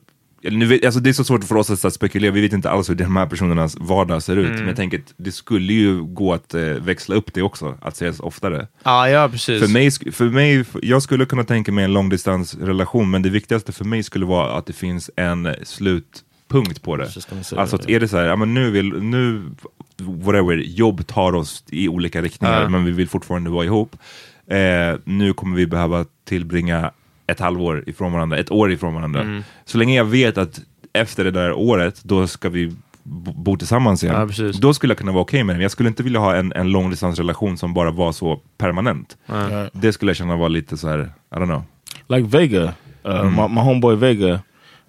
nu 0.50 0.66
vet, 0.66 0.84
alltså 0.84 1.00
det 1.00 1.10
är 1.10 1.12
så 1.12 1.24
svårt 1.24 1.44
för 1.44 1.56
oss 1.56 1.70
att 1.70 1.82
här 1.82 1.90
spekulera, 1.90 2.32
vi 2.32 2.40
vet 2.40 2.52
inte 2.52 2.70
alls 2.70 2.90
hur 2.90 2.94
de 2.94 3.16
här 3.16 3.26
personernas 3.26 3.76
vardag 3.80 4.22
ser 4.22 4.37
ut. 4.37 4.46
Mm. 4.46 4.58
Men 4.58 4.66
jag 4.66 4.76
tänker 4.76 4.98
att 4.98 5.14
det 5.16 5.32
skulle 5.32 5.72
ju 5.72 6.02
gå 6.02 6.32
att 6.34 6.54
eh, 6.54 6.60
växla 6.62 7.14
upp 7.14 7.34
det 7.34 7.42
också, 7.42 7.78
att 7.82 7.92
ses 7.94 8.20
oftare. 8.20 8.68
Ja, 8.82 9.08
ja, 9.08 9.28
precis. 9.28 9.60
För 9.62 9.68
mig, 9.72 9.90
för 10.12 10.24
mig, 10.24 10.64
jag 10.82 11.02
skulle 11.02 11.24
kunna 11.26 11.44
tänka 11.44 11.72
mig 11.72 11.84
en 11.84 11.92
långdistansrelation, 11.92 13.10
men 13.10 13.22
det 13.22 13.30
viktigaste 13.30 13.72
för 13.72 13.84
mig 13.84 14.02
skulle 14.02 14.26
vara 14.26 14.52
att 14.58 14.66
det 14.66 14.72
finns 14.72 15.10
en 15.16 15.46
eh, 15.46 15.54
slutpunkt 16.54 16.82
på 16.82 16.96
det. 16.96 17.04
Alltså 17.56 17.76
att 17.76 17.90
är 17.90 18.00
det 18.00 18.08
så 18.08 18.16
här, 18.16 18.24
ja, 18.24 18.36
men 18.36 18.54
nu 18.54 18.70
vill, 18.70 18.92
nu, 19.02 19.42
whatever, 19.98 20.54
jobb 20.56 21.06
tar 21.06 21.34
oss 21.34 21.64
i 21.70 21.88
olika 21.88 22.22
riktningar, 22.22 22.62
Ja. 22.62 22.68
men 22.68 22.84
vi 22.84 22.90
vill 22.90 23.08
fortfarande 23.08 23.50
vara 23.50 23.64
ihop. 23.64 23.96
Eh, 24.46 24.94
nu 25.04 25.32
kommer 25.32 25.56
vi 25.56 25.66
behöva 25.66 26.04
tillbringa 26.28 26.90
ett 27.26 27.40
halvår 27.40 27.84
ifrån 27.86 28.12
varandra, 28.12 28.38
ett 28.38 28.50
år 28.50 28.72
ifrån 28.72 28.94
varandra. 28.94 29.20
Mm. 29.20 29.42
Så 29.64 29.78
länge 29.78 29.96
jag 29.96 30.04
vet 30.04 30.38
att 30.38 30.60
efter 30.92 31.24
det 31.24 31.30
där 31.30 31.52
året, 31.52 32.00
då 32.04 32.26
ska 32.26 32.48
vi 32.48 32.72
bo 33.36 33.56
tillsammans 33.56 34.04
igen. 34.04 34.30
Ja, 34.38 34.50
då 34.60 34.74
skulle 34.74 34.90
jag 34.90 34.98
kunna 34.98 35.12
vara 35.12 35.22
okej 35.22 35.44
med 35.44 35.54
det. 35.54 35.58
Men 35.58 35.62
jag 35.62 35.70
skulle 35.70 35.88
inte 35.88 36.02
vilja 36.02 36.20
ha 36.20 36.36
en, 36.36 36.52
en 36.52 36.68
långdistansrelation 36.70 37.56
som 37.58 37.74
bara 37.74 37.90
var 37.90 38.12
så 38.12 38.40
permanent. 38.58 39.16
Ja. 39.26 39.68
Det 39.72 39.92
skulle 39.92 40.10
jag 40.10 40.16
känna 40.16 40.36
var 40.36 40.48
lite 40.48 40.76
så 40.76 40.88
här, 40.88 41.12
I 41.32 41.34
don't 41.38 41.44
know. 41.46 41.62
like 42.08 42.28
Vega, 42.38 42.62
uh, 42.62 42.70
Mm. 43.04 43.32
my, 43.34 43.48
my 43.54 43.60
homeboy 43.60 43.96
Vega, 43.96 44.40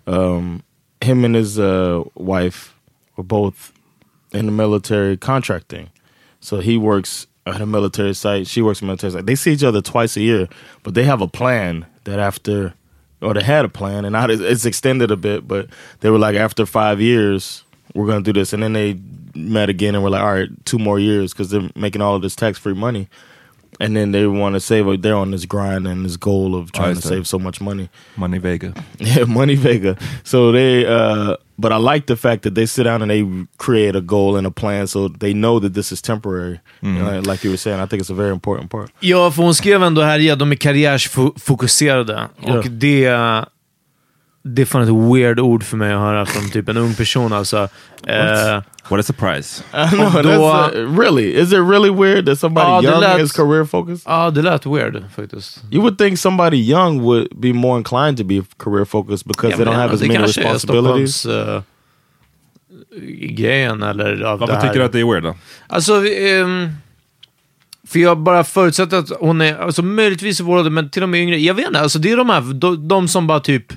um, 0.06 0.62
him 1.02 1.26
and 1.26 1.36
his 1.36 1.60
uh, 1.60 2.04
wife 2.16 2.76
were 3.16 3.24
both 3.24 3.74
in 4.32 4.46
the 4.46 4.52
military 4.52 5.18
contracting. 5.18 5.90
So 6.40 6.60
he 6.60 6.78
works 6.78 7.28
at 7.46 7.62
a 7.62 7.66
military 7.66 8.14
site. 8.14 8.48
She 8.48 8.62
works 8.62 8.80
at 8.80 8.84
a 8.84 8.86
military 8.86 9.12
site. 9.14 9.26
They 9.26 9.36
see 9.36 9.52
each 9.54 9.64
other 9.64 9.82
twice 9.82 10.18
a 10.18 10.22
year, 10.22 10.48
but 10.84 10.94
they 10.94 11.04
have 11.04 11.22
a 11.22 11.28
plan 11.28 11.86
that 12.06 12.20
after, 12.20 12.74
or 13.22 13.34
they 13.34 13.44
had 13.44 13.66
a 13.66 13.70
plan, 13.70 14.06
and 14.06 14.14
now 14.14 14.30
it's- 14.30 14.66
extended 14.66 15.12
a 15.12 15.16
bit. 15.16 15.48
But 15.48 15.70
they 16.02 16.10
were 16.10 16.20
like, 16.20 16.36
after 16.36 16.66
five 16.66 17.00
years, 17.02 17.64
we're 17.94 18.08
gonna 18.08 18.22
do 18.24 18.34
this, 18.34 18.52
and 18.54 18.62
then 18.64 18.74
they 18.74 19.00
met 19.36 19.70
again 19.70 19.96
and 19.96 20.04
were 20.04 20.10
like, 20.10 20.22
all 20.24 20.34
right, 20.34 20.50
two 20.66 20.80
more 20.80 21.00
years 21.00 21.34
because 21.34 21.50
they're 21.50 21.70
making 21.76 22.02
all 22.02 22.16
of 22.16 22.22
this 22.22 22.36
tax 22.36 22.58
free 22.58 22.74
money. 22.74 23.08
And 23.80 23.96
then 23.96 24.12
they 24.12 24.26
want 24.28 24.56
to 24.56 24.60
save. 24.60 25.02
They're 25.02 25.16
on 25.16 25.32
this 25.32 25.46
grind 25.46 25.88
and 25.88 26.06
this 26.06 26.18
goal 26.18 26.56
of 26.56 26.72
trying 26.72 26.96
to 26.96 27.02
save 27.02 27.28
so 27.28 27.40
much 27.40 27.60
money. 27.62 27.90
Money 28.18 28.40
Vega. 28.40 28.74
Yeah, 29.00 29.26
Money 29.26 29.56
Vega. 29.56 29.98
So 30.24 30.52
they, 30.52 30.86
uh, 30.86 31.36
but 31.58 31.72
I 31.72 31.78
like 31.78 32.06
the 32.08 32.16
fact 32.16 32.44
that 32.44 32.56
they 32.56 32.66
sit 32.66 32.84
down 32.84 33.02
and 33.02 33.12
they 33.12 33.48
create 33.58 33.96
a 33.96 34.02
goal 34.02 34.38
and 34.38 34.48
a 34.48 34.52
plan, 34.52 34.88
so 34.88 35.08
they 35.08 35.34
know 35.34 35.60
that 35.60 35.74
this 35.74 35.92
is 35.92 36.02
temporary. 36.02 36.60
Mm. 36.82 36.96
You 36.96 37.04
know, 37.04 37.20
like 37.32 37.44
you 37.44 37.52
were 37.52 37.58
saying, 37.58 37.80
I 37.80 37.86
think 37.86 38.02
it's 38.02 38.10
a 38.10 38.16
very 38.16 38.32
important 38.32 38.72
part. 38.72 38.92
Ja, 39.00 39.32
för 39.32 39.44
hon 39.44 39.56
skrev 39.56 39.84
ändå 39.84 40.02
här, 40.02 40.20
ja, 40.20 40.36
de 40.36 40.52
är 40.52 40.56
karriärsfokuserade. 40.56 42.30
Och 42.42 42.70
det, 42.70 43.08
det 44.48 44.62
är 44.62 44.66
fan 44.66 44.82
ett 44.82 45.14
weird 45.16 45.40
ord 45.40 45.64
för 45.64 45.78
mig 45.78 45.94
att 45.94 46.00
höra 46.00 46.26
från 46.26 46.50
typ 46.52 46.70
en 46.70 46.78
ung 46.78 46.94
person. 46.94 47.34
Alltså. 47.34 47.58
Eh, 48.08 48.62
What 48.90 49.00
a 49.00 49.04
surprise. 49.04 49.64
Know, 49.92 50.16
Och 50.18 50.24
då- 50.24 50.70
uh, 50.76 51.00
really, 51.00 51.32
is 51.42 51.48
it 51.54 51.60
really 51.60 51.90
weird 51.90 52.26
that 52.26 52.40
somebody 52.40 52.88
det 52.88 52.92
young 52.94 53.02
lät- 53.02 53.22
is 53.22 53.32
career 53.32 53.66
focused? 53.66 54.02
ja, 54.06 54.30
det 54.32 54.42
lät 54.42 54.66
weird 54.66 55.04
faktiskt. 55.16 55.62
You 55.72 55.82
would 55.82 55.98
think 55.98 56.20
somebody 56.20 56.58
young 56.58 57.02
would 57.02 57.28
be 57.40 57.54
more 57.54 57.78
inclined 57.78 58.18
to 58.18 58.24
be 58.24 58.42
career 58.58 58.86
focused 58.86 59.28
because 59.28 59.50
Ja, 59.52 59.56
they 59.58 59.66
don't 59.66 59.70
men 59.70 59.80
have 59.80 59.94
as 59.94 60.00
det 60.00 60.08
many 60.08 60.20
kanske 60.20 60.42
är 60.42 60.54
responsibilities. 60.54 61.16
Stockholms 61.16 61.48
uh, 61.56 61.62
grejen 63.36 63.84
eller 63.84 64.22
av 64.22 64.40
Varför 64.40 64.54
det 64.54 64.60
här. 64.60 64.68
tycker 64.68 64.80
du 64.80 64.86
att 64.86 64.92
det 64.92 65.00
är 65.00 65.12
weird 65.12 65.24
då? 65.24 65.36
Alltså, 65.68 66.06
ehm, 66.08 66.70
för 67.88 68.00
jag 68.00 68.18
bara 68.20 68.44
förutsätter 68.44 68.98
att 68.98 69.10
hon 69.20 69.42
är, 69.42 69.58
alltså 69.58 69.82
möjligtvis 69.82 70.40
i 70.40 70.44
vår 70.44 70.58
ålder, 70.58 70.72
men 70.72 70.90
till 70.90 71.04
och 71.04 71.10
med 71.10 71.22
yngre. 71.22 71.38
Jag 71.38 71.54
vet 71.54 71.68
inte, 71.68 71.80
alltså 71.80 72.00
det 72.00 72.12
är 72.12 72.18
de 72.18 72.30
här, 72.30 72.42
de, 72.54 72.88
de 72.88 73.08
som 73.08 73.28
bara 73.28 73.40
typ... 73.40 73.74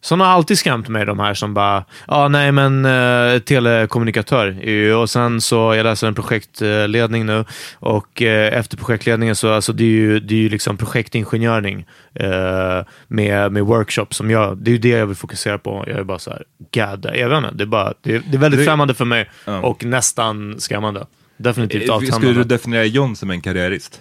Som 0.00 0.20
har 0.20 0.26
alltid 0.26 0.58
skrämt 0.58 0.88
mig, 0.88 1.06
de 1.06 1.18
här 1.18 1.34
som 1.34 1.54
bara, 1.54 1.84
ja 2.08 2.28
nej 2.28 2.52
men 2.52 2.84
uh, 2.86 3.38
telekommunikatör. 3.38 4.68
Eh, 4.68 4.94
Och 5.00 5.10
sen 5.10 5.40
så, 5.40 5.74
jag 5.74 5.84
läser 5.84 6.06
en 6.06 6.14
projektledning 6.14 7.26
nu 7.26 7.44
och 7.74 8.22
eh, 8.22 8.58
efter 8.58 8.76
projektledningen 8.76 9.36
så, 9.36 9.52
alltså 9.52 9.72
det 9.72 9.84
är 9.84 9.88
ju, 9.88 10.20
det 10.20 10.34
är 10.34 10.38
ju 10.38 10.48
liksom 10.48 10.76
projektingenjöring 10.76 11.86
eh, 12.14 12.82
med, 13.08 13.52
med 13.52 13.62
workshops 13.64 14.16
som 14.16 14.30
jag, 14.30 14.58
det 14.58 14.70
är 14.70 14.72
ju 14.72 14.78
det 14.78 14.88
jag 14.88 15.06
vill 15.06 15.16
fokusera 15.16 15.58
på. 15.58 15.84
Jag 15.86 15.98
är 15.98 16.04
bara 16.04 16.18
så 16.18 16.30
här, 16.30 16.42
god, 16.74 17.06
jag 17.14 17.28
vet 17.28 17.38
inte, 17.38 17.50
det 17.54 17.64
är 17.64 17.66
bara, 17.66 17.94
det 18.02 18.14
är, 18.14 18.22
det 18.30 18.36
är 18.36 18.40
väldigt 18.40 18.60
Det- 18.60 18.64
främmande 18.66 18.94
för 18.94 19.04
mig 19.04 19.30
och 19.62 19.84
nästan 19.84 20.60
skrämmande. 20.60 21.06
Definitivt 21.36 21.80
Eh, 21.82 21.84
Skulle 21.84 21.94
avtändande. 22.12 22.32
du 22.40 22.44
definiera 22.44 22.84
John 22.84 23.16
som 23.16 23.30
en 23.30 23.40
karriärist? 23.40 24.00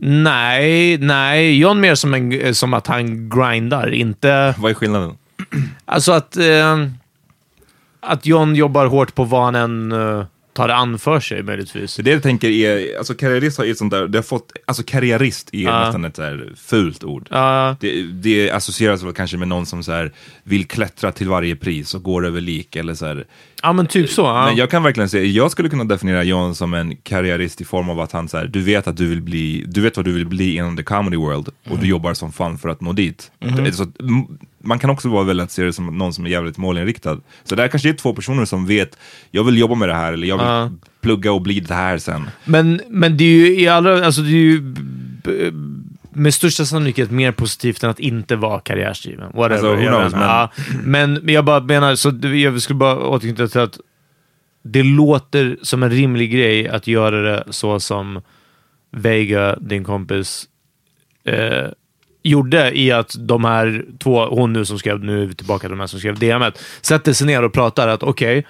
Nej, 0.00 0.98
nej. 0.98 1.58
John 1.58 1.80
mer 1.80 1.94
som, 1.94 2.14
en, 2.14 2.54
som 2.54 2.74
att 2.74 2.86
han 2.86 3.28
grindar, 3.28 3.94
inte... 3.94 4.54
Vad 4.58 4.70
är 4.70 4.74
skillnaden? 4.74 5.16
Alltså 5.84 6.12
att, 6.12 6.36
eh, 6.36 6.86
att 8.00 8.26
John 8.26 8.54
jobbar 8.54 8.86
hårt 8.86 9.14
på 9.14 9.24
vad 9.24 9.44
han 9.44 9.54
än 9.54 9.92
eh, 9.92 10.24
tar 10.56 10.68
an 10.68 10.98
för 10.98 11.20
sig 11.20 11.42
möjligtvis. 11.42 11.96
Det 11.96 12.02
det 12.02 12.10
jag 12.10 12.22
tänker 12.22 12.48
är, 12.48 12.98
alltså 12.98 13.14
karriärist 13.14 13.58
har 13.58 13.64
ett 13.64 13.78
sånt 13.78 13.90
där, 13.90 14.06
det 14.08 14.18
har 14.18 14.22
fått, 14.22 14.52
alltså 14.66 14.82
karriärist 14.82 15.48
är 15.52 15.58
Ja. 15.62 15.80
nästan 15.84 16.04
ett 16.04 16.16
så 16.16 16.38
fult 16.56 17.04
ord. 17.04 17.28
Ja. 17.30 17.76
Det, 17.80 18.02
det 18.02 18.50
associeras 18.50 19.02
väl 19.02 19.12
kanske 19.12 19.36
med 19.36 19.48
någon 19.48 19.66
som 19.66 19.82
så 19.82 19.92
här 19.92 20.12
vill 20.42 20.66
klättra 20.66 21.12
till 21.12 21.28
varje 21.28 21.56
pris 21.56 21.94
och 21.94 22.02
går 22.02 22.26
över 22.26 22.40
lik 22.40 22.76
eller 22.76 22.94
så 22.94 23.06
här. 23.06 23.24
Ja, 23.62 23.72
men 23.72 23.86
typ 23.86 24.10
så. 24.10 24.22
Ja. 24.22 24.46
Men 24.46 24.56
jag 24.56 24.70
kan 24.70 24.82
verkligen 24.82 25.08
säga, 25.08 25.24
jag 25.24 25.50
skulle 25.50 25.68
kunna 25.68 25.84
definiera 25.84 26.22
John 26.24 26.54
som 26.54 26.74
en 26.74 26.96
karriärist 26.96 27.60
i 27.60 27.64
form 27.64 27.90
av 27.90 28.00
att 28.00 28.12
han 28.12 28.28
så 28.28 28.36
här, 28.36 28.46
du 28.46 28.60
vet 28.60 28.86
att 28.86 28.96
du 28.96 29.06
vill 29.06 29.22
bli, 29.22 29.64
du 29.68 29.80
vet 29.80 29.96
vad 29.96 30.04
du 30.06 30.12
vill 30.12 30.26
bli 30.26 30.56
inom 30.56 30.76
the 30.76 30.82
comedy 30.82 31.16
world 31.16 31.48
och 31.70 31.78
du 31.78 31.86
jobbar 31.86 32.14
som 32.14 32.32
fan 32.32 32.58
för 32.58 32.68
att 32.68 32.80
nå 32.80 32.92
dit. 32.92 33.30
Det 33.38 33.46
är 33.48 33.72
Så, 33.72 33.86
man 34.66 34.78
kan 34.78 34.90
också 34.90 35.08
vara 35.08 35.24
väldigt 35.24 35.50
se 35.50 35.62
det 35.62 35.72
som 35.72 35.98
någon 35.98 36.12
som 36.12 36.26
är 36.26 36.30
jävligt 36.30 36.58
målinriktad. 36.58 37.20
Så 37.44 37.54
det 37.54 37.62
här 37.62 37.68
kanske 37.68 37.88
är 37.88 37.92
två 37.92 38.14
personer 38.14 38.44
som 38.44 38.66
vet, 38.66 38.98
jag 39.30 39.44
vill 39.44 39.58
jobba 39.58 39.74
med 39.74 39.88
det 39.88 39.94
här 39.94 40.12
eller 40.12 40.26
jag 40.26 40.36
vill 40.36 40.46
Ja. 40.46 40.70
plugga 41.00 41.32
och 41.32 41.42
bli 41.42 41.60
det 41.60 41.74
här 41.74 41.98
sen. 41.98 42.30
Men, 42.44 42.80
men 42.88 43.16
det 43.16 43.24
är 43.24 43.28
ju 43.36 43.60
i 43.60 43.68
allra, 43.68 44.06
alltså 44.06 44.20
det 44.20 44.28
är 44.28 44.32
ju 44.32 44.74
med 46.12 46.34
största 46.34 46.64
sannolikhet 46.64 47.10
mer 47.10 47.32
positivt 47.32 47.84
än 47.84 47.90
att 47.90 48.00
inte 48.00 48.36
vara 48.36 48.60
karriärsdriven. 48.60 49.30
Whatever. 49.34 49.50
Alltså, 49.52 49.74
who 49.74 49.86
knows, 49.98 50.12
men- 50.12 50.22
Ja, 50.22 50.50
men 50.84 51.20
jag 51.24 51.44
bara 51.44 51.60
menar, 51.60 51.94
så 51.94 52.10
det- 52.10 52.36
jag 52.36 52.62
skulle 52.62 52.76
bara 52.78 52.96
återknyta 53.08 53.48
till 53.48 53.60
att 53.60 53.78
det 54.62 54.82
låter 54.82 55.56
som 55.62 55.82
en 55.82 55.90
rimlig 55.90 56.32
grej 56.32 56.68
att 56.68 56.86
göra 56.86 57.22
det 57.22 57.44
så 57.50 57.80
som 57.80 58.22
Vega, 58.92 59.56
din 59.60 59.84
kompis, 59.84 60.44
eh, 61.24 61.66
gjorde 62.28 62.78
i 62.78 62.92
att 62.92 63.14
de 63.18 63.44
här 63.44 63.84
två, 63.98 64.26
hon 64.26 64.52
nu 64.52 64.64
som 64.64 64.78
skrev, 64.78 65.04
nu 65.04 65.22
är 65.22 65.26
vi 65.26 65.34
tillbaka 65.34 65.60
till 65.60 65.70
de 65.70 65.80
här 65.80 65.86
som 65.86 65.98
skrev 65.98 66.18
DMet, 66.18 66.58
sätter 66.80 67.12
sig 67.12 67.26
ner 67.26 67.42
och 67.42 67.52
pratar 67.52 67.88
att 67.88 68.02
okej, 68.02 68.46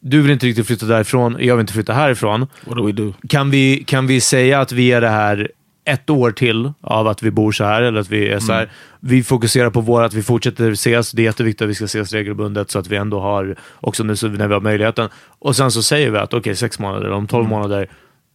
du 0.00 0.22
vill 0.22 0.32
inte 0.32 0.46
riktigt 0.46 0.66
flytta 0.66 0.86
därifrån, 0.86 1.36
jag 1.40 1.56
vill 1.56 1.60
inte 1.60 1.72
flytta 1.72 1.92
härifrån. 1.92 2.40
What 2.64 2.76
do 2.76 2.86
we 2.86 2.92
do? 2.92 3.12
Kan 3.28 3.50
vi, 3.50 3.84
kan 3.86 4.06
vi 4.06 4.20
säga 4.20 4.60
att 4.60 4.72
vi 4.72 4.92
är 4.92 5.00
det 5.00 5.08
här 5.08 5.50
ett 5.86 6.10
år 6.10 6.30
till 6.30 6.72
av 6.80 7.08
att 7.08 7.22
vi 7.22 7.30
bor 7.30 7.52
så 7.52 7.64
här, 7.64 7.82
eller 7.82 8.00
att 8.00 8.10
vi 8.10 8.28
är 8.28 8.38
så 8.38 8.52
här. 8.52 8.70
Vi 9.00 9.22
fokuserar 9.22 9.70
på 9.70 9.80
våra, 9.80 10.04
att 10.04 10.14
vi 10.14 10.22
fortsätter 10.22 10.70
ses. 10.70 11.12
Det 11.12 11.22
är 11.22 11.24
jätteviktigt 11.24 11.62
att 11.62 11.68
vi 11.68 11.74
ska 11.74 11.84
ses 11.84 12.12
regelbundet 12.12 12.70
så 12.70 12.78
att 12.78 12.88
vi 12.88 12.96
ändå 12.96 13.20
har, 13.20 13.56
också 13.74 14.04
nu 14.04 14.14
när 14.22 14.48
vi 14.48 14.54
har 14.54 14.60
möjligheten. 14.60 15.08
Och 15.38 15.56
sen 15.56 15.70
så 15.70 15.82
säger 15.82 16.10
vi 16.10 16.18
att 16.18 16.34
okej, 16.34 16.56
sex 16.56 16.78
månader, 16.78 17.10
om 17.10 17.26
tolv 17.26 17.48
månader, 17.48 17.88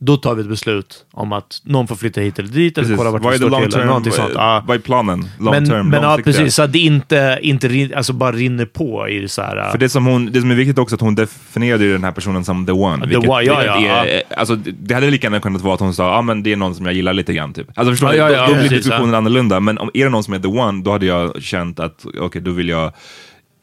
då 0.04 0.18
tar 0.18 0.36
vi 0.36 0.42
ett 0.42 0.50
beslut 0.50 1.06
om 1.12 1.34
att 1.34 1.62
någon 1.64 1.88
får 1.88 1.96
flytta 1.96 2.22
hit 2.22 2.40
eller 2.40 2.50
dit, 2.50 2.78
eller 2.78 2.86
Precis. 2.86 2.98
kolla 2.98 3.12
vart 3.12 3.22
Vad 3.22 3.34
är 3.34 3.40
det 3.40 3.48
står 3.48 3.62
till. 3.62 3.72
term? 3.72 3.88
Någonting 3.88 4.14
sånt. 4.14 4.32
Ja. 4.36 4.64
Vad 4.68 4.76
är 4.78 4.82
planen? 4.82 5.26
Long 5.40 5.54
Men, 5.54 5.70
term, 5.70 5.90
men 5.90 6.04
ja, 6.04 6.20
precis. 6.24 6.56
Så 6.56 6.62
att 6.62 6.72
det 6.74 6.80
inte, 6.80 7.40
inte 7.42 7.92
alltså 7.96 8.14
bara 8.14 8.32
rinner 8.32 8.66
på 8.66 9.10
i 9.10 9.28
så 9.28 9.42
här... 9.42 9.72
För 9.72 9.78
det 9.78 9.90
som, 9.90 10.06
hon, 10.06 10.26
det 10.32 10.42
som 10.42 10.52
är 10.52 10.56
viktigt 10.56 10.78
också 10.78 10.96
att 10.96 11.02
hon 11.02 11.16
definierade 11.16 11.92
den 11.92 12.04
här 12.04 12.12
personen 12.12 12.46
som 12.46 12.66
the 12.66 12.72
one. 12.72 13.08
The 13.08 13.18
one, 13.18 13.44
ja, 13.44 13.64
ja, 13.64 14.06
är, 14.06 14.24
alltså, 14.38 14.56
det 14.56 14.94
hade 14.94 15.12
lika 15.12 15.28
gärna 15.28 15.40
kunnat 15.40 15.62
vara 15.62 15.74
att 15.74 15.80
hon 15.80 15.94
sa 15.94 16.04
ja 16.04 16.18
ah, 16.18 16.22
men 16.22 16.44
det 16.44 16.52
är 16.52 16.56
någon 16.56 16.76
som 16.76 16.86
jag 16.86 16.96
gillar 16.96 17.14
lite 17.14 17.34
grann. 17.34 17.54
Typ. 17.54 17.68
Alltså 17.76 17.92
förstår 17.92 18.14
Ja, 18.14 18.28
du? 18.28 18.34
ja, 18.34 18.40
ja, 18.40 18.48
då, 18.48 18.54
då 18.54 18.60
blir 18.60 18.70
diskussionen 18.70 19.12
ja. 19.12 19.18
annorlunda. 19.18 19.60
Men 19.60 19.78
om 19.78 19.90
är 19.94 20.04
det 20.04 20.10
någon 20.10 20.24
som 20.24 20.34
är 20.34 20.40
the 20.40 20.48
one, 20.48 20.84
då 20.84 20.92
hade 20.92 21.06
jag 21.06 21.42
känt 21.42 21.80
att 21.80 22.06
okej, 22.20 22.42
då 22.42 22.52
vill 22.52 22.70
jag 22.70 22.92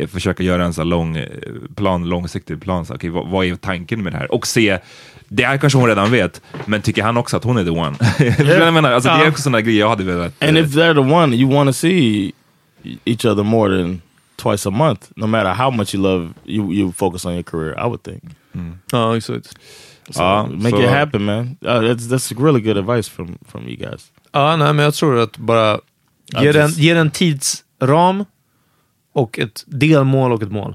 försöka 0.07 0.43
göra 0.43 0.65
en 0.65 0.75
så 0.75 0.85
lång 0.85 1.17
eh, 1.17 1.27
plan, 1.75 2.09
långsiktig 2.09 2.63
plan. 2.63 2.87
Så, 2.87 2.95
okay, 2.95 3.11
vad, 3.11 3.29
vad 3.29 3.47
är 3.47 3.55
tanken 3.57 4.03
med 4.03 4.13
det 4.13 4.17
här? 4.19 4.33
Och 4.33 4.47
se, 4.47 4.79
det 5.29 5.45
här 5.45 5.59
kanske 5.59 5.79
hon 5.79 5.89
redan 5.89 6.11
vet, 6.11 6.43
men 6.67 6.83
tycker 6.83 7.03
han 7.03 7.17
också 7.17 7.37
att 7.37 7.45
hon 7.45 7.57
är 7.59 7.65
the 7.65 7.71
one? 7.71 7.97
Jag 8.59 8.75
menar? 8.75 8.93
Alltså, 8.93 9.09
Det 9.09 9.25
är 9.25 9.29
också 9.29 9.43
sådana 9.43 9.61
grejer 9.61 9.81
jag 9.81 9.89
hade 9.89 10.05
velat... 10.05 10.43
And 10.43 10.57
eh, 10.57 10.65
if 10.65 10.71
they're 10.75 10.95
the 10.95 11.15
one, 11.15 11.37
you 11.37 11.55
want 11.55 11.69
to 11.69 11.73
see 11.73 12.33
each 13.05 13.25
other 13.25 13.43
more 13.43 13.79
than 13.83 14.01
twice 14.37 14.69
a 14.69 14.71
month, 14.71 15.07
no 15.17 15.27
matter 15.27 15.55
how 15.55 15.71
much 15.71 15.95
you 15.95 16.03
love, 16.03 16.29
you 16.45 16.73
you 16.73 16.93
focus 16.93 17.25
on 17.25 17.33
your 17.33 17.43
career. 17.43 17.73
I 17.73 17.85
would 17.89 18.03
think. 18.03 18.23
Ja, 18.93 19.17
exakt. 19.17 19.47
So 20.11 20.23
Ja, 20.23 20.47
make 20.53 20.71
så- 20.71 20.83
it 20.83 20.89
happen, 20.89 21.25
man. 21.25 21.57
Uh, 21.65 21.69
that's 21.71 22.09
that's 22.09 22.45
really 22.45 22.61
good 22.61 22.77
advice 22.79 23.11
from 23.11 23.39
from 23.49 23.69
you 23.69 23.77
guys. 23.77 24.07
Ja, 24.33 24.57
nej, 24.57 24.73
men 24.73 24.85
jag 24.85 24.95
tror 24.95 25.19
att 25.19 25.37
bara 25.39 25.81
ge, 26.41 26.53
den, 26.53 26.71
ge 26.71 26.91
en 26.91 27.11
tidsram 27.11 28.25
och 29.13 29.39
ett 29.39 29.65
delmål 29.67 30.33
och 30.33 30.43
ett 30.43 30.51
mål. 30.53 30.75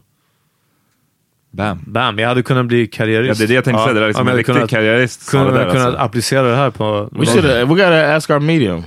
Bam. 1.51 1.83
Bam, 1.87 2.19
jag 2.19 2.27
hade 2.27 2.43
kunnat 2.43 2.65
bli 2.65 2.87
karriärist. 2.87 3.39
Ja, 3.39 3.45
det 3.45 3.45
är 3.45 3.47
det 3.47 3.53
jag 3.53 3.63
tänkte 3.63 3.83
säga. 3.83 3.93
Det 3.93 4.03
är 4.03 4.07
liksom 4.07 4.25
men 4.25 4.31
en 4.31 4.37
jag 4.37 4.39
riktig 4.39 4.53
hade 4.53 4.59
kunnat- 4.59 4.69
karriärist 4.69 5.21
sa 5.21 5.31
Kunnat, 5.31 5.75
alltså. 5.75 5.99
applicera 5.99 6.41
det 6.49 6.55
här 6.55 6.69
på... 6.69 7.09
We 7.11 7.25
should. 7.25 7.45
We 7.45 7.63
gotta 7.65 8.15
ask 8.15 8.29
our 8.29 8.39
medium. 8.39 8.83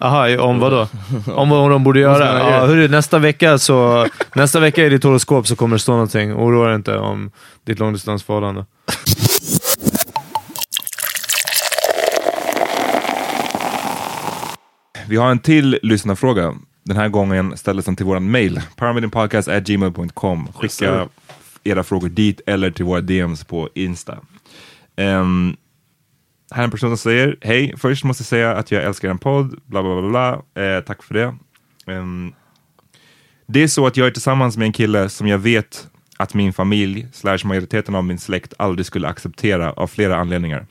Aha, 0.00 0.38
om 0.38 0.58
vad 0.58 0.72
då? 0.72 0.88
Om 1.32 1.50
vad 1.50 1.70
de 1.70 1.84
borde 1.84 2.00
göra? 2.00 2.38
Ja, 2.50 2.66
hörru, 2.66 2.88
nästa 2.88 3.18
vecka 3.18 3.58
så... 3.58 4.06
nästa 4.34 4.60
vecka 4.60 4.84
i 4.86 4.88
ditt 4.88 5.04
horoskop 5.04 5.46
så 5.46 5.56
kommer 5.56 5.76
det 5.76 5.80
stå 5.80 5.92
någonting. 5.92 6.34
Oroa 6.34 6.66
dig 6.66 6.74
inte 6.74 6.98
om 6.98 7.30
ditt 7.64 7.78
långdistansförhållande. 7.78 8.64
Vi 15.08 15.16
har 15.16 15.30
en 15.30 15.38
till 15.38 15.78
lyssnarfråga. 15.82 16.54
Den 16.84 16.96
här 16.96 17.08
gången 17.08 17.56
ställdes 17.56 17.84
den 17.84 17.96
till 17.96 18.06
våran 18.06 18.30
mail, 18.30 18.60
paramedianpodcast.gmail.com. 18.76 20.52
Skicka 20.52 21.08
era 21.64 21.82
frågor 21.82 22.08
dit 22.08 22.40
eller 22.46 22.70
till 22.70 22.84
våra 22.84 23.00
DMs 23.00 23.44
på 23.44 23.68
Insta. 23.74 24.18
Ehm, 24.96 25.56
här 26.50 26.62
är 26.62 26.64
en 26.64 26.70
person 26.70 26.90
som 26.90 26.96
säger, 26.96 27.36
hej, 27.40 27.74
först 27.76 28.04
måste 28.04 28.20
jag 28.20 28.26
säga 28.26 28.56
att 28.56 28.70
jag 28.70 28.82
älskar 28.82 29.10
en 29.10 29.18
podd, 29.18 29.60
bla 29.66 29.82
bla 29.82 30.00
bla, 30.00 30.10
bla. 30.10 30.62
Eh, 30.62 30.80
tack 30.80 31.02
för 31.02 31.14
det. 31.14 31.36
Ehm, 31.86 32.32
det 33.46 33.62
är 33.62 33.68
så 33.68 33.86
att 33.86 33.96
jag 33.96 34.06
är 34.06 34.10
tillsammans 34.10 34.56
med 34.56 34.66
en 34.66 34.72
kille 34.72 35.08
som 35.08 35.26
jag 35.26 35.38
vet 35.38 35.88
att 36.16 36.34
min 36.34 36.52
familj, 36.52 37.06
slash 37.12 37.38
majoriteten 37.44 37.94
av 37.94 38.04
min 38.04 38.18
släkt, 38.18 38.54
aldrig 38.58 38.86
skulle 38.86 39.08
acceptera 39.08 39.72
av 39.72 39.86
flera 39.86 40.16
anledningar. 40.16 40.66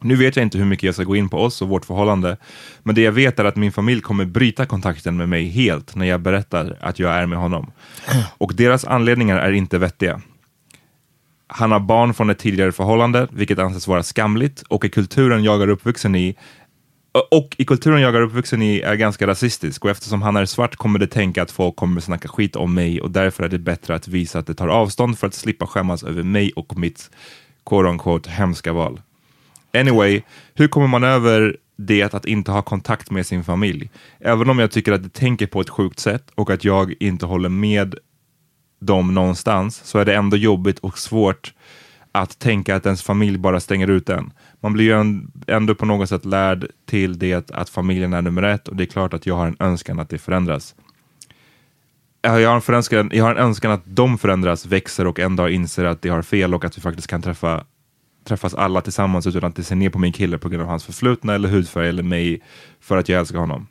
Nu 0.00 0.16
vet 0.16 0.36
jag 0.36 0.42
inte 0.42 0.58
hur 0.58 0.64
mycket 0.64 0.82
jag 0.82 0.94
ska 0.94 1.04
gå 1.04 1.16
in 1.16 1.28
på 1.28 1.38
oss 1.38 1.62
och 1.62 1.68
vårt 1.68 1.84
förhållande, 1.84 2.36
men 2.82 2.94
det 2.94 3.00
jag 3.00 3.12
vet 3.12 3.38
är 3.38 3.44
att 3.44 3.56
min 3.56 3.72
familj 3.72 4.00
kommer 4.00 4.24
bryta 4.24 4.66
kontakten 4.66 5.16
med 5.16 5.28
mig 5.28 5.48
helt 5.48 5.94
när 5.96 6.06
jag 6.06 6.20
berättar 6.20 6.76
att 6.80 6.98
jag 6.98 7.14
är 7.14 7.26
med 7.26 7.38
honom. 7.38 7.70
Och 8.38 8.54
deras 8.54 8.84
anledningar 8.84 9.36
är 9.38 9.52
inte 9.52 9.78
vettiga. 9.78 10.20
Han 11.46 11.72
har 11.72 11.80
barn 11.80 12.14
från 12.14 12.30
ett 12.30 12.38
tidigare 12.38 12.72
förhållande, 12.72 13.28
vilket 13.32 13.58
anses 13.58 13.88
vara 13.88 14.02
skamligt, 14.02 14.62
och 14.62 14.84
i 14.84 14.88
kulturen 14.88 15.44
jag 15.44 15.62
är 15.62 15.68
uppvuxen 15.68 16.14
i 16.14 16.36
och 17.30 17.56
i 17.58 17.64
kulturen 17.64 18.00
jag 18.00 18.14
är 18.14 18.20
uppvuxen 18.20 18.62
i 18.62 18.80
är 18.80 18.94
ganska 18.94 19.26
rasistisk 19.26 19.84
och 19.84 19.90
eftersom 19.90 20.22
han 20.22 20.36
är 20.36 20.44
svart 20.44 20.76
kommer 20.76 20.98
det 20.98 21.06
tänka 21.06 21.42
att 21.42 21.50
folk 21.50 21.76
kommer 21.76 22.00
snacka 22.00 22.28
skit 22.28 22.56
om 22.56 22.74
mig 22.74 23.00
och 23.00 23.10
därför 23.10 23.44
är 23.44 23.48
det 23.48 23.58
bättre 23.58 23.94
att 23.94 24.08
visa 24.08 24.38
att 24.38 24.46
det 24.46 24.54
tar 24.54 24.68
avstånd 24.68 25.18
för 25.18 25.26
att 25.26 25.34
slippa 25.34 25.66
skämmas 25.66 26.02
över 26.02 26.22
mig 26.22 26.52
och 26.56 26.78
mitt 26.78 27.10
quote 27.66 27.88
unquote 27.88 28.30
hemska 28.30 28.72
val. 28.72 29.00
Anyway, 29.72 30.22
hur 30.54 30.68
kommer 30.68 30.86
man 30.86 31.04
över 31.04 31.56
det 31.76 32.14
att 32.14 32.24
inte 32.24 32.50
ha 32.50 32.62
kontakt 32.62 33.10
med 33.10 33.26
sin 33.26 33.44
familj? 33.44 33.90
Även 34.20 34.50
om 34.50 34.58
jag 34.58 34.70
tycker 34.70 34.92
att 34.92 35.02
det 35.02 35.12
tänker 35.12 35.46
på 35.46 35.60
ett 35.60 35.70
sjukt 35.70 35.98
sätt 35.98 36.30
och 36.34 36.50
att 36.50 36.64
jag 36.64 36.94
inte 37.00 37.26
håller 37.26 37.48
med 37.48 37.94
dem 38.80 39.14
någonstans 39.14 39.84
så 39.84 39.98
är 39.98 40.04
det 40.04 40.14
ändå 40.14 40.36
jobbigt 40.36 40.78
och 40.78 40.98
svårt 40.98 41.54
att 42.12 42.38
tänka 42.38 42.76
att 42.76 42.86
ens 42.86 43.02
familj 43.02 43.38
bara 43.38 43.60
stänger 43.60 43.90
ut 43.90 44.08
en. 44.08 44.32
Man 44.60 44.72
blir 44.72 44.84
ju 44.84 45.20
ändå 45.46 45.74
på 45.74 45.86
något 45.86 46.08
sätt 46.08 46.24
lärd 46.24 46.66
till 46.86 47.18
det 47.18 47.50
att 47.50 47.68
familjen 47.68 48.12
är 48.12 48.22
nummer 48.22 48.42
ett 48.42 48.68
och 48.68 48.76
det 48.76 48.84
är 48.84 48.86
klart 48.86 49.14
att 49.14 49.26
jag 49.26 49.34
har 49.34 49.46
en 49.46 49.56
önskan 49.60 50.00
att 50.00 50.08
det 50.08 50.18
förändras. 50.18 50.74
Jag 52.20 52.30
har, 52.30 52.94
en 52.94 53.10
jag 53.12 53.24
har 53.24 53.30
en 53.30 53.44
önskan 53.44 53.70
att 53.70 53.82
de 53.84 54.18
förändras, 54.18 54.66
växer 54.66 55.06
och 55.06 55.18
en 55.18 55.36
dag 55.36 55.50
inser 55.50 55.84
att 55.84 56.02
de 56.02 56.08
har 56.08 56.22
fel 56.22 56.54
och 56.54 56.64
att 56.64 56.78
vi 56.78 56.82
faktiskt 56.82 57.08
kan 57.08 57.22
träffa, 57.22 57.64
träffas 58.28 58.54
alla 58.54 58.80
tillsammans 58.80 59.26
utan 59.26 59.44
att 59.44 59.56
de 59.56 59.62
ser 59.64 59.76
ner 59.76 59.90
på 59.90 59.98
min 59.98 60.12
kille 60.12 60.38
på 60.38 60.48
grund 60.48 60.62
av 60.62 60.68
hans 60.68 60.84
förflutna 60.84 61.34
eller 61.34 61.48
hudfärg 61.48 61.88
eller 61.88 62.02
mig 62.02 62.40
för 62.80 62.96
att 62.96 63.08
jag 63.08 63.20
älskar 63.20 63.38
honom. 63.38 63.66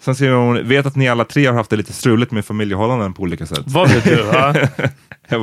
Sen 0.00 0.14
säger 0.14 0.32
hon, 0.32 0.68
vet 0.68 0.86
att 0.86 0.96
ni 0.96 1.08
alla 1.08 1.24
tre 1.24 1.46
har 1.46 1.54
haft 1.54 1.70
det 1.70 1.76
lite 1.76 1.92
struligt 1.92 2.32
med 2.32 2.44
familjehållanden 2.44 3.12
på 3.12 3.22
olika 3.22 3.46
sätt. 3.46 3.62
Vad 3.66 3.88
vet 3.88 4.04
du? 4.04 4.22
va? 4.22 4.54
jag 5.28 5.40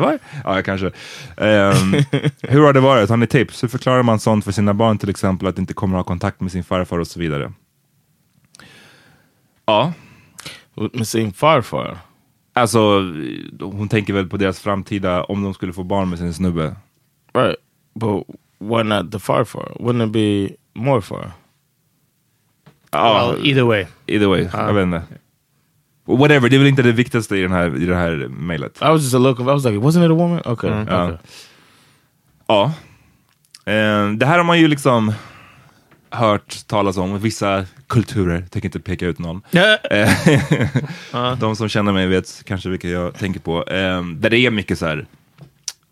bara, 0.00 0.18
Ja, 0.44 0.62
kanske. 0.62 0.90
Ehm, 1.36 1.94
hur 2.42 2.62
har 2.62 2.72
det 2.72 2.80
varit? 2.80 3.10
Har 3.10 3.16
ni 3.16 3.26
tips? 3.26 3.62
Hur 3.62 3.68
förklarar 3.68 4.02
man 4.02 4.20
sånt 4.20 4.44
för 4.44 4.52
sina 4.52 4.74
barn 4.74 4.98
till 4.98 5.10
exempel? 5.10 5.48
Att 5.48 5.58
inte 5.58 5.74
kommer 5.74 5.96
ha 5.96 6.04
kontakt 6.04 6.40
med 6.40 6.52
sin 6.52 6.64
farfar 6.64 6.98
och 6.98 7.06
så 7.06 7.20
vidare. 7.20 7.52
Ja. 9.66 9.92
Med 10.92 11.08
sin 11.08 11.32
farfar? 11.32 11.98
Alltså, 12.52 12.78
hon 13.60 13.88
tänker 13.88 14.12
väl 14.12 14.28
på 14.28 14.36
deras 14.36 14.60
framtida, 14.60 15.24
om 15.24 15.42
de 15.42 15.54
skulle 15.54 15.72
få 15.72 15.82
barn 15.84 16.10
med 16.10 16.18
sin 16.18 16.34
snubbe. 16.34 16.76
Right, 17.34 17.56
but 17.94 18.24
why 18.58 18.82
not 18.82 19.12
the 19.12 19.18
farfar? 19.18 19.72
Wouldn't 19.80 20.06
it 20.06 20.12
be 20.12 20.56
morfar? 20.80 21.32
Ja, 22.90 23.32
Well, 23.32 23.46
either 23.46 23.62
way. 23.62 23.86
either 24.06 24.26
way. 24.26 24.48
Jag 24.52 24.74
vet 24.74 24.82
inte. 24.82 25.02
Whatever, 26.04 26.48
det 26.48 26.56
är 26.56 26.58
väl 26.58 26.66
inte 26.68 26.82
det 26.82 26.92
viktigaste 26.92 27.36
i, 27.36 27.42
den 27.42 27.52
här, 27.52 27.82
i 27.82 27.86
det 27.86 27.94
här 27.96 28.28
mejlet. 28.28 28.76
I 28.82 28.84
was 28.84 29.02
just 29.02 29.14
a 29.14 29.18
look. 29.18 29.40
I 29.40 29.42
was 29.42 29.64
like, 29.64 29.78
wasn't 29.78 30.04
it 30.04 30.10
a 30.10 30.14
woman? 30.14 30.40
Okay. 30.44 30.70
Mm. 30.70 30.86
Ja. 30.88 31.04
okay. 31.04 31.16
Ja. 32.46 32.64
Eh, 33.72 34.10
det 34.10 34.26
här 34.26 34.36
har 34.38 34.44
man 34.44 34.58
ju 34.60 34.68
liksom 34.68 35.12
hört 36.10 36.66
talas 36.66 36.96
om 36.96 37.18
vissa 37.18 37.64
kulturer, 37.86 38.44
tänker 38.50 38.68
inte 38.68 38.80
peka 38.80 39.06
ut 39.06 39.18
någon. 39.18 39.42
Eh, 39.90 40.10
De 41.38 41.56
som 41.56 41.68
känner 41.68 41.92
mig 41.92 42.06
vet 42.06 42.42
kanske 42.44 42.68
vilka 42.68 42.88
jag 42.88 43.14
tänker 43.14 43.40
på. 43.40 43.64
Eh, 43.64 44.04
där 44.04 44.30
det 44.30 44.38
är 44.38 44.50
mycket 44.50 44.78
så 44.78 44.86
här, 44.86 45.06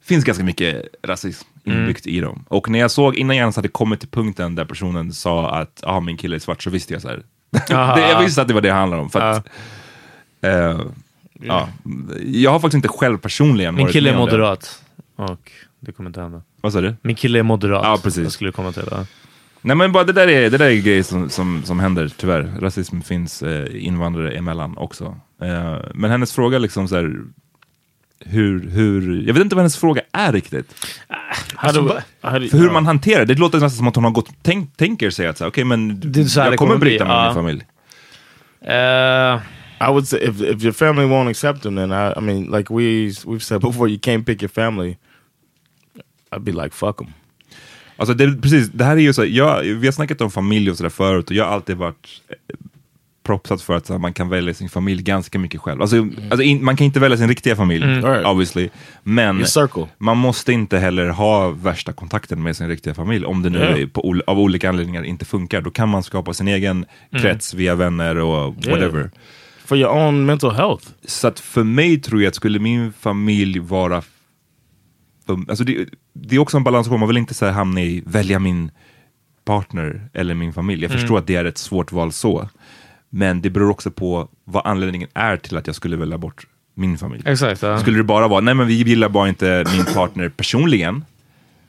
finns 0.02 0.24
ganska 0.24 0.44
mycket 0.44 0.84
rasism 1.02 1.48
inbyggt 1.64 2.06
i 2.06 2.20
dem. 2.20 2.44
Och 2.48 2.68
när 2.68 2.78
jag 2.78 2.90
såg, 2.90 3.14
innan 3.14 3.36
jag 3.36 3.42
ens 3.42 3.56
hade 3.56 3.68
kommit 3.68 4.00
till 4.00 4.08
punkten 4.08 4.54
där 4.54 4.64
personen 4.64 5.12
sa 5.12 5.50
att 5.50 5.80
ah, 5.82 6.00
min 6.00 6.16
kille 6.16 6.36
är 6.36 6.40
svart, 6.40 6.62
så 6.62 6.70
visste 6.70 6.92
jag 6.92 7.02
så 7.02 7.08
här. 7.08 7.22
Jag 7.68 8.20
visste 8.20 8.42
att 8.42 8.48
det 8.48 8.54
var 8.54 8.60
det 8.60 8.68
det 8.68 8.74
handlade 8.74 9.02
om. 9.02 9.10
För 9.10 9.20
att, 9.20 9.48
eh, 10.40 10.80
ja. 11.32 11.68
Jag 12.24 12.50
har 12.50 12.60
faktiskt 12.60 12.74
inte 12.74 12.88
själv 12.88 13.18
personligen 13.18 13.74
Min 13.74 13.88
kille 13.88 14.10
är 14.10 14.16
moderat. 14.16 14.82
Och 15.16 15.52
det 15.80 15.92
kommer 15.92 16.10
inte 16.10 16.20
hända. 16.20 16.42
Vad 16.60 16.72
sa 16.72 16.80
du? 16.80 16.96
Min 17.02 17.16
kille 17.16 17.38
är 17.38 17.42
moderat. 17.42 17.84
Ja, 17.84 17.98
precis. 18.02 18.22
Jag 18.22 18.32
skulle 18.32 18.52
komma 18.52 18.72
till 18.72 18.82
det. 18.82 19.06
Nej 19.68 19.76
men 19.76 19.92
bara 19.92 20.04
det 20.04 20.12
där 20.12 20.28
är, 20.28 20.50
det 20.50 20.58
där 20.58 20.66
är 20.66 20.76
grejer 20.76 21.02
som, 21.02 21.30
som, 21.30 21.62
som 21.64 21.80
händer 21.80 22.10
tyvärr. 22.16 22.52
Rasism 22.60 23.00
finns 23.00 23.42
eh, 23.42 23.84
invandrare 23.86 24.30
emellan 24.30 24.78
också. 24.78 25.04
Eh, 25.42 25.76
men 25.94 26.10
hennes 26.10 26.32
fråga 26.32 26.58
liksom 26.58 26.88
så 26.88 26.96
här, 26.96 27.16
hur, 28.20 28.70
hur, 28.70 29.26
jag 29.26 29.34
vet 29.34 29.42
inte 29.42 29.56
vad 29.56 29.62
hennes 29.62 29.76
fråga 29.76 30.02
är 30.12 30.32
riktigt. 30.32 30.74
Do, 31.74 32.00
how 32.20 32.38
do, 32.38 32.48
För 32.48 32.58
hur 32.58 32.70
man 32.70 32.86
hanterar 32.86 33.26
det, 33.26 33.34
det 33.34 33.40
låter 33.40 33.58
nästan 33.58 33.76
som 33.76 33.88
att 33.88 33.94
hon 33.94 34.04
har 34.04 34.10
gått, 34.10 34.30
tänk, 34.42 34.76
tänker 34.76 35.10
sig 35.10 35.26
att 35.26 35.38
så 35.38 35.44
här, 35.44 35.50
okej 35.50 35.64
men 35.64 36.00
Det 36.12 36.20
är 36.20 36.24
så 36.24 36.40
här 36.40 36.50
jag 36.50 36.58
kommer 36.58 36.76
bryta 36.76 37.04
med 37.04 37.24
min 37.24 37.34
familj. 37.34 37.64
Eh, 38.60 39.40
I 39.88 39.90
would 39.90 40.08
say 40.08 40.20
if 40.20 40.40
if 40.40 40.62
your 40.62 40.72
family 40.72 41.06
won't 41.06 41.30
accept 41.30 41.62
them, 41.62 41.76
then 41.76 41.92
I, 41.92 42.12
I 42.18 42.20
mean, 42.20 42.58
like 42.58 42.74
we 42.74 43.10
we've 43.26 43.42
said 43.42 43.60
before, 43.60 43.88
you 43.88 43.98
can't 43.98 44.24
pick 44.24 44.42
your 44.42 44.50
family. 44.50 44.96
I'd 46.32 46.44
be 46.44 46.52
like, 46.52 46.74
fuck 46.74 46.96
them. 46.96 47.14
Alltså 47.98 48.14
det, 48.14 48.42
precis, 48.42 48.68
det 48.72 48.84
här 48.84 48.96
är 48.96 49.00
ju 49.00 49.12
så, 49.12 49.24
jag, 49.24 49.62
vi 49.62 49.86
har 49.86 49.92
snackat 49.92 50.20
om 50.20 50.30
familj 50.30 50.70
och 50.70 50.76
sådär 50.76 50.90
förut 50.90 51.30
och 51.30 51.36
jag 51.36 51.44
har 51.44 51.52
alltid 51.52 51.76
varit 51.76 52.06
eh, 52.28 52.34
propsat 53.26 53.62
för 53.62 53.76
att 53.76 53.88
här, 53.88 53.98
man 53.98 54.12
kan 54.12 54.28
välja 54.28 54.54
sin 54.54 54.68
familj 54.68 55.02
ganska 55.02 55.38
mycket 55.38 55.60
själv. 55.60 55.80
Alltså, 55.82 56.06
alltså 56.30 56.42
in, 56.42 56.64
man 56.64 56.76
kan 56.76 56.84
inte 56.84 57.00
välja 57.00 57.16
sin 57.18 57.28
riktiga 57.28 57.56
familj, 57.56 57.84
Mm. 57.84 58.04
Right. 58.04 58.26
obviously. 58.26 58.68
Men 59.02 59.44
man 59.98 60.16
måste 60.16 60.52
inte 60.52 60.78
heller 60.78 61.08
ha 61.08 61.50
värsta 61.50 61.92
kontakten 61.92 62.42
med 62.42 62.56
sin 62.56 62.68
riktiga 62.68 62.94
familj. 62.94 63.24
Om 63.24 63.42
det 63.42 63.50
nu 63.50 63.58
Yeah. 63.58 63.88
på, 63.88 64.20
av 64.26 64.38
olika 64.40 64.68
anledningar 64.68 65.02
inte 65.02 65.24
funkar. 65.24 65.60
Då 65.60 65.70
kan 65.70 65.88
man 65.88 66.02
skapa 66.02 66.34
sin 66.34 66.48
egen 66.48 66.86
Mm. 67.10 67.22
krets 67.22 67.54
via 67.54 67.74
vänner 67.74 68.16
och 68.18 68.54
Yeah. 68.66 68.78
whatever. 68.78 69.10
For 69.64 69.78
your 69.78 69.90
own 69.92 70.26
mental 70.26 70.54
health. 70.54 70.86
Så 71.06 71.28
att 71.28 71.40
för 71.40 71.64
mig 71.64 72.00
tror 72.00 72.22
jag 72.22 72.28
att 72.28 72.34
skulle 72.34 72.58
min 72.58 72.92
familj 72.92 73.58
vara... 73.58 74.02
För, 75.26 75.38
alltså 75.48 75.64
det, 75.64 75.88
det 76.22 76.34
är 76.36 76.38
också 76.38 76.56
en 76.56 76.64
balansgång, 76.64 77.00
man 77.00 77.08
vill 77.08 77.16
inte 77.16 77.34
så 77.34 77.44
här 77.46 77.52
hamna 77.52 77.80
i 77.80 78.02
välja 78.06 78.38
min 78.38 78.70
partner 79.44 80.08
eller 80.14 80.34
min 80.34 80.52
familj. 80.52 80.82
Jag 80.82 80.90
Mm. 80.90 81.00
förstår 81.00 81.18
att 81.18 81.26
det 81.26 81.36
är 81.36 81.44
ett 81.44 81.58
svårt 81.58 81.92
val 81.92 82.12
så. 82.12 82.48
Men 83.10 83.40
det 83.42 83.50
beror 83.50 83.70
också 83.70 83.90
på 83.90 84.28
vad 84.44 84.66
anledningen 84.66 85.08
är 85.14 85.36
till 85.36 85.56
att 85.56 85.66
jag 85.66 85.76
skulle 85.76 85.96
välja 85.96 86.18
bort 86.18 86.46
min 86.74 86.98
familj. 86.98 87.22
Exakt. 87.26 87.62
Ja. 87.62 87.78
Skulle 87.78 87.96
det 87.98 88.04
bara 88.04 88.28
vara, 88.28 88.40
nej 88.40 88.54
men 88.54 88.66
vi 88.66 88.74
gillar 88.74 89.08
bara 89.08 89.28
inte 89.28 89.64
min 89.76 89.84
partner 89.94 90.28
personligen, 90.28 91.04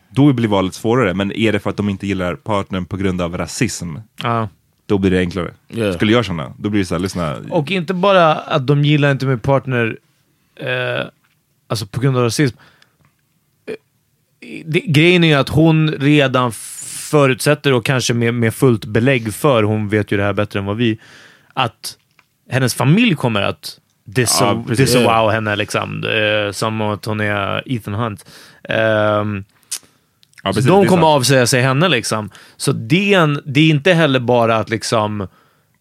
då 0.10 0.34
blir 0.34 0.47
valet 0.47 0.74
svårare. 0.74 1.14
Men 1.14 1.32
är 1.32 1.52
det 1.52 1.60
för 1.60 1.70
att 1.70 1.78
de 1.78 1.89
inte 1.89 2.08
gillar 2.08 2.36
partnern 2.36 2.86
på 2.86 2.97
grund 2.97 3.22
av 3.22 3.38
rasism, 3.38 3.95
Ja. 4.24 4.50
då 4.86 4.97
blir 4.97 5.12
det 5.12 5.20
enklare. 5.20 5.52
Yeah. 5.70 5.93
Skulle 5.95 6.12
jag 6.12 6.26
känna, 6.26 6.54
då 6.58 6.70
blir 6.70 6.80
det 6.82 6.86
så 6.86 6.95
här, 6.95 7.00
lyssna. 7.00 7.38
Och 7.50 7.72
inte 7.72 7.93
bara 7.93 8.36
att 8.36 8.68
de 8.68 8.84
gillar 8.86 9.12
inte 9.12 9.26
min 9.26 9.39
partner 9.39 9.97
eh, 10.56 11.06
alltså 11.68 11.86
på 11.86 12.02
grund 12.02 12.18
av 12.18 12.24
rasism. 12.24 12.58
Det, 14.66 14.80
grejen 14.80 15.24
är 15.24 15.28
ju 15.28 15.34
att 15.34 15.50
hon 15.50 15.91
redan 15.91 16.52
förutsätter, 17.12 17.74
och 17.74 17.86
kanske 17.86 18.14
med, 18.14 18.34
med 18.34 18.54
fullt 18.54 18.86
belägg 18.86 19.34
för, 19.34 19.64
hon 19.64 19.89
vet 19.89 20.12
ju 20.12 20.18
det 20.18 20.24
här 20.24 20.34
bättre 20.34 20.60
än 20.60 20.66
vad 20.66 20.78
vi, 20.78 21.00
att 21.54 21.97
hennes 22.50 22.74
familj 22.76 23.16
kommer 23.16 23.41
att 23.41 23.78
disaw- 24.08 24.64
Ja, 24.70 24.76
disavow 24.76 25.32
henne 25.32 25.56
liksom. 25.56 26.04
Eh, 26.04 26.52
som 26.52 26.82
att 26.82 27.06
hon 27.06 27.20
är 27.22 27.64
Ethan 27.66 27.93
Hunt. 27.93 28.26
Ehm, 28.70 29.43
Ja, 30.43 30.50
precis, 30.50 30.66
de 30.66 30.86
kommer 30.88 31.08
avsäga 31.08 31.47
sig 31.47 31.62
henne 31.62 31.89
liksom. 31.89 32.30
Så 32.58 32.72
det 32.72 33.14
är, 33.14 33.20
en, 33.20 33.41
det 33.45 33.60
är 33.60 33.70
inte 33.70 33.93
heller 33.93 34.20
bara 34.20 34.56
att 34.56 34.70
liksom, 34.70 35.28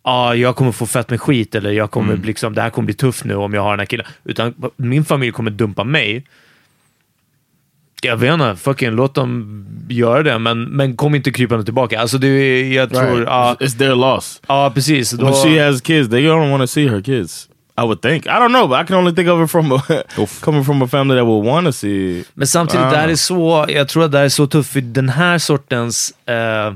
ah, 0.02 0.34
jag 0.34 0.56
kommer 0.56 0.72
få 0.72 0.86
fett 0.86 1.10
med 1.10 1.20
skit 1.20 1.54
eller 1.54 1.70
jag 1.70 1.90
kommer 1.90 2.12
Mm. 2.12 2.24
liksom, 2.26 2.54
det 2.54 2.62
här 2.62 2.70
kommer 2.70 2.86
bli 2.86 2.94
tufft 2.94 3.24
nu 3.24 3.34
om 3.34 3.54
jag 3.54 3.62
har 3.62 3.70
den 3.70 3.78
här 3.78 3.86
killen. 3.86 4.06
Utan 4.24 4.54
min 4.76 5.04
familj 5.04 5.32
kommer 5.32 5.50
dumpa 5.50 5.84
mig. 5.84 6.26
Jag 8.02 8.16
vet 8.16 8.32
inte, 8.34 8.56
fucking 8.56 8.90
låt 8.90 9.14
dem 9.14 9.64
göra 9.88 10.22
det, 10.22 10.38
men, 10.38 10.64
men 10.64 10.96
kom 10.96 11.14
inte 11.14 11.30
krypande 11.32 11.64
tillbaka. 11.64 12.00
Alltså 12.00 12.18
det, 12.18 12.26
är- 12.28 12.72
jag 12.72 12.90
tror... 12.90 13.16
Right. 13.16 13.24
Ja, 13.26 13.56
It's 13.60 13.78
their 13.78 13.94
loss. 13.94 14.40
ja 14.48 14.70
precis. 14.74 15.10
Då, 15.10 15.24
When 15.24 15.34
she 15.34 15.64
has 15.66 15.80
kids, 15.80 16.10
they 16.10 16.20
don't 16.26 16.50
want 16.50 16.62
to 16.62 16.66
see 16.66 16.88
her 16.88 17.00
kids. 17.02 17.48
I 17.80 17.80
would 17.82 18.02
think. 18.02 18.26
I 18.26 18.28
don't 18.28 18.48
know, 18.48 18.68
but 18.68 18.80
I 18.80 18.86
can 18.86 18.96
only 18.96 19.14
think 19.14 19.28
of 19.28 19.44
it 19.44 19.50
from 19.50 19.72
a, 19.72 19.82
coming 20.40 20.64
from 20.64 20.82
a 20.82 20.86
family 20.88 21.16
that 21.20 21.26
would 21.26 21.46
want 21.46 21.66
to 21.66 21.72
see. 21.72 22.24
Men 22.34 22.46
samtidigt, 22.46 22.90
det 22.90 22.96
här 22.96 23.08
är 23.08 23.16
så, 23.16 23.64
jag 23.68 23.88
tror 23.88 24.04
att 24.04 24.12
det 24.12 24.18
här 24.18 24.24
är 24.24 24.28
så 24.28 24.46
tufft 24.46 24.72
för 24.72 24.80
den 24.80 25.08
här 25.08 25.38
sortens... 25.38 26.12
Eh, 26.28 26.74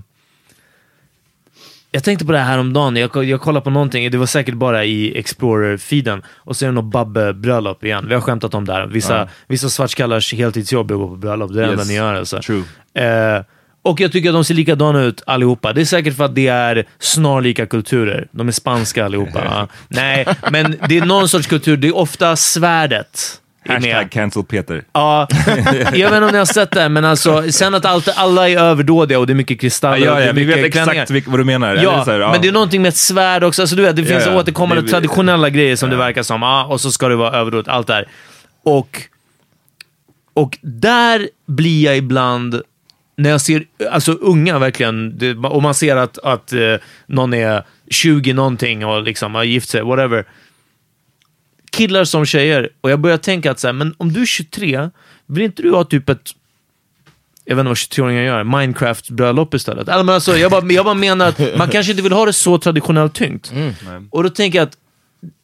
jag 1.94 2.04
tänkte 2.04 2.24
på 2.26 2.32
det 2.32 2.38
här 2.38 2.44
häromdagen, 2.50 2.96
jag, 2.96 3.24
jag 3.24 3.40
kollade 3.40 3.64
på 3.64 3.70
någonting, 3.70 4.10
det 4.10 4.18
var 4.18 4.26
säkert 4.26 4.54
bara 4.54 4.84
i 4.84 5.14
Explorer-feeden, 5.22 6.22
och 6.36 6.56
så 6.56 6.64
är 6.64 6.68
det 6.68 6.72
något 6.74 6.92
Babbe-bröllop 6.92 7.84
igen. 7.84 8.04
Vi 8.08 8.14
har 8.14 8.20
skämtat 8.20 8.54
om 8.54 8.64
det 8.64 8.72
här. 8.72 8.86
Vissa, 8.86 9.18
Ja. 9.18 9.28
vissa 9.48 9.68
svartskallars 9.68 10.34
heltidsjobb 10.34 10.90
är 10.90 10.94
att 10.94 11.00
gå 11.00 11.08
på 11.08 11.16
bröllop, 11.16 11.52
det 11.52 11.58
är 11.58 11.62
det 11.66 11.68
enda 11.72 11.82
Yes. 11.82 11.88
ni 11.88 11.94
gör 11.94 12.14
alltså. 12.14 12.40
True. 12.42 12.62
Eh, 12.94 13.42
och 13.84 14.00
jag 14.00 14.12
tycker 14.12 14.28
att 14.28 14.34
de 14.34 14.44
ser 14.44 14.54
likadana 14.54 15.02
ut 15.02 15.22
allihopa. 15.26 15.72
Det 15.72 15.80
är 15.80 15.84
säkert 15.84 16.16
för 16.16 16.24
att 16.24 16.34
det 16.34 16.48
är 16.48 16.84
snarlika 16.98 17.66
kulturer. 17.66 18.28
De 18.32 18.48
är 18.48 18.52
spanska 18.52 19.04
allihopa. 19.04 19.68
Nej, 19.88 20.26
men 20.50 20.76
det 20.88 20.98
är 20.98 21.04
någon 21.06 21.28
sorts 21.28 21.46
kultur. 21.46 21.76
Det 21.76 21.88
är 21.88 21.96
ofta 21.96 22.36
svärdet. 22.36 23.40
Hashtag 23.68 24.10
cancel 24.10 24.44
Peter. 24.44 24.84
Ja, 24.92 25.28
jag 25.66 25.92
vet 25.92 25.96
inte 25.96 26.18
om 26.24 26.30
ni 26.32 26.38
har 26.38 26.44
sett 26.44 26.70
det, 26.70 26.88
men 26.88 27.04
alltså, 27.04 27.52
sen 27.52 27.74
att 27.74 27.84
allt, 27.84 28.08
alla 28.16 28.48
är 28.48 28.58
överdådiga 28.58 29.18
och 29.18 29.26
det 29.26 29.32
är 29.32 29.34
mycket 29.34 29.60
kristaller 29.60 30.06
Ja, 30.06 30.12
och 30.12 30.16
det 30.18 30.24
ja, 30.24 30.28
är 30.30 30.32
vi 30.34 30.44
vet 30.44 30.72
klänningar. 30.72 31.02
exakt 31.02 31.26
vad 31.28 31.40
du 31.40 31.44
menar. 31.44 31.74
Ja, 31.76 32.04
här, 32.06 32.20
ja. 32.20 32.32
men 32.32 32.40
det 32.42 32.48
är 32.48 32.52
någonting 32.52 32.82
med 32.82 32.88
ett 32.88 32.96
svärd 32.96 33.44
också. 33.44 33.62
Alltså, 33.62 33.76
du 33.76 33.82
vet, 33.82 33.96
det 33.96 34.04
finns 34.04 34.26
Ja, 34.26 34.32
ja. 34.32 34.38
återkommande 34.40 34.82
Det- 34.82 34.88
traditionella 34.88 35.50
grejer 35.50 35.76
som 35.76 35.90
det 35.90 35.96
verkar 35.96 36.22
som. 36.22 36.42
Ja, 36.42 36.64
och 36.64 36.80
så 36.80 36.92
ska 36.92 37.08
det 37.08 37.16
vara 37.16 37.36
överdådigt, 37.36 37.68
allt 37.68 37.86
det 37.86 37.94
här. 37.94 38.08
Och, 38.64 39.00
och 40.34 40.58
där 40.62 41.28
blir 41.46 41.84
jag 41.84 41.96
ibland, 41.96 42.62
när 43.16 43.30
jag 43.30 43.40
ser 43.40 43.64
alltså, 43.90 44.12
unga 44.12 44.58
verkligen, 44.58 45.18
det, 45.18 45.34
och 45.34 45.62
man 45.62 45.74
ser 45.74 45.96
att, 45.96 46.18
att 46.18 46.52
eh, 46.52 46.74
någon 47.06 47.34
är 47.34 47.62
20 47.90 48.32
någonting 48.32 48.86
och 48.86 49.02
liksom 49.02 49.34
har 49.34 49.44
gift 49.44 49.68
sig, 49.68 49.82
whatever. 49.82 50.24
Killar 51.72 52.04
som 52.04 52.26
tjejer. 52.26 52.68
Och 52.80 52.90
jag 52.90 53.00
börjar 53.00 53.16
tänka 53.18 53.50
att 53.50 53.60
så 53.60 53.68
här, 53.68 53.72
men 53.72 53.94
om 53.98 54.12
du 54.12 54.22
är 54.22 54.26
23, 54.26 54.90
vill 55.26 55.42
inte 55.42 55.62
du 55.62 55.70
ha 55.70 55.84
typ 55.84 56.08
ett 56.08 56.30
jag 57.44 57.56
vet 57.56 57.60
inte 57.60 57.68
vad 57.68 57.76
23-åringar 57.76 58.22
gör, 58.22 58.44
Minecraft-bröllop 58.44 59.54
istället. 59.54 59.88
Alltså, 59.88 60.04
men 60.04 60.14
alltså, 60.14 60.36
jag, 60.36 60.50
bara, 60.50 60.72
jag 60.72 60.84
bara 60.84 60.94
menar 60.94 61.28
att 61.28 61.40
man 61.56 61.68
kanske 61.68 61.92
inte 61.92 62.02
vill 62.02 62.12
ha 62.12 62.26
det 62.26 62.32
så 62.32 62.58
traditionellt 62.58 63.14
tyngt. 63.14 63.52
Och 64.10 64.22
då 64.22 64.28
tänker 64.30 64.58
jag 64.58 64.68
att 64.68 64.76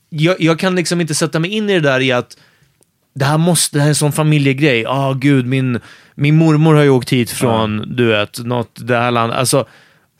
jag, 0.08 0.40
jag 0.40 0.58
kan 0.58 0.74
liksom 0.76 1.00
inte 1.00 1.14
sätta 1.14 1.38
mig 1.38 1.50
in 1.50 1.70
i 1.70 1.74
det 1.74 1.80
där 1.80 2.00
i 2.00 2.12
att 2.12 2.36
det 3.14 3.24
här, 3.24 3.38
måste, 3.38 3.76
det 3.76 3.80
här 3.80 3.86
är 3.86 3.88
en 3.88 3.94
sån 3.94 4.12
familjegrej. 4.12 4.86
Ah 4.86 5.12
gud, 5.12 5.46
min, 5.46 5.80
min 6.14 6.36
mormor 6.36 6.74
har 6.74 6.82
ju 6.82 6.90
åkt 6.90 7.12
hit 7.12 7.30
från, 7.30 7.96
du 7.96 8.06
vet, 8.06 8.38
något, 8.44 8.70
det 8.74 8.96
här 8.96 9.10
landet. 9.10 9.38
Alltså, 9.38 9.66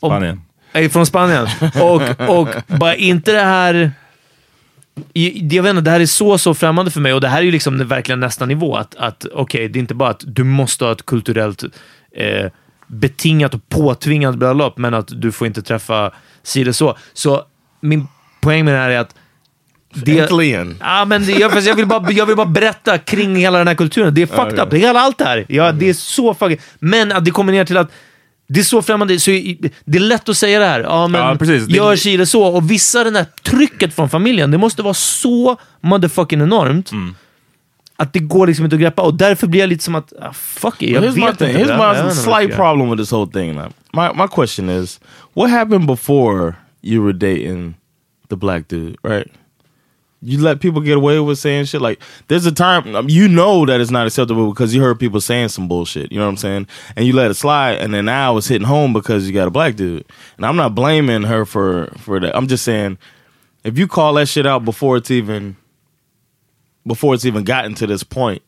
om- 0.00 0.10
Spanien. 0.10 0.40
är 0.72 0.88
från 0.88 1.06
Spanien. 1.06 1.48
Och, 1.80 2.28
och 2.38 2.48
bara 2.66 2.94
inte 2.94 3.32
det 3.32 3.40
här... 3.44 3.92
Jag 5.12 5.62
vet 5.62 5.70
inte, 5.70 5.82
det 5.82 5.90
här 5.90 6.00
är 6.00 6.06
så, 6.06 6.38
så 6.38 6.54
främmande 6.54 6.90
för 6.90 7.00
mig 7.00 7.14
och 7.14 7.20
det 7.20 7.28
här 7.28 7.38
är 7.38 7.42
ju 7.42 7.50
liksom 7.50 7.88
verkligen 7.88 8.20
nästa 8.20 8.46
nivå. 8.46 8.76
Att, 8.76 8.94
att 8.96 9.26
okej, 9.32 9.68
det 9.68 9.78
är 9.78 9.80
inte 9.80 9.94
bara 9.94 10.10
att 10.10 10.24
du 10.26 10.44
måste 10.44 10.84
ha 10.84 10.92
ett 10.92 11.06
kulturellt 11.06 11.64
eh, 12.16 12.50
betingat 12.86 13.54
och 13.54 13.68
påtvingat 13.68 14.36
bröllop, 14.36 14.78
men 14.78 14.94
att 14.94 15.08
du 15.20 15.32
får 15.32 15.46
inte 15.46 15.62
träffa 15.62 16.12
si 16.42 16.72
så. 16.72 16.96
Så 17.12 17.44
min 17.80 18.06
poäng 18.40 18.64
med 18.64 18.74
det 18.74 18.78
här 18.78 18.90
är 18.90 18.98
att 18.98 19.14
det, 19.94 20.18
Äntligen. 20.18 20.76
Ja, 20.80 21.04
men 21.04 21.26
det, 21.26 21.32
jag, 21.32 21.60
jag, 21.60 21.74
vill 21.74 21.86
bara, 21.86 22.10
jag 22.10 22.26
vill 22.26 22.36
bara 22.36 22.46
berätta 22.46 22.98
kring 22.98 23.36
hela 23.36 23.58
den 23.58 23.68
här 23.68 23.74
kulturen. 23.74 24.14
Det 24.14 24.22
är 24.22 24.26
fucked 24.26 24.52
okej. 24.52 24.60
up. 24.60 24.70
Det 24.70 24.76
är 24.76 24.80
hela 24.80 25.00
allt 25.00 25.18
det 25.18 25.24
här. 25.24 25.44
Ja, 25.48 25.72
det 25.72 25.88
är 25.88 25.94
så 25.94 26.34
fucking... 26.34 26.58
Men 26.78 27.12
att 27.12 27.24
det 27.24 27.30
kommer 27.30 27.52
ner 27.52 27.64
till 27.64 27.76
att 27.76 27.90
det 28.48 28.60
är 28.60 28.64
så 28.64 28.82
främmande. 28.82 29.20
Så 29.20 29.30
det 29.84 29.98
är 29.98 30.00
lätt 30.00 30.28
att 30.28 30.36
säga 30.36 30.58
det 30.58 30.64
här. 30.66 30.80
Ja, 30.80 31.08
men 31.08 31.20
Ja, 31.20 31.36
precis. 31.38 31.68
Gör 31.68 31.96
si 31.96 32.14
eller 32.14 32.24
så. 32.24 32.44
Och 32.44 32.70
vissa, 32.70 33.04
det 33.04 33.10
där 33.10 33.26
trycket 33.42 33.94
från 33.94 34.08
familjen, 34.08 34.50
det 34.50 34.58
måste 34.58 34.82
vara 34.82 34.94
så 34.94 35.56
motherfucking 35.80 36.40
enormt. 36.40 36.92
Mm. 36.92 37.14
Att 37.96 38.12
det 38.12 38.18
går 38.18 38.46
liksom 38.46 38.64
inte 38.64 38.76
att 38.76 38.82
greppa. 38.82 39.02
Och 39.02 39.14
därför 39.14 39.46
blir 39.46 39.60
jag 39.60 39.68
lite 39.68 39.84
som 39.84 39.94
att, 39.94 40.12
ah, 40.20 40.32
fuck 40.32 40.82
it, 40.82 40.90
jag 40.90 41.02
here's 41.02 41.14
my 41.14 41.26
vet 41.26 41.38
thing. 41.38 41.48
inte. 41.48 41.64
Here's 41.64 42.04
my 42.04 42.10
slight 42.10 42.54
problem 42.56 42.90
with 42.90 43.02
this 43.02 43.12
whole 43.12 43.30
thing. 43.32 43.54
Now. 43.54 43.72
My 43.92 44.22
my 44.22 44.28
question 44.28 44.68
is, 44.68 45.00
what 45.34 45.50
happened 45.50 45.86
before 45.86 46.54
you 46.82 47.04
were 47.04 47.12
dating 47.12 47.74
the 48.28 48.36
black 48.36 48.68
dude? 48.68 48.96
Right? 49.02 49.26
You 50.20 50.38
let 50.38 50.60
people 50.60 50.80
get 50.80 50.96
away 50.96 51.20
with 51.20 51.38
saying 51.38 51.66
shit 51.66 51.80
like 51.80 52.00
there's 52.26 52.44
a 52.44 52.50
time 52.50 52.96
um, 52.96 53.08
you 53.08 53.28
know 53.28 53.64
that 53.66 53.80
it's 53.80 53.92
not 53.92 54.06
acceptable 54.06 54.50
because 54.50 54.74
you 54.74 54.82
heard 54.82 54.98
people 54.98 55.20
saying 55.20 55.48
some 55.48 55.68
bullshit. 55.68 56.10
You 56.10 56.18
know 56.18 56.24
what 56.24 56.30
I'm 56.30 56.36
saying? 56.38 56.66
And 56.96 57.06
you 57.06 57.12
let 57.12 57.30
it 57.30 57.34
slide, 57.34 57.74
and 57.78 57.94
then 57.94 58.06
now 58.06 58.36
it's 58.36 58.48
hitting 58.48 58.66
home 58.66 58.92
because 58.92 59.28
you 59.28 59.32
got 59.32 59.46
a 59.46 59.50
black 59.52 59.76
dude. 59.76 60.04
And 60.36 60.44
I'm 60.44 60.56
not 60.56 60.74
blaming 60.74 61.22
her 61.22 61.44
for 61.44 61.92
for 61.98 62.18
that. 62.18 62.36
I'm 62.36 62.48
just 62.48 62.64
saying 62.64 62.98
if 63.62 63.78
you 63.78 63.86
call 63.86 64.14
that 64.14 64.26
shit 64.26 64.44
out 64.46 64.64
before 64.64 64.96
it's 64.96 65.10
even 65.10 65.56
before 66.86 67.14
it's 67.14 67.24
even 67.24 67.44
gotten 67.44 67.74
to 67.74 67.86
this 67.86 68.02
point, 68.02 68.42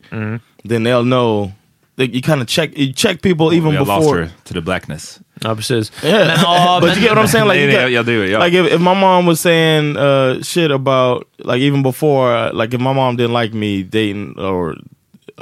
then 0.65 0.83
they'll 0.83 1.05
know. 1.05 1.53
That 2.01 2.15
you 2.15 2.23
kind 2.23 2.41
of 2.41 2.47
check 2.49 2.71
you 2.79 2.93
check 2.95 3.21
people 3.21 3.53
even 3.53 3.71
We 3.71 3.79
lost 3.79 4.01
before. 4.01 4.17
her 4.25 4.31
to 4.45 4.55
the 4.55 4.61
blackness. 4.63 5.21
Ja, 5.45 5.55
precis. 5.55 5.91
Yeah, 6.03 6.27
Men, 6.27 6.39
ja, 6.41 6.81
but 6.81 6.87
men- 6.87 6.97
you 6.97 7.03
get 7.03 7.11
what 7.11 7.19
I'm 7.19 7.27
saying? 7.29 7.47
Like, 7.49 7.59
Nej, 7.61 7.67
nej, 7.67 7.73
got- 7.77 7.83
jag- 7.83 7.93
jag 7.93 8.07
do, 8.07 8.25
ja. 8.25 8.39
like 8.39 8.55
if, 8.55 8.73
if 8.73 8.81
my 8.81 8.95
mom 8.95 9.27
was 9.27 9.41
saying 9.41 9.97
uh, 9.97 10.43
shit 10.43 10.71
about 10.71 11.27
like 11.45 11.61
even 11.61 11.83
before, 11.83 12.33
uh, 12.35 12.51
like 12.55 12.73
if 12.75 12.81
my 12.81 12.93
mom 12.95 13.17
didn't 13.17 13.33
like 13.43 13.53
me 13.55 13.83
dating 13.83 14.35
or 14.39 14.77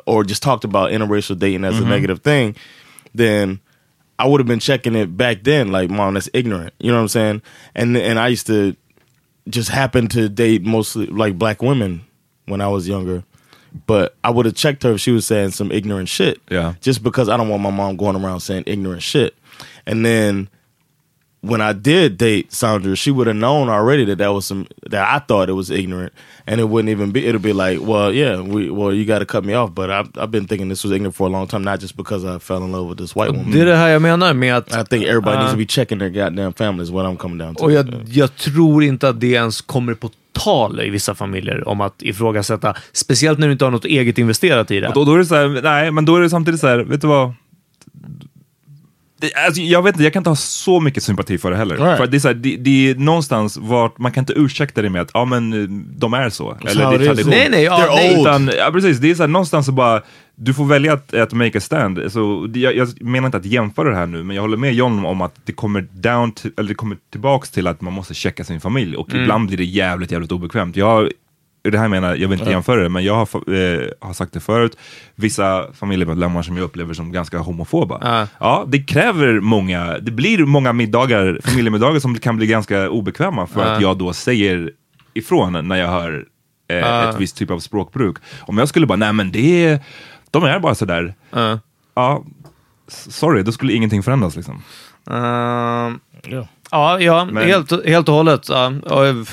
or 0.07 0.25
just 0.25 0.43
talked 0.43 0.65
about 0.65 0.91
interracial 0.91 1.37
dating 1.39 1.65
as 1.65 1.75
Mhm. 1.75 1.87
a 1.87 1.89
negative 1.89 2.21
thing, 2.23 2.55
then 3.15 3.61
I 4.19 4.27
would 4.27 4.41
have 4.41 4.49
been 4.49 4.61
checking 4.61 4.97
it 4.97 5.17
back 5.17 5.45
then. 5.45 5.71
Like, 5.73 5.91
mom, 5.91 6.15
that's 6.15 6.29
ignorant. 6.35 6.73
You 6.81 6.91
know 6.91 6.97
what 6.99 7.03
I'm 7.03 7.09
saying? 7.09 7.43
And 7.75 7.97
and 7.97 8.19
I 8.19 8.29
used 8.33 8.47
to 8.49 8.75
just 9.49 9.71
happen 9.71 10.09
to 10.09 10.29
date 10.29 10.65
mostly 10.67 11.07
like 11.07 11.39
black 11.39 11.63
women 11.63 12.01
when 12.47 12.61
I 12.61 12.67
was 12.69 12.89
younger. 12.89 13.23
But 13.87 14.15
I 14.25 14.31
would 14.31 14.47
have 14.47 14.55
checked 14.55 14.83
her 14.83 14.93
if 14.93 15.01
she 15.01 15.13
was 15.13 15.27
saying 15.27 15.51
some 15.51 15.71
ignorant 15.73 16.09
shit. 16.09 16.41
Yeah. 16.51 16.75
Just 16.81 17.03
because 17.03 17.29
I 17.29 17.37
don't 17.37 17.49
want 17.49 17.63
my 17.63 17.71
mom 17.71 17.97
going 17.97 18.17
around 18.17 18.41
saying 18.41 18.65
ignorant 18.67 19.03
shit. 19.03 19.35
And 19.87 20.05
then 20.05 20.49
when 21.41 21.61
I 21.61 21.73
did 21.73 22.19
date 22.19 22.53
Sandra, 22.53 22.97
she 22.97 23.11
would 23.11 23.27
have 23.29 23.37
known 23.37 23.69
already 23.69 24.05
that 24.07 24.19
that 24.19 24.33
was 24.33 24.47
some 24.47 24.67
that 24.91 25.07
I 25.07 25.21
thought 25.21 25.49
it 25.49 25.53
was 25.53 25.71
ignorant, 25.71 26.13
and 26.47 26.61
it 26.61 26.65
wouldn't 26.65 26.91
even 26.91 27.13
be. 27.13 27.27
It'll 27.27 27.41
be 27.41 27.53
like, 27.53 27.79
well, 27.81 28.13
yeah, 28.13 28.41
we, 28.41 28.71
well, 28.71 28.93
you 28.93 29.05
got 29.05 29.21
to 29.21 29.27
cut 29.27 29.45
me 29.45 29.55
off, 29.55 29.73
but 29.73 29.89
I've, 29.89 30.11
I've 30.17 30.31
been 30.33 30.47
thinking 30.47 30.69
this 30.69 30.83
was 30.83 30.93
ignorant 30.93 31.15
for 31.15 31.29
a 31.29 31.31
long 31.31 31.47
time, 31.47 31.63
not 31.63 31.79
just 31.79 31.97
because 31.97 32.25
I 32.25 32.39
fell 32.39 32.65
in 32.65 32.73
love 32.73 32.89
with 32.89 32.99
this 32.99 33.15
white 33.15 33.31
woman. 33.31 33.53
Det 33.53 33.61
är 33.61 33.67
det 33.67 33.77
här 33.77 33.89
jag 33.89 34.03
menar 34.03 34.35
med 34.35 34.57
att... 34.57 34.73
I 34.73 34.85
think 34.85 35.05
everybody 35.05 35.37
Ja. 35.37 35.41
needs 35.41 35.53
to 35.53 35.57
uh-huh. 35.57 35.59
be 35.59 35.67
checking 35.67 35.99
their 35.99 36.11
goddamn 36.11 36.53
families. 36.53 36.91
What 36.91 37.07
I'm 37.07 37.17
coming 37.17 37.39
down 37.39 37.55
to. 37.55 37.65
Och 37.65 37.73
jag, 37.73 37.87
jag 38.07 38.37
tror 38.37 38.83
inte 38.83 39.09
att 39.09 39.21
det 39.21 39.33
ens 39.33 39.61
kommer 39.61 39.95
på 39.95 40.11
tal 40.45 40.81
i 40.81 40.91
vissa 40.91 41.15
familjer 41.15 41.69
om 41.69 41.81
att 41.81 42.03
ifrågasätta, 42.03 42.75
speciellt 42.93 43.39
när 43.39 43.47
du 43.47 43.53
inte 43.53 43.65
har 43.65 43.73
något 43.73 43.85
eget 43.85 44.19
investerat 44.19 44.71
i 44.71 44.81
det. 44.81 44.89
Och 44.89 44.95
då, 44.95 45.05
då 45.05 45.15
är 45.15 45.19
det 45.19 45.27
så 45.27 45.35
här, 45.35 45.61
nej, 45.63 45.91
men 45.91 46.05
då 46.05 46.17
är 46.17 46.21
det 46.21 46.31
samtidigt 46.31 46.61
så 46.61 46.67
här, 46.67 46.79
vet 46.79 47.01
du 47.01 47.07
vad? 47.07 47.33
Det, 49.21 49.35
alltså, 49.35 49.61
jag 49.63 49.83
vet 49.83 49.95
inte, 49.95 50.05
jag 50.05 50.13
kan 50.13 50.21
inte 50.21 50.31
ha 50.31 50.37
så 50.37 50.81
mycket 50.81 51.03
sympati 51.03 51.39
för 51.39 51.51
det 51.51 51.57
heller. 51.57 51.77
Right. 51.77 51.97
För 51.97 52.07
det 52.07 52.17
är, 52.17 52.19
så 52.19 52.29
här, 52.29 52.35
det, 52.35 52.57
det 52.57 52.91
är 52.91 52.95
någonstans 52.95 53.57
vart, 53.57 53.99
man 53.99 54.13
kan 54.13 54.23
inte 54.23 54.33
ursäkta 54.37 54.83
det 54.83 54.91
med 54.91 55.03
att 55.03 55.11
ja, 55.15 55.25
men, 55.25 55.53
eh, 55.53 55.69
de 55.99 56.15
är 56.15 56.31
så. 56.31 56.57
Eller 56.67 56.85
how 56.85 56.91
det 56.99 57.05
är 57.05 57.07
tradition. 57.07 57.31
Nej, 57.31 57.49
nej, 57.51 57.65
ja, 57.65 57.87
nej. 57.95 58.11
old. 58.13 58.21
Utan, 58.21 58.51
ja, 58.59 58.71
precis, 58.73 58.99
det 58.99 59.11
är 59.11 59.15
så 59.15 59.23
här, 59.23 59.29
någonstans 59.29 59.67
så 59.67 59.73
bara, 59.73 60.03
du 60.37 60.55
får 60.55 60.65
välja 60.65 60.93
att, 60.93 61.15
att 61.15 61.33
make 61.33 61.59
a 61.59 61.61
stand. 61.61 62.01
Så, 62.13 62.47
det- 62.49 62.61
jag, 62.61 62.77
jag 62.77 63.03
menar 63.03 63.27
inte 63.27 63.39
att 63.39 63.45
jämföra 63.45 63.91
det 63.91 63.97
här 63.97 64.07
nu, 64.07 64.23
men 64.23 64.37
jag 64.37 64.43
håller 64.43 64.57
med 64.57 64.75
John 64.75 65.05
om 65.05 65.21
att 65.21 65.35
det 65.45 65.53
kommer, 65.53 65.87
down 65.93 66.33
to, 66.33 66.49
eller 66.59 66.69
det 66.69 66.75
kommer 66.75 66.97
tillbaks 67.13 67.51
till 67.51 67.67
att 67.67 67.81
man 67.81 67.93
måste 67.93 68.15
checka 68.15 68.45
sin 68.45 68.61
familj. 68.61 68.97
Och 68.97 69.11
Mm. 69.11 69.23
ibland 69.23 69.47
blir 69.49 69.57
det 69.59 69.65
jävligt, 69.65 70.13
jävligt 70.13 70.33
obekvämt. 70.33 70.77
Jag 70.77 71.11
det 71.63 71.79
här 71.79 71.89
menar 71.89 72.15
jag 72.17 72.29
vill 72.29 72.39
inte 72.39 72.51
jämföra 72.51 72.83
det, 72.83 72.89
men 72.89 73.05
jag 73.05 73.15
har, 73.15 73.53
eh, 73.55 73.81
har 74.01 74.13
sagt 74.13 74.33
det 74.33 74.41
förut, 74.41 74.77
vissa 75.15 75.73
familjemedlemmar 75.73 76.43
som 76.43 76.57
jag 76.57 76.65
upplever 76.65 76.95
som 76.95 77.13
ganska 77.13 77.39
homofoba. 77.39 77.99
Ja. 78.03 78.27
Ja, 78.41 78.65
det 78.69 78.79
kräver 78.79 79.41
många, 79.41 79.99
det 79.99 80.11
blir 80.11 80.39
många 80.45 80.73
middagar, 80.73 81.41
familjemiddagar 81.45 82.01
som 82.01 82.19
kan 82.19 82.37
bli 82.37 82.47
ganska 82.47 82.91
obekväma 82.91 83.47
för 83.47 83.65
att 83.65 83.83
jag 83.83 83.99
då 83.99 84.13
säger 84.13 84.71
ifrån 85.15 85.69
när 85.69 85.77
jag 85.77 85.89
hör 85.89 86.25
eh, 86.71 86.77
Ja. 86.77 87.11
ett 87.11 87.21
visst 87.21 87.37
typ 87.37 87.51
av 87.51 87.59
språkbruk. 87.59 88.17
Om 88.41 88.59
jag 88.59 88.69
skulle 88.69 88.87
bara, 88.87 88.97
nej 88.97 89.13
men 89.13 89.33
det 89.33 89.65
är, 89.67 89.81
de 90.31 90.45
är 90.45 90.59
bara 90.61 90.75
sådär. 90.75 91.15
Ja. 91.31 91.59
Ja, 91.95 92.25
sorry, 93.09 93.43
då 93.43 93.53
skulle 93.53 93.73
ingenting 93.73 94.03
förändras 94.03 94.37
liksom. 94.37 94.63
Yeah. 95.11 96.45
ja, 96.71 97.01
ja 97.01 97.25
Men- 97.25 97.47
helt, 97.47 97.87
helt 97.87 98.09
och 98.09 98.15
hållet. 98.15 98.49
Ja, 98.49 98.67
och, 98.85 99.27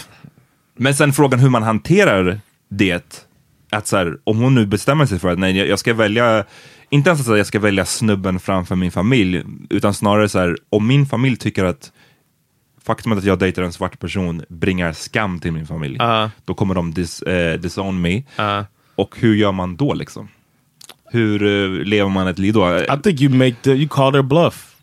Men 0.77 0.95
sen 0.95 1.13
frågan 1.13 1.39
hur 1.39 1.49
man 1.49 1.63
hanterar 1.63 2.39
det. 2.69 3.27
Att 3.69 3.87
så 3.87 3.97
här, 3.97 4.17
om 4.23 4.37
hon 4.39 4.55
nu 4.55 4.65
bestämmer 4.65 5.05
sig 5.05 5.19
för 5.19 5.29
att 5.31 5.39
nej, 5.39 5.57
jag- 5.57 5.79
ska 5.79 5.93
välja, 5.93 6.43
inte 6.89 7.09
ens 7.09 7.29
att 7.29 7.37
jag 7.37 7.45
ska 7.47 7.59
välja 7.59 7.85
snubben 7.85 8.39
framför 8.39 8.75
min 8.75 8.91
familj, 8.91 9.43
utan 9.69 9.93
snarare 9.93 10.29
så 10.29 10.39
här, 10.39 10.57
om 10.69 10.87
min 10.87 11.05
familj 11.05 11.37
tycker 11.37 11.65
att 11.65 11.91
faktumet 12.83 13.17
att 13.17 13.23
jag 13.23 13.39
dejtar 13.39 13.63
en 13.63 13.73
svart 13.73 13.99
person 13.99 14.43
bringar 14.49 14.93
skam 14.93 15.39
till 15.39 15.51
min 15.51 15.67
familj, 15.67 15.95
Ja. 15.99 16.31
då 16.45 16.53
kommer 16.53 16.75
de 16.75 16.93
dis, 16.93 17.21
eh, 17.21 17.59
disown 17.59 18.01
me. 18.01 18.23
Ja. 18.35 18.65
Och 18.95 19.15
hur 19.19 19.35
gör 19.35 19.51
man 19.51 19.75
då 19.75 19.93
liksom? 19.93 20.27
Hur 21.11 21.43
eh, 21.43 21.83
lever 21.85 22.09
man 22.09 22.27
ett 22.27 22.39
liv 22.39 22.53
då? 22.53 22.77
I 22.79 22.85
think 23.03 23.21
you 23.21 23.33
make 23.33 23.55
the 23.61 23.71
you 23.71 23.87
call 23.87 24.11
their 24.11 24.23
bluff. 24.23 24.75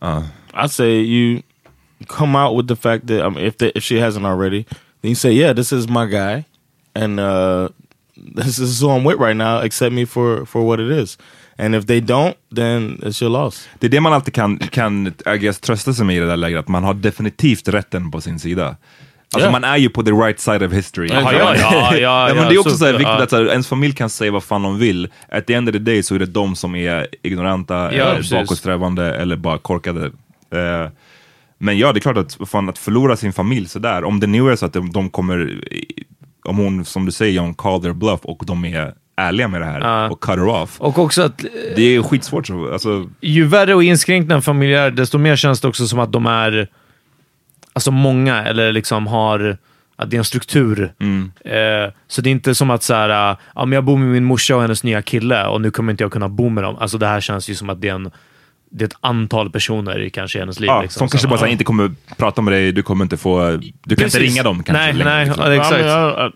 Ja. 0.00 0.24
I 0.64 0.68
say 0.68 0.90
you 0.90 1.42
come 2.06 2.38
out 2.38 2.58
with 2.58 2.68
the 2.68 2.88
fact 2.88 3.06
that 3.08 3.16
I 3.18 3.30
mean, 3.34 3.38
if 3.46 3.56
they, 3.56 3.72
if 3.74 3.84
she 3.84 3.94
hasn't 3.94 4.26
already, 4.26 4.64
then 5.02 5.08
you 5.10 5.14
say, 5.14 5.32
yeah, 5.32 5.54
this 5.56 5.72
is 5.72 5.88
my 5.88 6.06
guy, 6.06 6.44
and 6.94 7.20
uh, 7.20 7.68
this 8.44 8.58
is 8.58 8.80
who 8.82 8.88
I'm 8.90 9.04
with 9.04 9.18
right 9.20 9.36
now. 9.36 9.58
Accept 9.64 9.92
me 9.92 10.06
for 10.06 10.46
for 10.46 10.62
what 10.66 10.80
it 10.80 10.90
is. 11.02 11.18
And 11.58 11.74
if 11.74 11.86
they 11.86 12.00
don't, 12.00 12.34
then 12.56 12.98
it's 13.02 13.22
your 13.22 13.30
loss. 13.30 13.68
Det 13.78 13.86
är 13.86 13.90
det 13.90 14.00
man 14.00 14.12
alltid 14.12 14.34
kan, 14.34 14.58
kan 14.58 15.06
I 15.06 15.38
guess, 15.38 15.60
trösta 15.60 15.92
sig 15.94 16.06
med 16.06 16.16
i 16.16 16.18
det 16.20 16.26
där 16.26 16.36
läget, 16.36 16.58
att 16.60 16.68
man 16.68 16.84
har 16.84 16.94
definitivt 16.94 17.68
rätten 17.68 18.10
på 18.10 18.20
sin 18.20 18.38
sida. 18.38 18.76
Alltså 19.34 19.48
Ja. 19.48 19.52
man 19.52 19.64
är 19.64 19.76
ju 19.76 19.88
på 19.88 20.02
the 20.02 20.10
right 20.10 20.40
side 20.40 20.62
of 20.62 20.72
history. 20.72 21.08
Ja, 21.08 21.32
ja, 21.32 21.54
ja, 21.56 21.96
ja, 21.96 22.26
men 22.34 22.42
ja, 22.42 22.48
det 22.48 22.54
är 22.54 22.58
också 22.58 22.70
så- 22.70 22.76
så 22.76 22.84
här 22.84 22.92
viktigt 22.92 23.06
ja. 23.08 23.22
att 23.22 23.30
så 23.30 23.36
här, 23.36 23.46
ens 23.50 23.66
familj 23.68 23.94
kan 23.94 24.10
säga 24.10 24.30
vad 24.32 24.42
fan 24.44 24.62
de 24.62 24.78
vill. 24.78 25.08
At 25.28 25.46
the 25.46 25.54
end 25.54 25.68
of 25.68 25.72
the 25.72 25.78
day 25.78 26.02
så 26.02 26.14
är 26.14 26.18
det 26.18 26.26
de 26.26 26.56
som 26.56 26.74
är 26.74 27.06
ignoranta, 27.22 27.90
eller 27.90 28.14
precis. 28.16 28.32
bakåtsträvande 28.32 29.14
eller 29.14 29.36
bara 29.36 29.58
korkade. 29.58 30.04
Eh, 30.50 30.90
men 31.62 31.78
ja, 31.78 31.92
det 31.92 31.98
är 31.98 32.00
klart 32.00 32.16
att, 32.16 32.38
fan, 32.48 32.68
att 32.68 32.78
förlora 32.78 33.16
sin 33.16 33.32
familj 33.32 33.68
sådär, 33.68 34.04
om 34.04 34.20
det 34.20 34.26
nu 34.26 34.50
är 34.50 34.56
så 34.56 34.66
att 34.66 34.72
de, 34.72 34.92
de 34.92 35.10
kommer, 35.10 35.60
om 36.44 36.56
hon 36.56 36.84
som 36.84 37.06
du 37.06 37.12
säger, 37.12 37.32
John, 37.32 37.54
call 37.54 37.82
their 37.82 37.92
bluff 37.92 38.20
och 38.22 38.42
de 38.46 38.64
är 38.64 38.94
ärliga 39.16 39.48
med 39.48 39.60
det 39.60 39.64
här 39.64 39.80
Ja. 39.80 40.10
och 40.10 40.20
cut 40.20 40.36
her 40.36 40.48
off. 40.48 40.80
och 40.80 40.98
också 40.98 41.22
att 41.22 41.44
Det 41.76 41.82
är 41.82 42.02
skitsvårt. 42.02 42.46
Så, 42.46 42.72
alltså, 42.72 43.10
ju 43.20 43.44
värre 43.46 43.74
och 43.74 43.82
inskränkt 43.84 44.32
en 44.32 44.42
familj 44.42 44.74
är, 44.74 44.90
desto 44.90 45.18
mer 45.18 45.36
känns 45.36 45.60
det 45.60 45.68
också 45.68 45.86
som 45.86 45.98
att 45.98 46.12
de 46.12 46.26
är 46.26 46.68
alltså 47.72 47.90
många, 47.90 48.44
eller 48.44 48.72
liksom 48.72 49.06
har 49.06 49.56
att 49.96 50.10
det 50.10 50.16
är 50.16 50.18
en 50.18 50.24
struktur. 50.24 50.92
Mm. 51.00 51.32
Eh, 51.44 51.92
så 52.08 52.20
det 52.22 52.28
är 52.30 52.32
inte 52.32 52.54
som 52.54 52.70
att 52.70 52.82
så 52.82 52.94
här, 52.94 53.30
äh, 53.30 53.36
ja, 53.54 53.64
men 53.64 53.72
jag 53.72 53.84
bor 53.84 53.98
med 53.98 54.08
min 54.08 54.24
morsa 54.24 54.56
och 54.56 54.62
hennes 54.62 54.84
nya 54.84 55.02
kille 55.02 55.46
och 55.46 55.60
nu 55.60 55.70
kommer 55.70 55.90
inte 55.92 56.04
jag 56.04 56.12
kunna 56.12 56.28
bo 56.28 56.48
med 56.48 56.64
dem. 56.64 56.76
Alltså 56.78 56.98
det 56.98 57.06
här 57.06 57.20
känns 57.20 57.48
ju 57.50 57.54
som 57.54 57.70
att 57.70 57.80
det 57.80 57.88
är, 57.88 57.94
en, 57.94 58.10
det 58.72 58.84
är 58.84 58.86
ett 58.88 58.96
antal 59.00 59.50
personer 59.50 60.00
i 60.00 60.10
kanske 60.10 60.38
hennes 60.38 60.60
liv. 60.60 60.66
Ja, 60.68 60.82
liksom. 60.82 60.98
som 60.98 61.08
kanske 61.08 61.18
Så, 61.22 61.28
bara 61.28 61.38
så 61.38 61.44
här, 61.44 61.48
ja. 61.48 61.52
inte 61.52 61.64
kommer 61.64 61.92
prata 62.16 62.42
med 62.42 62.52
dig, 62.54 62.72
du 62.72 62.82
kommer 62.82 63.04
inte 63.04 63.16
få, 63.16 63.50
du 63.50 63.60
kan 63.60 63.72
Precis. 63.96 64.14
inte 64.14 64.18
ringa 64.18 64.42
dem 64.42 64.62
kanske. 64.62 64.84
Nej, 64.84 64.92
längre, 64.92 65.10
nej, 65.14 65.26
liksom. 65.26 65.54
exakt. 65.54 65.80
I, 65.80 65.84
mean, 65.84 66.32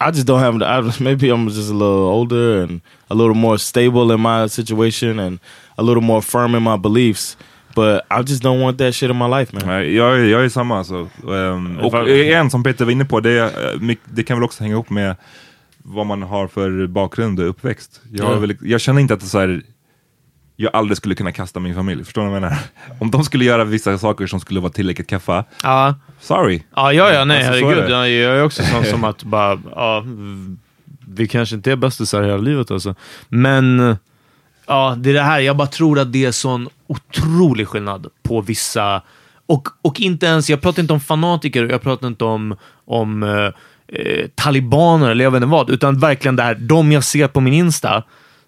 I, 0.00 0.10
I, 0.10 0.16
just 0.16 0.28
don't 0.28 0.38
have. 0.38 0.56
I, 0.88 1.02
maybe 1.02 1.26
I'm 1.26 1.48
just 1.50 1.70
a 1.70 1.72
little 1.72 1.86
older 1.86 2.62
and 2.62 2.80
a 3.08 3.14
little 3.14 3.34
more 3.34 3.58
stable 3.58 4.14
in 4.14 4.20
my 4.22 4.48
situation 4.48 5.18
and 5.18 5.38
a 5.76 5.82
little 5.82 6.02
more 6.02 6.22
firm 6.22 6.54
in 6.54 6.62
my 6.62 6.76
beliefs. 6.78 7.36
But 7.74 8.02
I 8.10 8.20
just 8.26 8.42
don't 8.42 8.60
want 8.60 8.78
that 8.78 8.94
shit 8.94 9.10
in 9.10 9.16
my 9.18 9.28
life, 9.38 9.56
man. 9.56 9.66
Nej, 9.66 9.94
jag, 9.96 10.14
är- 10.20 10.24
jag 10.24 10.44
är 10.44 10.48
samma 10.48 10.78
alltså. 10.78 11.08
Um, 11.22 11.78
och 11.78 12.08
igen, 12.08 12.50
som 12.50 12.62
Peter 12.62 12.84
var 12.84 12.92
inne 12.92 13.04
på, 13.04 13.20
det, 13.20 13.38
eh, 13.40 13.96
det 14.04 14.22
kan 14.22 14.36
väl 14.36 14.44
också 14.44 14.62
hänga 14.62 14.72
ihop 14.74 14.90
med 14.90 15.16
vad 15.84 16.06
man 16.06 16.22
har 16.22 16.46
för 16.48 16.86
bakgrund 16.86 17.40
och 17.40 17.48
uppväxt. 17.48 18.00
Jag, 18.12 18.32
Ja. 18.32 18.38
väl, 18.38 18.56
jag 18.62 18.80
känner 18.80 19.00
inte 19.00 19.14
att 19.14 19.20
det 19.20 19.26
är 19.26 19.28
så 19.28 19.38
här, 19.40 19.62
jag 20.62 20.70
aldrig 20.76 20.96
skulle 20.96 21.14
kunna 21.14 21.32
kasta 21.32 21.60
min 21.60 21.74
familj, 21.74 22.04
förstår 22.04 22.22
du 22.22 22.28
vad 22.28 22.36
jag 22.36 22.42
menar? 22.42 22.58
Om 23.00 23.10
de 23.10 23.24
skulle 23.24 23.44
göra 23.44 23.64
vissa 23.64 23.98
saker 23.98 24.26
som 24.26 24.40
skulle 24.40 24.60
vara 24.60 24.72
tillräckligt 24.72 25.08
kaffa, 25.08 25.44
Ja, 25.62 25.94
sorry. 26.20 26.62
ja, 26.76 26.92
ja, 26.92 27.12
ja 27.12 27.24
nej 27.24 27.46
Alltså, 27.48 27.66
herregud. 27.66 27.90
jag 27.90 28.08
är 28.38 28.44
också 28.44 28.62
sån 28.62 28.84
som 28.84 29.04
att 29.04 29.22
bara, 29.24 29.58
ja, 29.74 30.04
vi 31.08 31.28
kanske 31.28 31.54
inte 31.54 31.72
är 31.72 31.76
bästisar 31.76 32.22
hela 32.22 32.36
livet 32.36 32.70
alltså. 32.70 32.94
Men 33.28 33.96
ja, 34.66 34.94
det 34.98 35.10
är 35.10 35.14
det 35.14 35.22
här. 35.22 35.40
Jag 35.40 35.56
bara 35.56 35.66
tror 35.68 35.98
att 35.98 36.12
det 36.12 36.24
är 36.24 36.32
sån 36.32 36.68
otrolig 36.86 37.68
skillnad 37.68 38.06
på 38.22 38.40
vissa... 38.40 39.02
Och, 39.46 39.68
och 39.82 40.00
inte 40.00 40.26
ens, 40.26 40.50
jag 40.50 40.60
pratar 40.60 40.82
inte 40.82 40.92
om 40.92 41.00
fanatiker, 41.00 41.66
jag 41.66 41.82
pratar 41.82 42.06
inte 42.06 42.24
om, 42.24 42.56
om 42.84 43.22
eh, 43.22 43.30
eh, 44.00 44.26
talibaner 44.34 45.10
eller 45.10 45.24
jag 45.24 45.30
vet 45.30 45.36
inte 45.42 45.46
vad, 45.52 45.70
utan 45.70 45.98
verkligen 45.98 46.36
det 46.36 46.42
här, 46.42 46.54
de 46.54 46.92
jag 46.92 47.04
ser 47.04 47.28
på 47.28 47.40
min 47.40 47.54
Insta, 47.54 48.02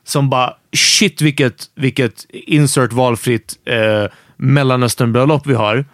som 0.05 0.31
bara 0.31 0.55
shit 0.77 1.23
vilket, 1.23 1.71
vilket 1.75 2.27
insert 2.31 2.93
valfritt 2.93 3.55
eh, 3.65 4.13
Mellanösternbröllop 4.37 5.47
vi 5.47 5.55
har. 5.55 5.85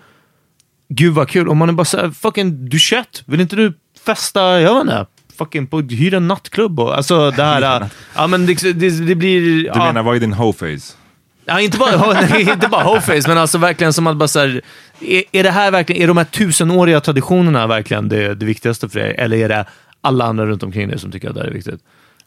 Gud 0.89 1.15
vad 1.15 1.29
kul. 1.29 1.49
Om 1.49 1.59
man 1.59 1.69
är 1.69 1.73
bara 1.73 1.85
såhär, 1.85 2.11
fucking 2.11 2.69
du 2.69 2.79
21, 2.79 3.23
vill 3.27 3.41
inte 3.41 3.57
du 3.57 3.73
festa, 4.05 4.61
jag 4.61 4.75
vet 4.75 4.81
inte, 4.81 5.07
fucking 5.39 5.67
på, 5.67 5.81
hyra 5.81 6.17
en 6.17 6.29
nattklubb 6.29 6.81
och 6.81 6.97
alltså 6.97 7.31
det 7.37 7.43
här, 7.43 7.83
äh, 7.83 7.89
ja 8.15 8.27
men 8.27 8.47
det, 8.47 8.55
det, 8.73 8.91
det 8.91 9.15
blir... 9.15 9.41
Du 9.41 9.65
ja, 9.65 9.87
menar, 9.87 10.03
vad 10.03 10.17
är 10.17 10.21
din 10.21 10.33
hoe-face? 10.33 10.97
Ja, 11.45 11.61
inte 11.61 11.79
bara, 11.79 12.13
nej, 12.31 12.41
inte 12.41 12.69
bara 12.69 12.83
hoeface, 12.83 13.29
men 13.29 13.39
alltså 13.39 13.59
verkligen 13.59 13.93
som 13.93 14.07
att 14.07 14.17
bara 14.17 14.29
så 14.29 14.39
här, 14.39 14.61
är, 15.01 15.23
är 15.33 15.43
det 15.43 15.51
här 15.51 15.71
verkligen, 15.71 16.03
är 16.03 16.07
de 16.07 16.17
här 16.17 16.25
tusenåriga 16.25 17.01
traditionerna 17.01 17.67
verkligen 17.67 18.09
det, 18.09 18.35
det 18.35 18.47
viktigaste 18.47 18.89
för 18.89 19.01
dig? 19.01 19.15
Eller 19.19 19.37
är 19.37 19.49
det 19.49 19.65
alla 20.01 20.25
andra 20.25 20.47
runt 20.47 20.63
omkring 20.63 20.89
dig 20.89 20.99
som 20.99 21.13
tycker 21.13 21.29
att 21.29 21.35
det 21.35 21.41
här 21.41 21.49
är 21.49 21.53
viktigt? 21.53 21.81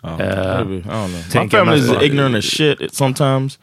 Eh, 0.04 0.64
Maybe. 0.64 0.84
I 0.90 0.92
don't 0.92 1.12
know. 1.12 1.42
My 1.44 1.48
family 1.48 1.80
is 1.80 1.90
ignorant 2.02 2.36
as 2.36 2.44
shit 2.44 2.94
sometimes, 2.94 3.58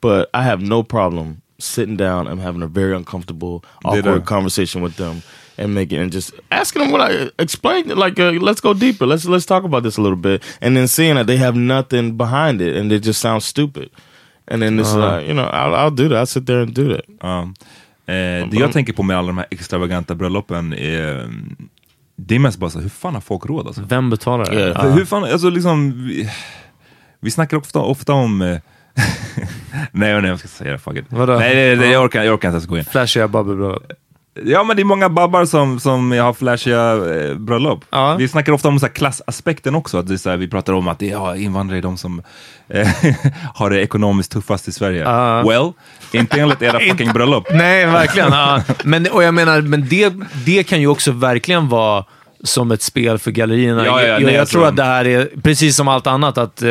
but 0.00 0.28
I 0.34 0.42
have 0.42 0.60
no 0.62 0.82
problem 0.82 1.40
sitting 1.58 1.96
down 1.96 2.26
and 2.26 2.40
having 2.40 2.62
a 2.62 2.66
very 2.66 2.94
uncomfortable, 2.96 3.64
awkward 3.84 4.24
conversation 4.26 4.82
with 4.82 4.96
them 4.96 5.22
and 5.58 5.74
making 5.74 5.98
and 6.02 6.12
just 6.12 6.34
asking 6.50 6.82
them 6.82 6.90
what 6.92 7.00
I 7.00 7.30
explain. 7.38 7.90
It 7.90 7.96
like, 7.96 8.20
uh, 8.20 8.32
let's 8.40 8.60
go 8.60 8.74
deeper. 8.74 9.06
Let's 9.06 9.24
let's 9.24 9.46
talk 9.46 9.64
about 9.64 9.82
this 9.82 9.96
a 9.98 10.02
little 10.02 10.18
bit, 10.18 10.42
and 10.60 10.76
then 10.76 10.86
seeing 10.88 11.14
that 11.16 11.26
they 11.26 11.38
have 11.38 11.56
nothing 11.58 12.16
behind 12.16 12.60
it 12.60 12.76
and 12.76 12.92
it 12.92 13.02
just 13.06 13.20
sounds 13.20 13.44
stupid. 13.46 13.88
And 14.48 14.60
then 14.62 14.78
it's 14.78 14.92
Uh-huh. 14.94 15.16
like, 15.16 15.26
you 15.28 15.34
know, 15.34 15.46
I'll, 15.50 15.74
I'll 15.74 15.90
do 15.96 16.08
that. 16.08 16.18
I'll 16.18 16.26
sit 16.26 16.46
there 16.46 16.60
and 16.62 16.74
do 16.74 16.88
that. 16.88 17.04
Ja. 17.22 17.42
Eh, 18.08 18.48
det 18.48 18.56
jag 18.58 18.72
tänker 18.72 18.92
på 18.92 19.02
med 19.02 19.16
alla 19.18 19.26
de 19.26 19.38
här 19.38 19.46
extravaganta 19.50 20.14
bröllopen, 20.14 20.72
är, 20.72 21.28
det 22.16 22.34
är 22.34 22.38
mest 22.38 22.58
bara 22.58 22.70
så 22.70 22.78
här, 22.78 22.82
hur 22.82 22.90
fan 22.90 23.14
har 23.14 23.20
folk 23.20 23.46
råd 23.46 23.66
alltså? 23.66 23.82
Vem 23.88 24.10
betalar 24.10 24.44
det? 24.44 24.60
Ja. 24.60 24.82
Hur 24.82 25.04
fan, 25.04 25.24
alltså 25.24 25.50
liksom, 25.50 26.06
vi, 26.06 26.30
vi 27.20 27.30
snackar 27.30 27.56
ofta, 27.56 27.78
ofta 27.78 28.12
om... 28.12 28.42
Eh, 28.42 28.48
nej, 29.92 30.20
nej, 30.20 30.30
jag 30.30 30.38
ska 30.38 30.48
säga 30.48 30.72
det, 30.72 30.78
fuck 30.78 30.96
it. 30.96 31.04
Vadå? 31.08 31.38
Nej, 31.38 31.54
nej, 31.54 31.76
nej, 31.76 31.90
jag 31.90 32.04
orkar, 32.04 32.22
jag 32.22 32.34
orkar 32.34 32.48
inte 32.48 32.54
ens 32.56 32.66
gå 32.66 32.78
in. 32.78 32.84
Flashiga 32.84 33.28
bubbelbröllop. 33.28 33.92
Ja 34.44 34.64
men 34.64 34.76
det 34.76 34.82
är 34.82 34.84
många 34.84 35.08
babbar 35.08 35.44
som, 35.44 35.80
som 35.80 36.12
har 36.12 36.32
flashiga 36.32 36.92
eh, 36.92 37.34
bröllop. 37.34 37.84
Vi 38.18 38.28
snackar 38.28 38.52
ofta 38.52 38.68
om 38.68 38.78
så 38.78 38.86
här 38.86 38.92
klassaspekten 38.92 39.74
också. 39.74 39.98
Att 39.98 40.08
det 40.08 40.14
är 40.14 40.18
så 40.18 40.30
här, 40.30 40.36
vi 40.36 40.48
pratar 40.48 40.72
om 40.72 40.88
att 40.88 41.02
ja, 41.02 41.36
invandrare 41.36 41.78
är 41.78 41.82
de 41.82 41.96
som 41.96 42.22
eh, 42.68 42.88
har 43.54 43.70
det 43.70 43.82
ekonomiskt 43.82 44.32
tuffast 44.32 44.68
i 44.68 44.72
Sverige. 44.72 45.04
Well, 45.48 45.72
inte 46.12 46.40
enligt 46.40 46.62
era 46.62 46.80
fucking 46.90 47.12
bröllop. 47.12 47.46
Nej, 47.50 47.86
verkligen. 47.86 48.32
ja. 48.32 48.62
men, 48.84 49.06
och 49.06 49.22
jag 49.22 49.34
menar, 49.34 49.60
men 49.60 49.88
det, 49.88 50.12
det 50.46 50.62
kan 50.62 50.80
ju 50.80 50.86
också 50.86 51.12
verkligen 51.12 51.68
vara 51.68 52.04
som 52.44 52.70
ett 52.70 52.82
spel 52.82 53.18
för 53.18 53.30
gallerierna. 53.30 53.86
Ja, 53.86 54.02
ja, 54.02 54.08
jag 54.08 54.22
nej, 54.22 54.34
jag 54.34 54.40
alltså- 54.40 54.58
tror 54.58 54.68
att 54.68 54.76
det 54.76 54.84
här 54.84 55.06
är, 55.06 55.28
precis 55.42 55.76
som 55.76 55.88
allt 55.88 56.06
annat, 56.06 56.38
att 56.38 56.62
eh, 56.62 56.70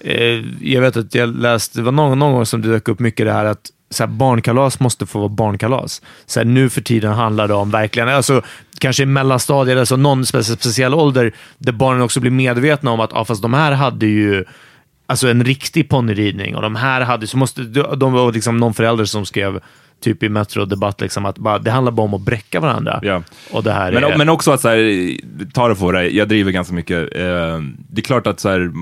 eh, 0.00 0.44
jag 0.60 0.80
vet 0.80 0.96
att 0.96 1.14
jag 1.14 1.36
läste, 1.36 1.78
det 1.78 1.84
var 1.84 1.92
någon, 1.92 2.18
någon 2.18 2.32
gång 2.32 2.46
som 2.46 2.62
det 2.62 2.68
dök 2.68 2.88
upp 2.88 2.98
mycket 2.98 3.26
det 3.26 3.32
här 3.32 3.44
att 3.44 3.70
så 3.90 4.02
här, 4.02 4.10
barnkalas 4.10 4.80
måste 4.80 5.06
få 5.06 5.18
vara 5.18 5.28
barnkalas. 5.28 6.02
Så 6.26 6.40
här, 6.40 6.44
nu 6.44 6.70
för 6.70 6.80
tiden 6.80 7.12
handlar 7.12 7.48
det 7.48 7.54
om 7.54 7.70
verkligen, 7.70 8.08
alltså, 8.08 8.42
kanske 8.78 9.02
i 9.02 9.06
mellanstadiet, 9.06 9.78
alltså 9.78 9.96
någon 9.96 10.26
spe 10.26 10.44
speciell 10.44 10.94
ålder, 10.94 11.32
där 11.58 11.72
barnen 11.72 12.02
också 12.02 12.20
blir 12.20 12.30
medvetna 12.30 12.90
om 12.90 13.00
att 13.00 13.12
ah, 13.12 13.24
fast 13.24 13.42
de 13.42 13.54
här 13.54 13.72
hade 13.72 14.06
ju 14.06 14.44
alltså 15.06 15.28
en 15.28 15.44
riktig 15.44 15.88
ponnyridning 15.88 16.56
och 16.56 16.62
de 16.62 16.76
här 16.76 17.00
hade, 17.00 17.26
så 17.26 17.36
måste, 17.36 17.62
de 17.96 18.12
var 18.12 18.32
liksom 18.32 18.56
någon 18.56 18.74
förälder 18.74 19.04
som 19.04 19.26
skrev 19.26 19.60
typ 20.00 20.22
i 20.22 20.28
Metro 20.28 20.64
Debatt 20.64 21.00
liksom 21.00 21.26
att 21.26 21.38
bara, 21.38 21.58
det 21.58 21.70
handlar 21.70 21.92
bara 21.92 22.02
om 22.02 22.14
att 22.14 22.20
bräcka 22.20 22.60
varandra. 22.60 23.00
Ja. 23.02 23.22
Och 23.52 23.62
det 23.62 23.72
här 23.72 23.92
Men, 23.92 24.04
är... 24.04 24.18
men 24.18 24.28
också 24.28 24.50
att 24.52 24.60
så 24.60 24.68
här, 24.68 25.16
ta 25.52 25.68
det 25.68 25.74
på 25.74 25.92
dig, 25.92 26.16
jag 26.16 26.28
driver 26.28 26.52
ganska 26.52 26.74
mycket. 26.74 27.16
Eh, 27.16 27.60
det 27.90 28.00
är 28.00 28.02
klart 28.02 28.26
att 28.26 28.40
så 28.40 28.48
här, 28.48 28.72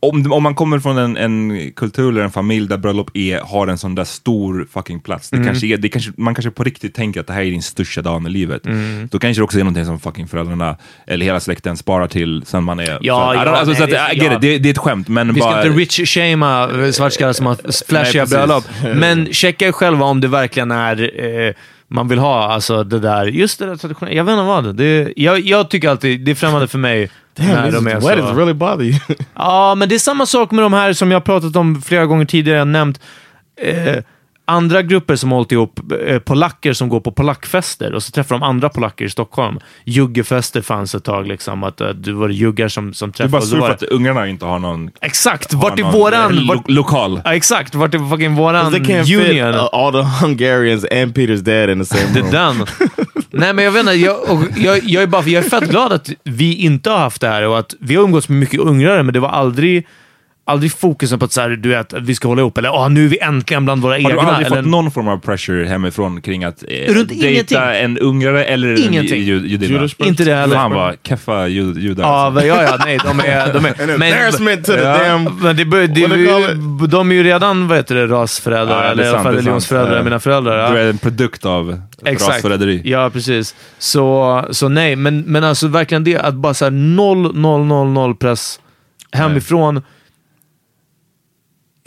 om, 0.00 0.32
om 0.32 0.42
man 0.42 0.54
kommer 0.54 0.78
från 0.78 0.98
en, 0.98 1.16
en 1.16 1.70
kultur 1.72 2.08
eller 2.10 2.22
en 2.22 2.30
familj 2.30 2.68
där 2.68 2.76
bröllop 2.76 3.10
är, 3.14 3.40
har 3.40 3.66
en 3.66 3.78
sån 3.78 3.94
där 3.94 4.04
stor 4.04 4.66
fucking 4.72 5.00
plats, 5.00 5.30
det 5.30 5.36
Mm. 5.36 5.46
kanske 5.48 5.66
är, 5.66 5.76
det 5.76 5.88
kanske, 5.88 6.12
man 6.16 6.34
kanske 6.34 6.50
på 6.50 6.64
riktigt 6.64 6.94
tänker 6.94 7.20
att 7.20 7.26
det 7.26 7.32
här 7.32 7.40
är 7.40 7.50
din 7.50 7.62
största 7.62 8.02
dagen 8.02 8.26
i 8.26 8.30
livet. 8.30 8.66
Mm. 8.66 9.08
Då 9.12 9.18
kanske 9.18 9.40
det 9.40 9.44
också 9.44 9.58
är 9.58 9.64
någonting 9.64 9.84
som 9.84 10.00
fucking 10.00 10.28
föräldrarna 10.28 10.76
eller 11.06 11.26
hela 11.26 11.40
släkten 11.40 11.76
sparar 11.76 12.08
till 12.08 12.42
sen 12.46 12.64
man 12.64 12.80
är... 12.80 12.98
Ja, 13.00 13.32
så, 13.34 13.34
ja, 13.34 13.56
alltså, 13.56 13.74
så 13.74 13.84
att, 13.84 13.90
nej, 13.90 14.16
I 14.16 14.18
get 14.18 14.32
ja. 14.32 14.38
det, 14.38 14.58
det 14.58 14.68
är 14.68 14.70
ett 14.70 14.78
skämt, 14.78 15.08
men 15.08 15.34
Vi 15.34 15.40
ska 15.40 15.50
bara... 15.50 15.66
inte 15.66 15.78
rich-shamea 15.78 16.92
svartskallar 16.92 17.32
som 17.32 17.46
har 17.46 17.86
flashiga 17.88 18.26
bröllop, 18.26 18.64
men 18.94 19.32
checka 19.32 19.72
själva 19.72 20.04
om 20.04 20.20
det 20.20 20.28
verkligen 20.28 20.70
är 20.70 21.20
eh, 21.48 21.54
man 21.88 22.08
vill 22.08 22.18
ha 22.18 22.52
alltså 22.52 22.84
det 22.84 22.98
där, 23.00 23.26
just 23.26 23.58
det 23.58 23.66
där 23.66 23.76
traditionella. 23.76 24.16
Jag 24.16 24.24
vet 24.24 24.32
inte 24.32 24.42
vad. 24.42 24.76
Det, 24.76 25.12
jag, 25.16 25.40
jag 25.40 25.70
tycker 25.70 25.88
alltid, 25.88 26.20
det 26.20 26.30
är 26.30 26.34
främmande 26.34 26.68
för 26.68 26.78
mig. 26.78 27.10
Damn, 27.36 27.72
de 27.72 27.86
är 27.86 28.00
weddings 28.00 28.28
så. 28.28 28.34
really 28.34 28.52
bother 28.54 28.84
you. 28.84 28.98
Ja, 29.34 29.74
men 29.74 29.88
det 29.88 29.94
är 29.94 29.98
samma 29.98 30.26
sak 30.26 30.50
med 30.50 30.64
de 30.64 30.72
här 30.72 30.92
som 30.92 31.10
jag 31.10 31.16
har 31.16 31.20
pratat 31.24 31.56
om 31.56 31.82
flera 31.82 32.06
gånger 32.06 32.24
tidigare, 32.24 32.58
jag 32.58 32.68
nämnt. 32.68 33.00
Eh, 33.60 33.96
andra 34.48 34.82
grupper 34.82 35.16
som 35.16 35.30
har 35.30 35.36
hållit 35.36 35.52
ihop, 35.52 35.80
eh, 36.06 36.18
polacker 36.18 36.72
som 36.72 36.88
går 36.88 37.00
på 37.00 37.12
polackfester 37.12 37.92
och 37.94 38.02
så 38.02 38.10
träffar 38.12 38.34
de 38.38 38.42
andra 38.42 38.68
polacker 38.68 39.04
i 39.04 39.08
Stockholm. 39.10 39.58
Juggefester 39.84 40.60
fanns 40.62 40.94
ett 40.94 41.04
tag, 41.04 41.26
liksom, 41.26 41.64
att 41.64 41.80
eh, 41.80 41.88
det 41.88 42.12
var 42.12 42.28
juggar 42.28 42.68
som, 42.68 42.94
som 42.94 43.10
Du 43.10 43.12
är 43.12 43.16
träffade. 43.16 43.30
bara 43.30 43.42
sur 43.42 43.58
var 43.58 43.68
för 43.70 43.76
det- 43.80 43.86
att 43.86 43.92
ungarna 43.92 44.26
inte 44.28 44.44
har 44.44 44.58
någon... 44.58 44.90
Exakt! 45.00 45.52
har 45.52 45.62
Vart 45.62 45.78
är 45.78 45.82
någon, 45.82 45.92
våran... 45.92 46.24
eh, 46.38 46.40
lo- 46.44 46.54
Vart, 46.54 46.70
lokal. 46.70 47.20
ja, 47.24 47.34
exakt! 47.34 47.74
Vart 47.74 47.94
är 47.94 48.10
fucking 48.10 48.34
våran 48.34 48.74
can't 48.74 49.04
fit 49.04 49.30
union? 49.30 49.54
uh, 49.54 49.68
all 49.72 49.92
the 49.92 50.02
Hungarians 50.26 50.84
and 50.84 51.14
Peter's 51.16 51.40
dad 51.42 51.70
in 51.70 51.78
the 51.84 51.86
same 51.96 52.12
Det 52.14 52.20
room. 52.20 52.28
är 52.28 52.32
den. 52.32 52.66
Nej, 53.38 53.52
men 53.52 53.64
jag 53.64 53.72
vet 53.72 53.80
inte. 53.80 53.92
Jag, 53.92 54.30
och 54.30 54.42
jag, 54.56 54.84
jag, 54.84 55.02
är 55.02 55.06
bara, 55.06 55.22
jag 55.22 55.44
är 55.44 55.48
fett 55.50 55.70
glad 55.70 55.92
att 55.92 56.10
vi 56.24 56.54
inte 56.54 56.90
har 56.90 56.98
haft 56.98 57.20
det 57.20 57.28
här 57.28 57.42
och 57.42 57.58
att 57.58 57.74
vi 57.80 57.94
har 57.96 58.04
umgåtts 58.04 58.28
med 58.28 58.38
mycket 58.38 58.60
ungrare, 58.60 59.02
men 59.02 59.12
det 59.14 59.20
var 59.20 59.28
aldrig, 59.28 59.86
aldrig 60.48 60.72
fokusen 60.72 61.18
på 61.18 61.24
att, 61.24 61.32
så 61.32 61.40
här, 61.40 61.48
du 61.48 61.68
vet, 61.68 61.92
att 61.92 62.02
vi 62.02 62.14
ska 62.14 62.28
hålla 62.28 62.40
ihop 62.40 62.58
eller 62.58 62.70
"Åh, 62.74 62.88
nu 62.90 63.04
är 63.04 63.08
vi 63.08 63.18
äntligen 63.20 63.64
bland 63.64 63.82
våra 63.82 63.92
Har 63.92 63.98
egna. 63.98 64.10
du 64.10 64.18
aldrig 64.18 64.46
eller, 64.46 64.56
fått 64.56 64.66
någon 64.66 64.90
form 64.90 65.08
av 65.08 65.18
pressure 65.18 65.66
hemifrån 65.66 66.22
kring 66.22 66.44
att 66.44 66.62
eh, 66.68 66.94
Runt 66.94 67.08
dejta 67.08 67.26
ingenting. 67.28 67.58
en 67.58 67.98
ungrare 67.98 68.44
eller 68.44 68.86
Ingenting. 68.86 69.18
en 69.20 69.24
ju- 69.26 69.46
judinna? 69.48 69.88
Inte 69.98 70.24
det 70.24 70.34
heller. 70.34 70.56
Fan 70.56 70.72
vad 70.72 70.94
keffa 71.02 71.46
jud- 71.48 71.78
judar. 71.78 72.04
Ja, 72.04 72.26
alltså. 72.26 72.46
ja, 72.46 72.62
ja, 72.62 72.76
nej, 72.84 72.98
de 73.04 73.20
är... 73.20 73.52
De 73.52 73.60
men, 73.88 73.90
embarrassment 74.02 74.66
to 74.66 74.72
the 74.72 74.78
Ja. 74.78 74.98
damn... 75.08 75.24
men 75.42 75.56
det, 75.56 75.64
det, 75.86 76.00
you 76.00 76.26
call 76.26 76.88
de 76.88 77.10
är 77.10 77.14
ju 77.14 77.22
redan, 77.22 77.68
vad 77.68 77.76
heter 77.76 77.94
det, 77.94 78.06
rasföräldrar, 78.06 78.76
Ja, 78.76 78.82
det 78.82 78.90
eller 78.90 79.04
i 79.04 79.08
alla 79.08 79.22
fall 79.22 79.34
det 79.34 79.76
Ja. 79.96 80.02
mina 80.02 80.20
föräldrar. 80.20 80.58
Ja. 80.58 80.70
Du 80.70 80.78
är 80.78 80.90
en 80.90 80.98
produkt 80.98 81.44
av 81.46 81.80
Exakt. 82.04 82.34
rasförräderi. 82.34 82.82
Ja, 82.84 83.10
precis. 83.10 83.54
Så, 83.78 84.44
så 84.50 84.68
nej, 84.68 84.96
men, 84.96 85.20
men 85.20 85.44
alltså 85.44 85.68
verkligen 85.68 86.04
det 86.04 86.18
att 86.18 86.34
bara 86.34 86.54
såhär 86.54 86.70
noll, 86.70 87.36
noll, 87.36 87.64
noll, 87.64 87.88
noll 87.88 88.14
press 88.14 88.60
hemifrån. 89.12 89.82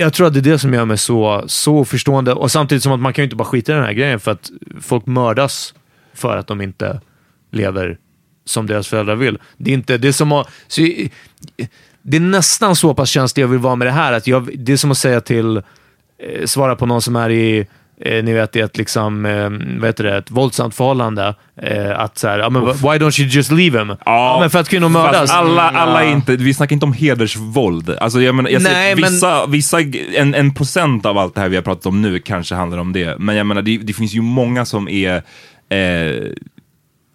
Jag 0.01 0.13
tror 0.13 0.27
att 0.27 0.33
det 0.33 0.39
är 0.39 0.51
det 0.51 0.59
som 0.59 0.73
gör 0.73 0.85
mig 0.85 0.97
så, 0.97 1.43
så 1.47 1.85
förstående. 1.85 2.33
Och 2.33 2.51
samtidigt 2.51 2.83
som 2.83 2.91
att 2.91 2.99
man 2.99 3.13
kan 3.13 3.23
ju 3.23 3.25
inte 3.25 3.35
bara 3.35 3.45
skita 3.45 3.71
i 3.71 3.75
den 3.75 3.83
här 3.83 3.93
grejen 3.93 4.19
för 4.19 4.31
att 4.31 4.51
folk 4.81 5.05
mördas 5.05 5.73
för 6.13 6.37
att 6.37 6.47
de 6.47 6.61
inte 6.61 7.01
lever 7.51 7.97
som 8.45 8.67
deras 8.67 8.87
föräldrar 8.87 9.15
vill. 9.15 9.37
Det 9.57 9.71
är, 9.71 9.73
inte, 9.73 9.97
det 9.97 10.07
är, 10.07 10.11
som 10.11 10.31
att, 10.31 10.47
så, 10.67 10.81
det 12.01 12.17
är 12.17 12.19
nästan 12.19 12.75
så 12.75 12.93
pass 12.93 13.09
känsligt 13.09 13.41
jag 13.41 13.47
vill 13.47 13.59
vara 13.59 13.75
med 13.75 13.87
det 13.87 13.91
här. 13.91 14.13
Att 14.13 14.27
jag, 14.27 14.49
det 14.57 14.73
är 14.73 14.77
som 14.77 14.91
att 14.91 14.97
säga 14.97 15.21
till, 15.21 15.57
eh, 15.57 16.45
svara 16.45 16.75
på 16.75 16.85
någon 16.85 17.01
som 17.01 17.15
är 17.15 17.29
i 17.29 17.67
eh, 18.05 18.23
ni 18.23 18.33
vet, 18.33 18.55
i 18.55 18.59
ett, 18.59 18.77
liksom, 18.77 19.25
eh, 19.25 19.49
vad 19.79 19.87
heter 19.89 20.03
det, 20.03 20.17
ett 20.17 20.31
våldsamt 20.31 20.75
förhållande. 20.75 21.35
Eh, 21.61 21.99
att 21.99 22.17
så 22.17 22.27
här, 22.27 22.39
ja, 22.39 22.49
men, 22.49 22.65
why 22.65 22.73
don't 22.97 23.21
you 23.21 23.29
just 23.29 23.51
leave 23.51 23.79
him? 23.79 23.95
Ja, 24.05 24.37
men 24.39 24.49
för 24.49 24.59
att 24.59 24.69
kvinnor 24.69 24.89
mördas. 24.89 25.31
Alla, 25.31 25.69
alla 25.69 26.01
är 26.03 26.05
Ja. 26.07 26.11
inte, 26.11 26.35
vi 26.35 26.53
snackar 26.53 26.73
inte 26.73 26.85
om 26.85 26.93
hedersvåld. 26.93 27.89
Alltså 27.89 28.21
jag 28.21 28.35
menar, 28.35 28.49
jag 28.49 28.61
Nej, 28.61 28.95
men- 28.95 29.11
vissa, 29.11 29.45
vissa, 29.45 29.77
en, 30.15 30.35
en 30.35 30.53
procent 30.53 31.05
av 31.05 31.17
allt 31.17 31.35
det 31.35 31.41
här 31.41 31.49
vi 31.49 31.55
har 31.55 31.63
pratat 31.63 31.85
om 31.85 32.01
nu 32.01 32.19
kanske 32.19 32.55
handlar 32.55 32.77
om 32.77 32.93
det. 32.93 33.15
Men 33.19 33.35
jag 33.35 33.45
menar, 33.47 33.61
det, 33.61 33.77
det 33.77 33.93
finns 33.93 34.13
ju 34.15 34.21
många 34.21 34.65
som 34.65 34.87
är 34.89 35.15
eh, 35.69 36.25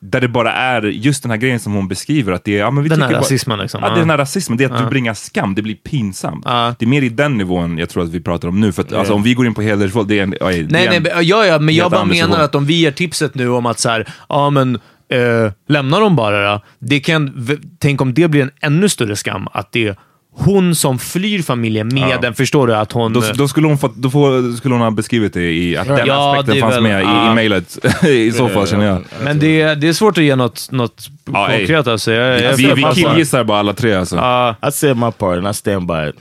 där 0.06 0.20
det 0.20 0.28
bara 0.28 0.52
är 0.52 0.82
just 0.82 1.22
den 1.22 1.30
här 1.30 1.38
grejen 1.38 1.60
som 1.60 1.72
hon 1.72 1.88
beskriver. 1.88 2.32
Att 2.32 2.44
det 2.44 2.54
är, 2.54 2.58
ja, 2.58 2.70
men 2.70 2.82
vi 2.82 2.88
Den 2.88 3.02
här 3.02 3.08
bara- 3.10 3.18
rasismen 3.18 3.58
liksom. 3.58 3.80
Ja, 3.82 3.88
det 3.88 3.94
är 3.94 3.98
den 4.00 4.10
här 4.10 4.18
rasismen. 4.18 4.58
Det 4.58 4.64
är 4.64 4.68
att 4.72 4.78
Ja. 4.78 4.84
du 4.84 4.90
bringar 4.90 5.14
skam. 5.14 5.54
Det 5.54 5.62
blir 5.62 5.74
pinsamt. 5.74 6.42
Ja. 6.46 6.74
Det 6.78 6.84
är 6.84 6.88
mer 6.88 7.02
i 7.02 7.08
den 7.08 7.38
nivån 7.38 7.78
jag 7.78 7.88
tror 7.88 8.02
att 8.02 8.08
vi 8.10 8.20
pratar 8.20 8.48
om 8.48 8.60
nu. 8.60 8.72
För 8.72 8.82
att, 8.82 8.92
alltså, 8.92 9.14
om 9.14 9.22
vi 9.22 9.34
går 9.34 9.46
in 9.46 9.54
på 9.54 9.62
hedersvåld, 9.62 10.08
det 10.08 10.18
är 10.18 10.22
en... 10.22 10.34
Oj, 10.40 10.62
det 10.62 10.72
Nej, 10.72 10.84
är 10.84 10.88
nej, 10.88 10.96
en, 10.96 11.02
men- 11.02 11.26
ja, 11.26 11.46
ja, 11.46 11.58
men 11.58 11.74
jag 11.74 11.90
bara 11.90 12.04
menar 12.04 12.38
att 12.40 12.54
om 12.54 12.66
vi 12.66 12.74
ger 12.74 12.90
tipset 12.90 13.34
nu 13.34 13.48
om 13.48 13.66
att 13.66 13.78
så 13.78 13.88
här, 13.88 14.08
ja 14.28 14.50
men 14.50 14.74
eh, 15.12 15.52
lämna 15.68 16.00
dem 16.00 16.16
bara 16.16 16.52
då. 16.52 16.60
Det 16.78 17.00
kan, 17.00 17.48
tänk 17.78 18.00
om 18.00 18.14
det 18.14 18.28
blir 18.28 18.42
en 18.42 18.50
ännu 18.60 18.88
större 18.88 19.16
skam, 19.16 19.48
att 19.52 19.72
det 19.72 19.86
är 19.88 19.96
hon 20.36 20.74
som 20.74 20.98
flyr 20.98 21.42
familjen 21.42 21.88
med 21.88 22.08
Ja. 22.10 22.18
den, 22.20 22.34
förstår 22.34 22.66
du? 22.66 22.74
Att 22.76 22.92
hon... 22.92 23.12
Då, 23.12 23.22
då, 23.34 23.48
skulle 23.48 23.66
hon 23.66 23.78
fått, 23.78 23.96
då 23.96 24.10
får, 24.10 24.56
skulle 24.56 24.74
hon 24.74 24.82
ha 24.82 24.90
beskrivit 24.90 25.32
det 25.34 25.52
i 25.52 25.76
att 25.76 25.86
den 25.88 26.06
Ja, 26.06 26.36
aspekten 26.40 26.60
fanns 26.60 26.74
väl- 26.76 26.82
med 26.82 27.00
i, 27.02 27.04
ja. 27.04 27.32
i 27.32 27.34
mejlet. 27.34 27.78
I 28.04 28.32
så 28.32 28.48
fall 28.48 28.66
känner 28.66 28.86
jag. 28.86 29.02
men 29.24 29.38
det, 29.38 29.60
är- 29.60 29.76
det 29.76 29.88
är 29.88 29.92
svårt 29.92 30.18
att 30.18 30.24
ge 30.24 30.36
något, 30.36 30.68
något 30.70 31.08
Ja, 31.32 31.48
konkret 31.58 31.86
alltså. 31.86 32.12
Jag, 32.12 32.42
jag 32.42 32.56
Vi, 32.56 32.72
vi 32.74 32.82
killgissar 32.94 33.44
bara 33.44 33.58
alla 33.58 33.72
tre 33.72 33.94
alltså. 33.94 34.16
Ja, 34.16 34.56
I 34.68 34.72
said 34.72 34.96
my 34.96 35.10
part 35.10 35.38
and 35.38 35.48
I 35.48 35.54
stand 35.54 35.86
by 35.86 36.08
it. 36.08 36.14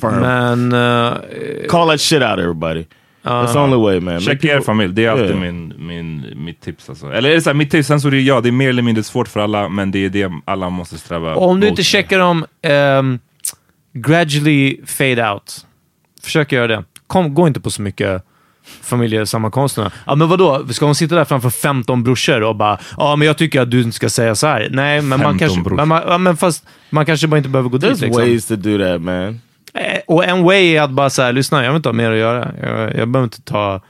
Firm. 0.00 0.20
men... 0.20 0.72
eh, 0.72 1.12
Call 1.68 1.88
that 1.88 2.00
shit 2.00 2.22
out 2.22 2.38
everybody. 2.38 2.84
That's 3.24 3.52
the 3.52 3.58
only 3.58 3.76
way 3.76 4.00
man. 4.00 4.14
Make 4.14 4.20
Check 4.24 4.44
er 4.44 4.60
familj, 4.60 4.92
det 4.94 5.04
är 5.04 5.10
alltid 5.10 5.26
Yeah. 5.26 5.40
min, 5.40 5.72
min, 5.78 6.26
mitt 6.36 6.60
tips. 6.60 6.88
Alltså. 6.88 7.12
Eller 7.12 7.30
är 7.30 7.34
det 7.34 7.40
så 7.40 7.50
här, 7.50 7.54
mitt 7.54 7.70
tips, 7.70 7.88
sen 7.88 8.00
så 8.00 8.08
är 8.08 8.12
det, 8.12 8.20
ja, 8.20 8.40
det 8.40 8.48
är 8.48 8.52
mer 8.52 8.68
eller 8.68 8.82
mindre 8.82 9.04
svårt 9.04 9.28
för 9.28 9.40
alla, 9.40 9.68
men 9.68 9.90
det 9.90 10.04
är 10.04 10.08
det 10.08 10.30
alla 10.44 10.70
måste 10.70 10.98
sträva 10.98 11.34
Om 11.34 11.60
du 11.60 11.66
mot. 11.66 11.70
inte 11.70 11.82
checkar 11.82 12.18
dem, 12.18 12.44
ehm, 12.62 13.18
gradually 13.96 14.80
fade 14.86 15.30
out. 15.30 15.66
Försök 16.22 16.52
göra 16.52 16.66
det. 16.66 16.84
Kom, 17.06 17.34
gå 17.34 17.46
inte 17.46 17.60
på 17.60 17.70
så 17.70 17.82
mycket 17.82 18.22
familjesammankomsterna. 18.82 19.90
Ja, 20.06 20.14
men 20.14 20.28
vadå? 20.28 20.66
Ska 20.70 20.86
hon 20.86 20.94
sitta 20.94 21.14
där 21.14 21.24
framför 21.24 21.50
15 21.50 22.02
brorsor 22.02 22.42
och 22.42 22.56
bara 22.56 22.78
ja, 22.96 23.16
men 23.16 23.26
jag 23.26 23.38
tycker 23.38 23.60
att 23.60 23.70
du 23.70 23.82
inte 23.82 23.96
ska 23.96 24.08
säga 24.10 24.34
så 24.34 24.46
här. 24.46 24.68
Nej, 24.70 25.00
men 25.00 25.08
man 25.08 25.18
15 25.18 25.38
kanske... 25.38 25.60
brorsor. 25.60 25.76
Men, 25.76 25.88
man, 25.88 26.02
ja, 26.06 26.18
men 26.18 26.36
fast 26.36 26.64
man 26.90 27.06
kanske 27.06 27.26
bara 27.26 27.36
inte 27.36 27.48
behöver 27.48 27.68
gå 27.70 27.78
dit. 27.78 27.90
There's 27.90 28.00
Liksom. 28.00 28.22
ways 28.22 28.46
to 28.46 28.56
do 28.56 28.78
that 28.78 29.02
man. 29.02 29.40
Eh, 29.74 29.98
Och 30.06 30.24
en 30.24 30.42
way 30.42 30.76
är 30.76 30.82
att 30.82 30.90
bara 30.90 31.10
säga, 31.10 31.30
lyssna, 31.30 31.64
jag 31.64 31.70
vill 31.70 31.76
inte 31.76 31.88
ha 31.88 31.94
mer 31.94 32.10
att 32.10 32.18
göra. 32.18 32.52
Jag, 32.62 32.96
jag 32.96 33.08
behöver 33.08 33.24
inte 33.24 33.42
ta 33.42 33.80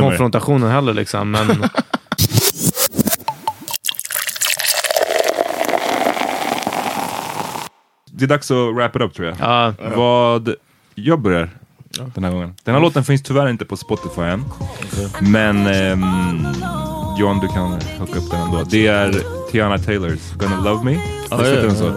konfrontationen 0.00 0.70
heller. 0.70 0.94
Liksom, 0.94 1.30
men... 1.30 1.46
Det 8.22 8.26
är 8.26 8.28
dags 8.28 8.50
att 8.50 8.74
wrap 8.74 8.96
it 8.96 9.02
up 9.02 9.14
tror 9.14 9.28
jag. 9.28 9.36
Ja. 9.40 9.74
Vad... 9.96 10.54
Jag 10.94 11.20
börjar 11.20 11.50
den 12.14 12.24
här 12.24 12.32
gången. 12.32 12.54
Den 12.64 12.74
här 12.74 12.82
låten 12.82 13.04
finns 13.04 13.22
tyvärr 13.22 13.48
inte 13.48 13.64
på 13.64 13.76
Spotify 13.76 14.20
än. 14.20 14.44
Men 15.20 15.66
ehm, 15.66 16.46
John, 17.18 17.40
du 17.40 17.48
kan 17.48 17.80
hooka 17.98 18.18
upp 18.18 18.30
den 18.30 18.40
ändå. 18.40 18.62
Det 18.70 18.86
är 18.86 19.14
Tiana 19.50 19.78
Taylors 19.78 20.32
Gonna 20.34 20.60
Love 20.60 20.84
Me. 20.84 20.90
Visst 20.90 21.32
heter 21.32 21.62
den 21.62 21.76
så? 21.76 21.94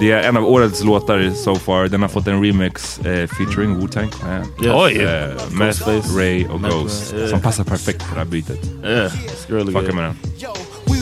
Det 0.00 0.10
är 0.10 0.28
en 0.28 0.36
av 0.36 0.44
årets 0.44 0.84
låtar 0.84 1.30
so 1.30 1.54
far. 1.56 1.88
Den 1.88 2.02
har 2.02 2.08
fått 2.08 2.26
en 2.26 2.44
remix 2.44 2.98
eh, 2.98 3.28
featuring 3.28 3.80
Wu-Tang 3.80 4.08
Clan. 4.08 4.44
Yes. 4.62 4.74
Oj. 4.74 4.96
Eh, 4.96 5.28
Meth. 5.52 6.16
Ray 6.16 6.46
och 6.46 6.62
Ghost. 6.62 7.14
yeah. 7.14 7.30
Som 7.30 7.40
passar 7.40 7.64
perfekt 7.64 8.08
på 8.08 8.14
det 8.14 8.20
här 8.20 8.26
bytet. 8.26 8.70
Yeah, 8.84 9.12
really 9.48 9.72
Fucka 9.72 9.94
med 9.94 10.04
den. 10.04 10.16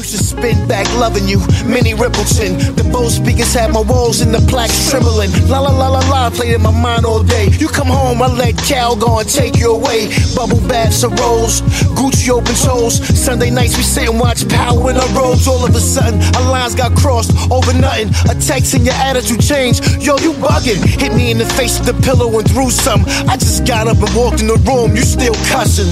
Used 0.07 0.19
just 0.19 0.39
spin 0.39 0.69
back 0.69 0.87
loving 1.01 1.27
you. 1.27 1.39
Minnie 1.67 1.95
Rippleton. 1.95 2.55
The 2.77 2.85
Bose 2.93 3.17
speakers 3.17 3.53
had 3.53 3.73
my 3.73 3.81
walls 3.81 4.21
and 4.21 4.33
the 4.33 4.39
plaques 4.47 4.89
trembling. 4.89 5.33
La 5.49 5.59
la 5.59 5.75
la 5.75 5.89
la 5.89 5.99
la, 6.09 6.31
played 6.31 6.55
in 6.55 6.63
my 6.63 6.71
mind 6.71 7.05
all 7.05 7.25
day. 7.25 7.49
You 7.59 7.67
come 7.67 7.89
home, 7.89 8.23
I 8.23 8.29
let 8.29 8.57
Cal 8.57 8.95
go 8.95 9.19
and 9.19 9.29
take 9.29 9.57
you 9.57 9.75
away. 9.75 10.07
Bubble 10.37 10.63
baths 10.69 11.03
and 11.03 11.19
rolls, 11.19 11.61
Gucci 11.99 12.31
open 12.31 12.55
toes. 12.55 13.03
Sunday 13.19 13.51
nights 13.51 13.77
we 13.77 13.83
sit 13.83 14.09
and 14.09 14.21
watch 14.21 14.47
Power 14.49 14.91
in 14.91 14.97
our 14.97 15.11
robes. 15.11 15.49
All 15.49 15.67
of 15.67 15.75
a 15.75 15.81
sudden, 15.81 16.23
our 16.37 16.53
lines 16.53 16.77
got 16.77 16.95
crossed 16.95 17.35
over 17.51 17.75
nothing. 17.75 18.15
A 18.31 18.35
text 18.39 18.75
and 18.75 18.87
your 18.87 18.95
attitude 18.95 19.43
changed. 19.43 19.83
Yo, 19.99 20.19
you 20.19 20.35
bugging. 20.39 20.79
Hit 21.03 21.15
me 21.15 21.33
in 21.33 21.39
the 21.39 21.47
face 21.59 21.81
with 21.81 21.91
the 21.91 21.99
pillow 22.07 22.31
and 22.39 22.49
threw 22.49 22.71
some. 22.71 23.03
I 23.27 23.37
just 23.37 23.67
got 23.67 23.89
up 23.89 23.99
and 23.99 24.15
walked 24.15 24.39
in 24.39 24.47
the 24.47 24.61
room. 24.71 24.95
You 24.95 25.03
still 25.03 25.35
cussing. 25.51 25.91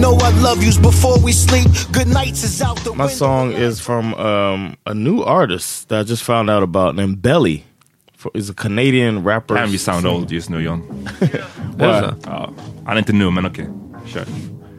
Know 0.00 0.16
I 0.16 0.30
love 0.40 0.64
yous 0.64 0.78
before 0.78 1.18
we 1.20 1.32
sleep. 1.32 1.68
Good 1.92 2.08
nights 2.08 2.42
is 2.42 2.62
out 2.62 2.78
the 2.78 2.94
My 2.94 3.06
song 3.06 3.49
is 3.52 3.80
from 3.80 4.14
um, 4.14 4.76
a 4.86 4.94
new 4.94 5.22
artist 5.22 5.88
that 5.88 6.00
I 6.00 6.02
just 6.10 6.22
found 6.22 6.50
out 6.50 6.62
about 6.62 6.94
named 6.96 7.22
Belly. 7.22 7.64
For, 8.16 8.30
is 8.34 8.50
a 8.50 8.54
Canadian 8.54 9.24
rapper. 9.24 9.54
Damn 9.54 9.70
you 9.72 9.78
sound 9.78 10.02
singer. 10.02 10.14
old 10.14 10.28
just 10.28 10.50
nu 10.50 10.60
John. 10.60 10.80
Why? 11.78 12.12
Ja, 12.26 12.50
han 12.86 12.94
är 12.96 12.98
inte 12.98 13.12
nu 13.12 13.30
men 13.30 13.46
okej. 13.46 13.68
Kör. 14.06 14.24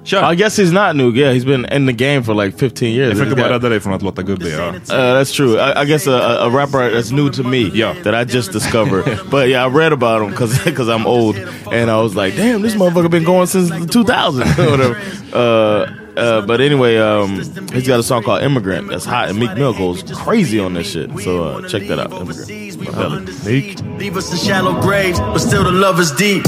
Kör! 0.03 0.32
I 0.34 0.36
guess 0.36 0.59
he's 0.59 0.72
not 0.72 0.95
new. 0.95 1.11
Yeah, 1.15 1.34
he's 1.34 1.45
been 1.45 1.65
in 1.65 1.86
the 1.88 1.93
game 1.93 2.24
for 2.24 2.34
like 2.45 2.57
15 2.57 2.88
years. 2.89 3.07
Jag 3.09 3.17
försöker 3.17 3.32
He's 3.32 3.36
bara 3.36 3.47
got- 3.49 3.55
rädda 3.63 3.69
dig 3.69 3.80
från 3.80 3.93
att 3.93 4.01
låta 4.01 4.22
gubbig. 4.22 4.53
Ja. 4.53 4.67
Uh, 4.69 4.74
that's 5.19 5.36
true. 5.36 5.57
I, 5.59 5.84
I 5.84 5.86
guess 5.86 6.07
a, 6.07 6.11
a- 6.11 6.45
a 6.45 6.49
rapper 6.49 6.91
that's 6.91 7.11
new 7.15 7.30
to 7.32 7.43
me 7.43 7.69
Yeah. 7.74 7.95
that 8.03 8.13
I 8.13 8.38
just 8.38 8.51
discovered. 8.53 9.19
but 9.32 9.47
yeah, 9.49 9.65
I 9.67 9.69
read 9.69 9.93
about 9.93 10.22
him 10.24 10.30
because 10.30 10.89
I'm 10.95 11.05
old, 11.07 11.36
and 11.72 11.89
I 11.89 11.97
was 12.01 12.15
like, 12.15 12.36
damn, 12.36 12.61
this 12.61 12.76
motherfucker 12.76 13.09
been 13.09 13.26
going 13.26 13.47
since 13.47 13.69
2000 13.91 14.41
or 14.59 14.72
whatever. 14.72 14.97
Uh, 15.34 15.86
uh, 16.18 16.45
but 16.45 16.62
anyway, 16.62 16.97
um, 16.97 17.36
he's 17.72 17.88
got 17.88 17.99
a 17.99 18.03
song 18.03 18.24
called 18.24 18.43
"Immigrant" 18.43 18.89
that's 18.89 19.05
hot, 19.05 19.30
and 19.30 19.39
Meek 19.39 19.55
Mill 19.55 19.74
goes 19.74 20.03
crazy 20.12 20.59
on 20.59 20.74
this 20.74 20.91
shit. 20.91 21.09
So 21.20 21.43
uh, 21.43 21.68
check 21.68 21.88
that 21.88 21.99
out. 21.99 22.12
"Immigrant" 22.12 23.45
Meek. 23.45 23.80
Leave 23.99 24.18
us 24.18 24.32
in 24.32 24.38
shallow 24.38 24.80
graves, 24.82 25.20
but 25.20 25.39
still 25.39 25.64
the 25.64 25.72
love 25.72 25.99
is 25.99 26.12
deep. 26.12 26.43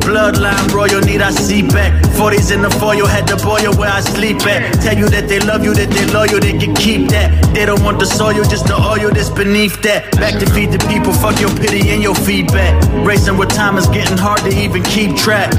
Bloodline 0.00 0.72
royal, 0.72 1.00
need 1.02 1.20
I 1.20 1.30
see 1.30 1.62
back. 1.62 1.92
40s 2.16 2.52
in 2.52 2.62
the 2.62 2.70
foil, 2.70 3.06
had 3.06 3.26
to 3.28 3.36
boil 3.36 3.72
where 3.76 3.90
I 3.90 4.00
sleep 4.00 4.44
at. 4.46 4.72
Tell 4.82 4.96
you 4.96 5.08
that 5.08 5.28
they 5.28 5.38
love 5.40 5.62
you, 5.62 5.74
that 5.74 5.90
they 5.90 6.06
loyal, 6.06 6.40
they 6.40 6.58
can 6.58 6.74
keep 6.74 7.08
that. 7.10 7.54
They 7.54 7.66
don't 7.66 7.82
want 7.84 8.00
the 8.00 8.06
soil, 8.06 8.42
just 8.44 8.66
the 8.66 8.74
oil 8.74 9.10
that's 9.12 9.30
beneath 9.30 9.80
that. 9.82 10.10
Back 10.12 10.40
to 10.40 10.46
feed 10.50 10.72
the 10.72 10.78
people, 10.88 11.12
fuck 11.12 11.38
your 11.40 11.50
pity 11.50 11.90
and 11.90 12.02
your 12.02 12.14
feedback. 12.14 12.74
Racing 13.06 13.36
with 13.36 13.50
time 13.50 13.76
is 13.76 13.86
getting 13.88 14.16
hard 14.16 14.40
to 14.40 14.50
even 14.50 14.82
keep 14.82 15.16
track. 15.16 15.52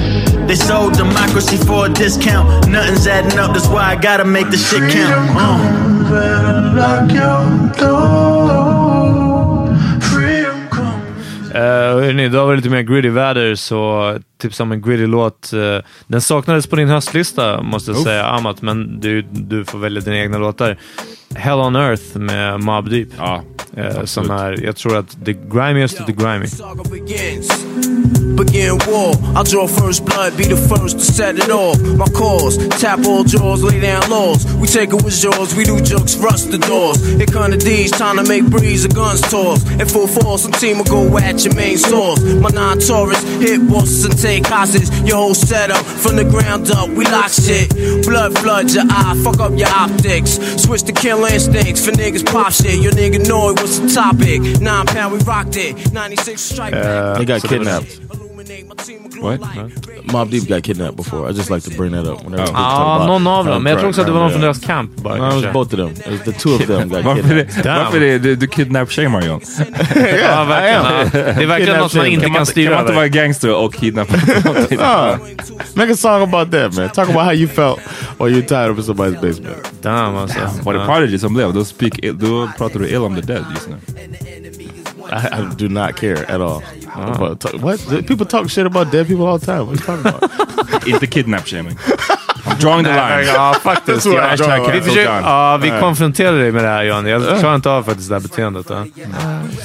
They 0.47 0.55
sold 0.55 0.93
democracy 0.93 1.57
for 1.57 1.85
a 1.85 1.89
discount. 1.89 2.67
Nothing's 2.67 3.07
adding 3.07 3.30
up, 3.39 3.53
that's 3.53 3.67
why 3.67 3.91
I 3.91 3.95
gotta 3.95 4.25
make 4.25 4.49
the 4.49 4.57
shit 4.57 4.91
count. 4.91 5.29
Uh. 6.11 6.71
Uh, 11.51 12.03
hörni, 12.03 12.23
idag 12.23 12.45
var 12.45 12.51
det 12.51 12.57
lite 12.57 12.69
mer 12.69 12.81
gritty 12.81 13.09
väder, 13.09 13.55
så 13.55 14.17
tipsa 14.41 14.63
om 14.63 14.71
en 14.71 14.81
gritty 14.81 15.05
låt. 15.05 15.53
Eh, 15.53 15.77
den 16.07 16.21
saknades 16.21 16.67
på 16.67 16.75
din 16.75 16.89
höstlista, 16.89 17.61
måste 17.61 17.91
jag 17.91 17.99
säga, 17.99 18.25
Amat, 18.25 18.61
men 18.61 18.99
du, 18.99 19.21
du 19.21 19.65
får 19.65 19.79
välja 19.79 20.01
dina 20.01 20.17
egna 20.17 20.37
låtar. 20.37 20.77
Hell 21.35 21.59
on 21.59 21.75
Earth 21.75 22.17
med 22.17 22.59
Mob 22.59 22.89
Deep. 22.89 23.09
Ja, 23.17 23.43
Eh, 23.77 24.05
som 24.05 24.31
är, 24.31 24.63
jag 24.63 24.75
tror 24.75 24.97
att 24.97 25.25
the 25.25 25.33
grimiest 25.33 25.99
of 25.99 26.05
the 26.05 26.11
grimy. 26.11 26.47
Begins. 28.01 28.41
Begin 28.51 28.77
war. 28.91 29.13
I'll 29.35 29.43
draw 29.43 29.67
first 29.67 30.05
blood, 30.05 30.35
be 30.37 30.45
the 30.45 30.57
first 30.57 30.99
to 30.99 31.05
set 31.05 31.37
it 31.37 31.49
off. 31.49 31.79
My 31.81 32.05
cause, 32.07 32.57
tap 32.81 33.05
all 33.05 33.23
jaws, 33.23 33.63
lay 33.63 33.79
down 33.79 34.09
laws. 34.09 34.45
We 34.55 34.67
take 34.67 34.89
it 34.89 35.03
with 35.03 35.23
yours, 35.23 35.55
we 35.55 35.63
do 35.63 35.79
jokes, 35.81 36.17
rust 36.17 36.51
the 36.51 36.57
doors. 36.57 36.97
It 37.19 37.31
kind 37.31 37.53
of 37.53 37.59
D's, 37.59 37.91
trying 37.91 38.17
to 38.17 38.23
make 38.27 38.45
breeze 38.49 38.83
of 38.85 38.93
guns 38.95 39.21
toss. 39.21 39.63
In 39.79 39.87
full 39.87 40.07
force, 40.07 40.43
some 40.43 40.51
team 40.53 40.77
will 40.77 40.85
go 40.85 41.17
at 41.17 41.43
your 41.45 41.55
main 41.55 41.77
source. 41.77 42.21
My 42.23 42.49
non 42.49 42.79
Taurus 42.79 43.21
hit 43.39 43.67
bosses 43.69 44.05
and 44.05 44.17
take 44.17 44.45
hostage. 44.47 44.89
Your 45.07 45.17
whole 45.17 45.33
setup 45.35 45.85
from 45.85 46.15
the 46.15 46.25
ground 46.25 46.71
up, 46.71 46.89
we 46.89 47.05
lock 47.05 47.29
shit. 47.29 47.69
Blood 48.05 48.37
floods 48.39 48.75
your 48.75 48.85
eye, 48.89 49.15
fuck 49.23 49.39
up 49.39 49.53
your 49.57 49.69
optics. 49.69 50.39
Switch 50.61 50.83
to 50.83 50.91
kill 50.93 51.23
instincts 51.25 51.85
for 51.85 51.91
niggas 51.91 52.25
pop 52.25 52.51
shit. 52.51 52.81
Your 52.81 52.93
nigga 52.93 53.25
know 53.27 53.49
it 53.51 53.61
was 53.61 53.79
the 53.79 53.87
topic. 53.89 54.41
Nine 54.61 54.85
pound, 54.87 55.13
we 55.13 55.19
rocked 55.19 55.55
it. 55.57 55.93
96 55.93 56.41
strike 56.41 56.71
back. 56.73 56.85
Uh, 56.85 57.17
they 57.17 57.25
got 57.25 57.41
så 57.41 57.47
det 57.47 57.57
var- 57.59 57.65
kidnapped. 57.65 57.90
What? 59.21 59.39
Mob 60.13 60.29
Deep 60.31 60.47
got 60.47 60.63
kidnapped 60.63 60.95
before. 60.97 61.29
I 61.29 61.33
just 61.33 61.49
like 61.49 61.61
to 61.63 61.77
bring 61.77 61.91
that 61.91 62.05
up. 62.07 62.23
Whenever 62.23 62.47
Ja, 62.53 62.95
about 62.95 63.07
någon 63.07 63.27
av 63.27 63.45
dem. 63.45 63.63
Men 63.63 63.71
jag 63.71 63.79
tror 63.79 63.89
också 63.89 64.01
att 64.01 64.07
det 64.07 64.13
var 64.13 64.19
någon 64.19 64.31
från 64.31 64.41
deras 64.41 64.59
camp 64.59 64.95
bara. 64.95 65.15
No, 65.17 65.27
it 65.39 65.45
was 65.45 65.53
both 65.53 65.73
of 65.73 65.79
them. 65.79 66.13
It 66.13 66.19
was 66.19 66.21
the 66.35 66.39
two 66.41 66.49
of 66.55 66.65
them 66.67 66.89
got 66.89 67.03
kidnapped. 67.15 67.65
varför 67.65 68.01
är 68.03 68.19
du, 68.19 68.35
du 68.35 68.47
kidnap-shamear 68.47 69.21
John? 69.21 69.41
Ja, 70.21 70.43
verkligen. 70.43 71.35
Det 71.35 71.43
är 71.43 71.47
verkligen 71.47 71.79
något 71.79 71.95
man 71.95 72.05
inte 72.05 72.29
kan, 72.29 72.45
styra 72.45 72.65
kan 72.69 72.73
man 72.75 72.81
inte 72.83 72.93
vara 72.93 73.05
över. 73.05 73.15
gangster 73.15 73.55
och 73.55 73.73
kidnappa? 73.73 74.13
Ah, 74.79 75.17
make 75.75 75.91
a 75.93 75.95
song 75.95 76.21
about 76.21 76.51
that, 76.51 76.73
man. 76.73 76.89
Talk 76.89 77.09
about 77.09 77.23
how 77.25 77.33
you 77.33 77.47
felt 77.47 77.79
while 78.19 78.29
you're 78.29 78.47
tired 78.47 78.71
of 78.71 78.77
in 78.77 78.83
somebody's 78.83 79.21
basement. 79.21 79.57
Damn, 79.81 80.15
alltså. 80.15 80.39
Var 80.63 80.73
det. 80.73 80.85
Prodigy 80.85 81.19
som 81.19 81.33
blev? 81.33 81.53
Då 81.53 82.49
pratar 82.57 82.79
du 82.79 82.87
ill 82.87 83.01
om 83.03 83.15
the 83.15 83.21
dead 83.21 83.45
just 83.55 83.69
nu. 83.69 83.75
I, 85.11 85.29
I 85.31 85.53
do 85.55 85.67
not 85.69 85.97
care 85.97 86.29
at 86.29 86.41
all. 86.41 86.63
Oh. 86.95 87.13
About 87.13 87.61
what? 87.61 87.79
People 88.07 88.25
talk 88.25 88.49
shit 88.49 88.65
about 88.65 88.91
dead 88.91 89.07
people 89.07 89.25
all 89.25 89.37
the 89.37 89.45
time. 89.45 89.67
What 89.67 89.77
are 89.87 89.93
you 89.95 90.01
talking 90.01 90.27
about? 90.27 90.87
it's 90.87 90.99
the 90.99 91.07
kidnap-shaming. 91.07 91.77
I'm 91.79 92.17
drawing 92.59 92.83
the 92.85 92.91
line. 92.91 93.25
Ja, 93.35 93.55
faktiskt. 93.63 94.05
That's 94.05 94.09
what 94.09 94.39
Ja, 94.39 94.45
I'm 94.45 94.57
drawing 94.57 94.71
vi, 94.71 94.81
försöker, 94.81 95.21
ja, 95.21 95.57
vi 95.57 95.69
konfronterade 95.79 96.39
dig 96.39 96.51
med 96.51 96.63
det 96.63 96.69
här 96.69 96.83
Johan. 96.83 97.05
Jag 97.05 97.39
klarar 97.39 97.55
inte 97.55 97.69
av 97.69 97.83
faktiskt 97.83 98.09
det 98.09 98.15
här 98.15 98.21
beteendet. 98.21 98.65
Ja. 98.69 98.85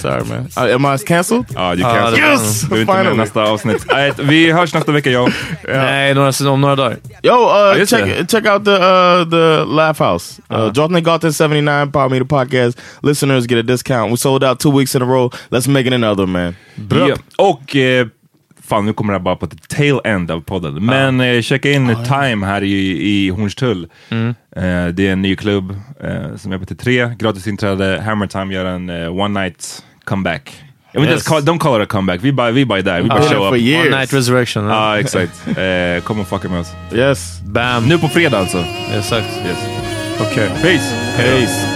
Sorry, 0.03 0.22
man. 0.24 0.68
Uh, 0.68 0.74
am 0.74 0.95
I 0.95 0.99
cancelled? 0.99 1.45
Ja, 1.55 1.74
du 1.74 1.82
kan 1.82 2.12
det- 2.12 2.18
Yes! 2.18 2.61
Du 2.61 2.76
är 2.76 2.80
inte 2.80 2.93
med 3.03 3.16
nästa 3.16 3.43
avsnitt. 3.43 3.87
Vi 4.18 4.53
hörs 4.53 4.74
nästa 4.74 4.93
vecka, 4.93 5.11
jag. 5.11 5.32
Nej, 5.68 6.14
några, 6.14 6.51
om 6.51 6.61
några 6.61 6.76
dagar. 6.76 6.97
Yo, 7.22 7.32
uh, 7.32 7.84
check 7.84 8.05
det. 8.05 8.30
check 8.30 8.47
out 8.47 8.64
the 8.64 8.70
uh, 8.70 9.30
the 9.30 9.64
Laugh 9.64 10.03
House. 10.03 10.43
Uh, 10.53 10.70
Jotney 10.74 11.01
Gatan 11.01 11.32
seventy 11.32 11.61
nine 11.61 11.93
Power 11.93 12.09
Meter 12.09 12.24
Podcast 12.24 12.78
listeners 13.03 13.47
get 13.47 13.59
a 13.59 13.62
discount. 13.62 14.11
We 14.12 14.16
sold 14.16 14.45
out 14.45 14.59
two 14.59 14.70
weeks 14.78 14.95
in 14.95 15.03
a 15.03 15.05
row. 15.05 15.30
Let's 15.51 15.68
make 15.68 15.87
it 15.87 15.93
another, 15.93 16.26
man. 16.26 16.57
Ja. 17.09 17.16
Och 17.37 17.76
eh, 17.76 18.07
fan, 18.69 18.87
nu 18.87 18.93
kommer 18.93 19.12
det 19.12 19.19
här 19.19 19.25
bara 19.25 19.37
på 19.37 19.47
the 19.47 19.57
tail 19.77 20.01
end 20.05 20.31
av 20.31 20.41
podden. 20.41 20.85
Men 20.87 21.21
eh, 21.21 21.43
checka 21.43 21.71
in 21.73 21.97
Time 22.05 22.47
här 22.47 22.62
i, 22.62 23.09
i 23.09 23.31
Hornstull. 23.31 23.89
Mm. 24.09 24.29
Eh, 24.57 24.87
det 24.95 25.09
är 25.09 25.12
en 25.12 25.23
ny 25.23 25.37
klubb 25.37 25.71
eh, 26.05 26.37
som 26.37 26.53
är 26.53 26.59
på 26.59 26.64
till 26.67 26.77
tre. 26.77 27.14
Gratis 27.19 27.47
inträde. 27.47 28.03
Hammer 28.07 28.27
Time 28.27 28.55
gör 28.55 28.64
en 28.64 28.91
eh, 28.91 29.21
one 29.21 29.41
night 29.43 29.83
comeback. 30.05 30.62
Jag 30.93 31.01
vill 31.01 31.09
inte 31.11 31.14
Yes. 31.17 31.31
ens 31.33 31.47
call, 31.47 31.55
don't 31.55 31.59
call 31.59 31.83
it 31.83 31.89
a 31.89 31.91
comeback. 31.91 32.21
Vi 32.23 32.33
bara, 32.33 32.51
vi 32.51 32.64
bara 32.67 32.79
är 32.79 32.83
där. 32.83 33.03
Vi 33.03 33.09
bara 33.09 33.23
show 33.23 33.55
up. 33.55 33.61
years. 33.61 33.87
One 33.87 33.97
night 33.99 34.12
resurrection. 34.12 34.64
Ja, 34.64 34.95
Ja. 34.95 35.01
exakt. 35.01 35.47
Eh, 35.59 36.03
kom 36.05 36.21
och 36.21 36.29
fucka 36.29 36.49
med 36.49 36.61
oss. 36.61 36.73
Yes. 36.95 37.41
Bam. 37.45 37.85
Nu 37.85 37.99
på 37.99 38.09
fredag 38.09 38.39
alltså. 38.39 38.64
Exakt. 38.99 39.27
Yes. 39.47 39.59
Okej. 40.21 40.49
Peace! 40.62 40.95
Peace. 41.17 41.76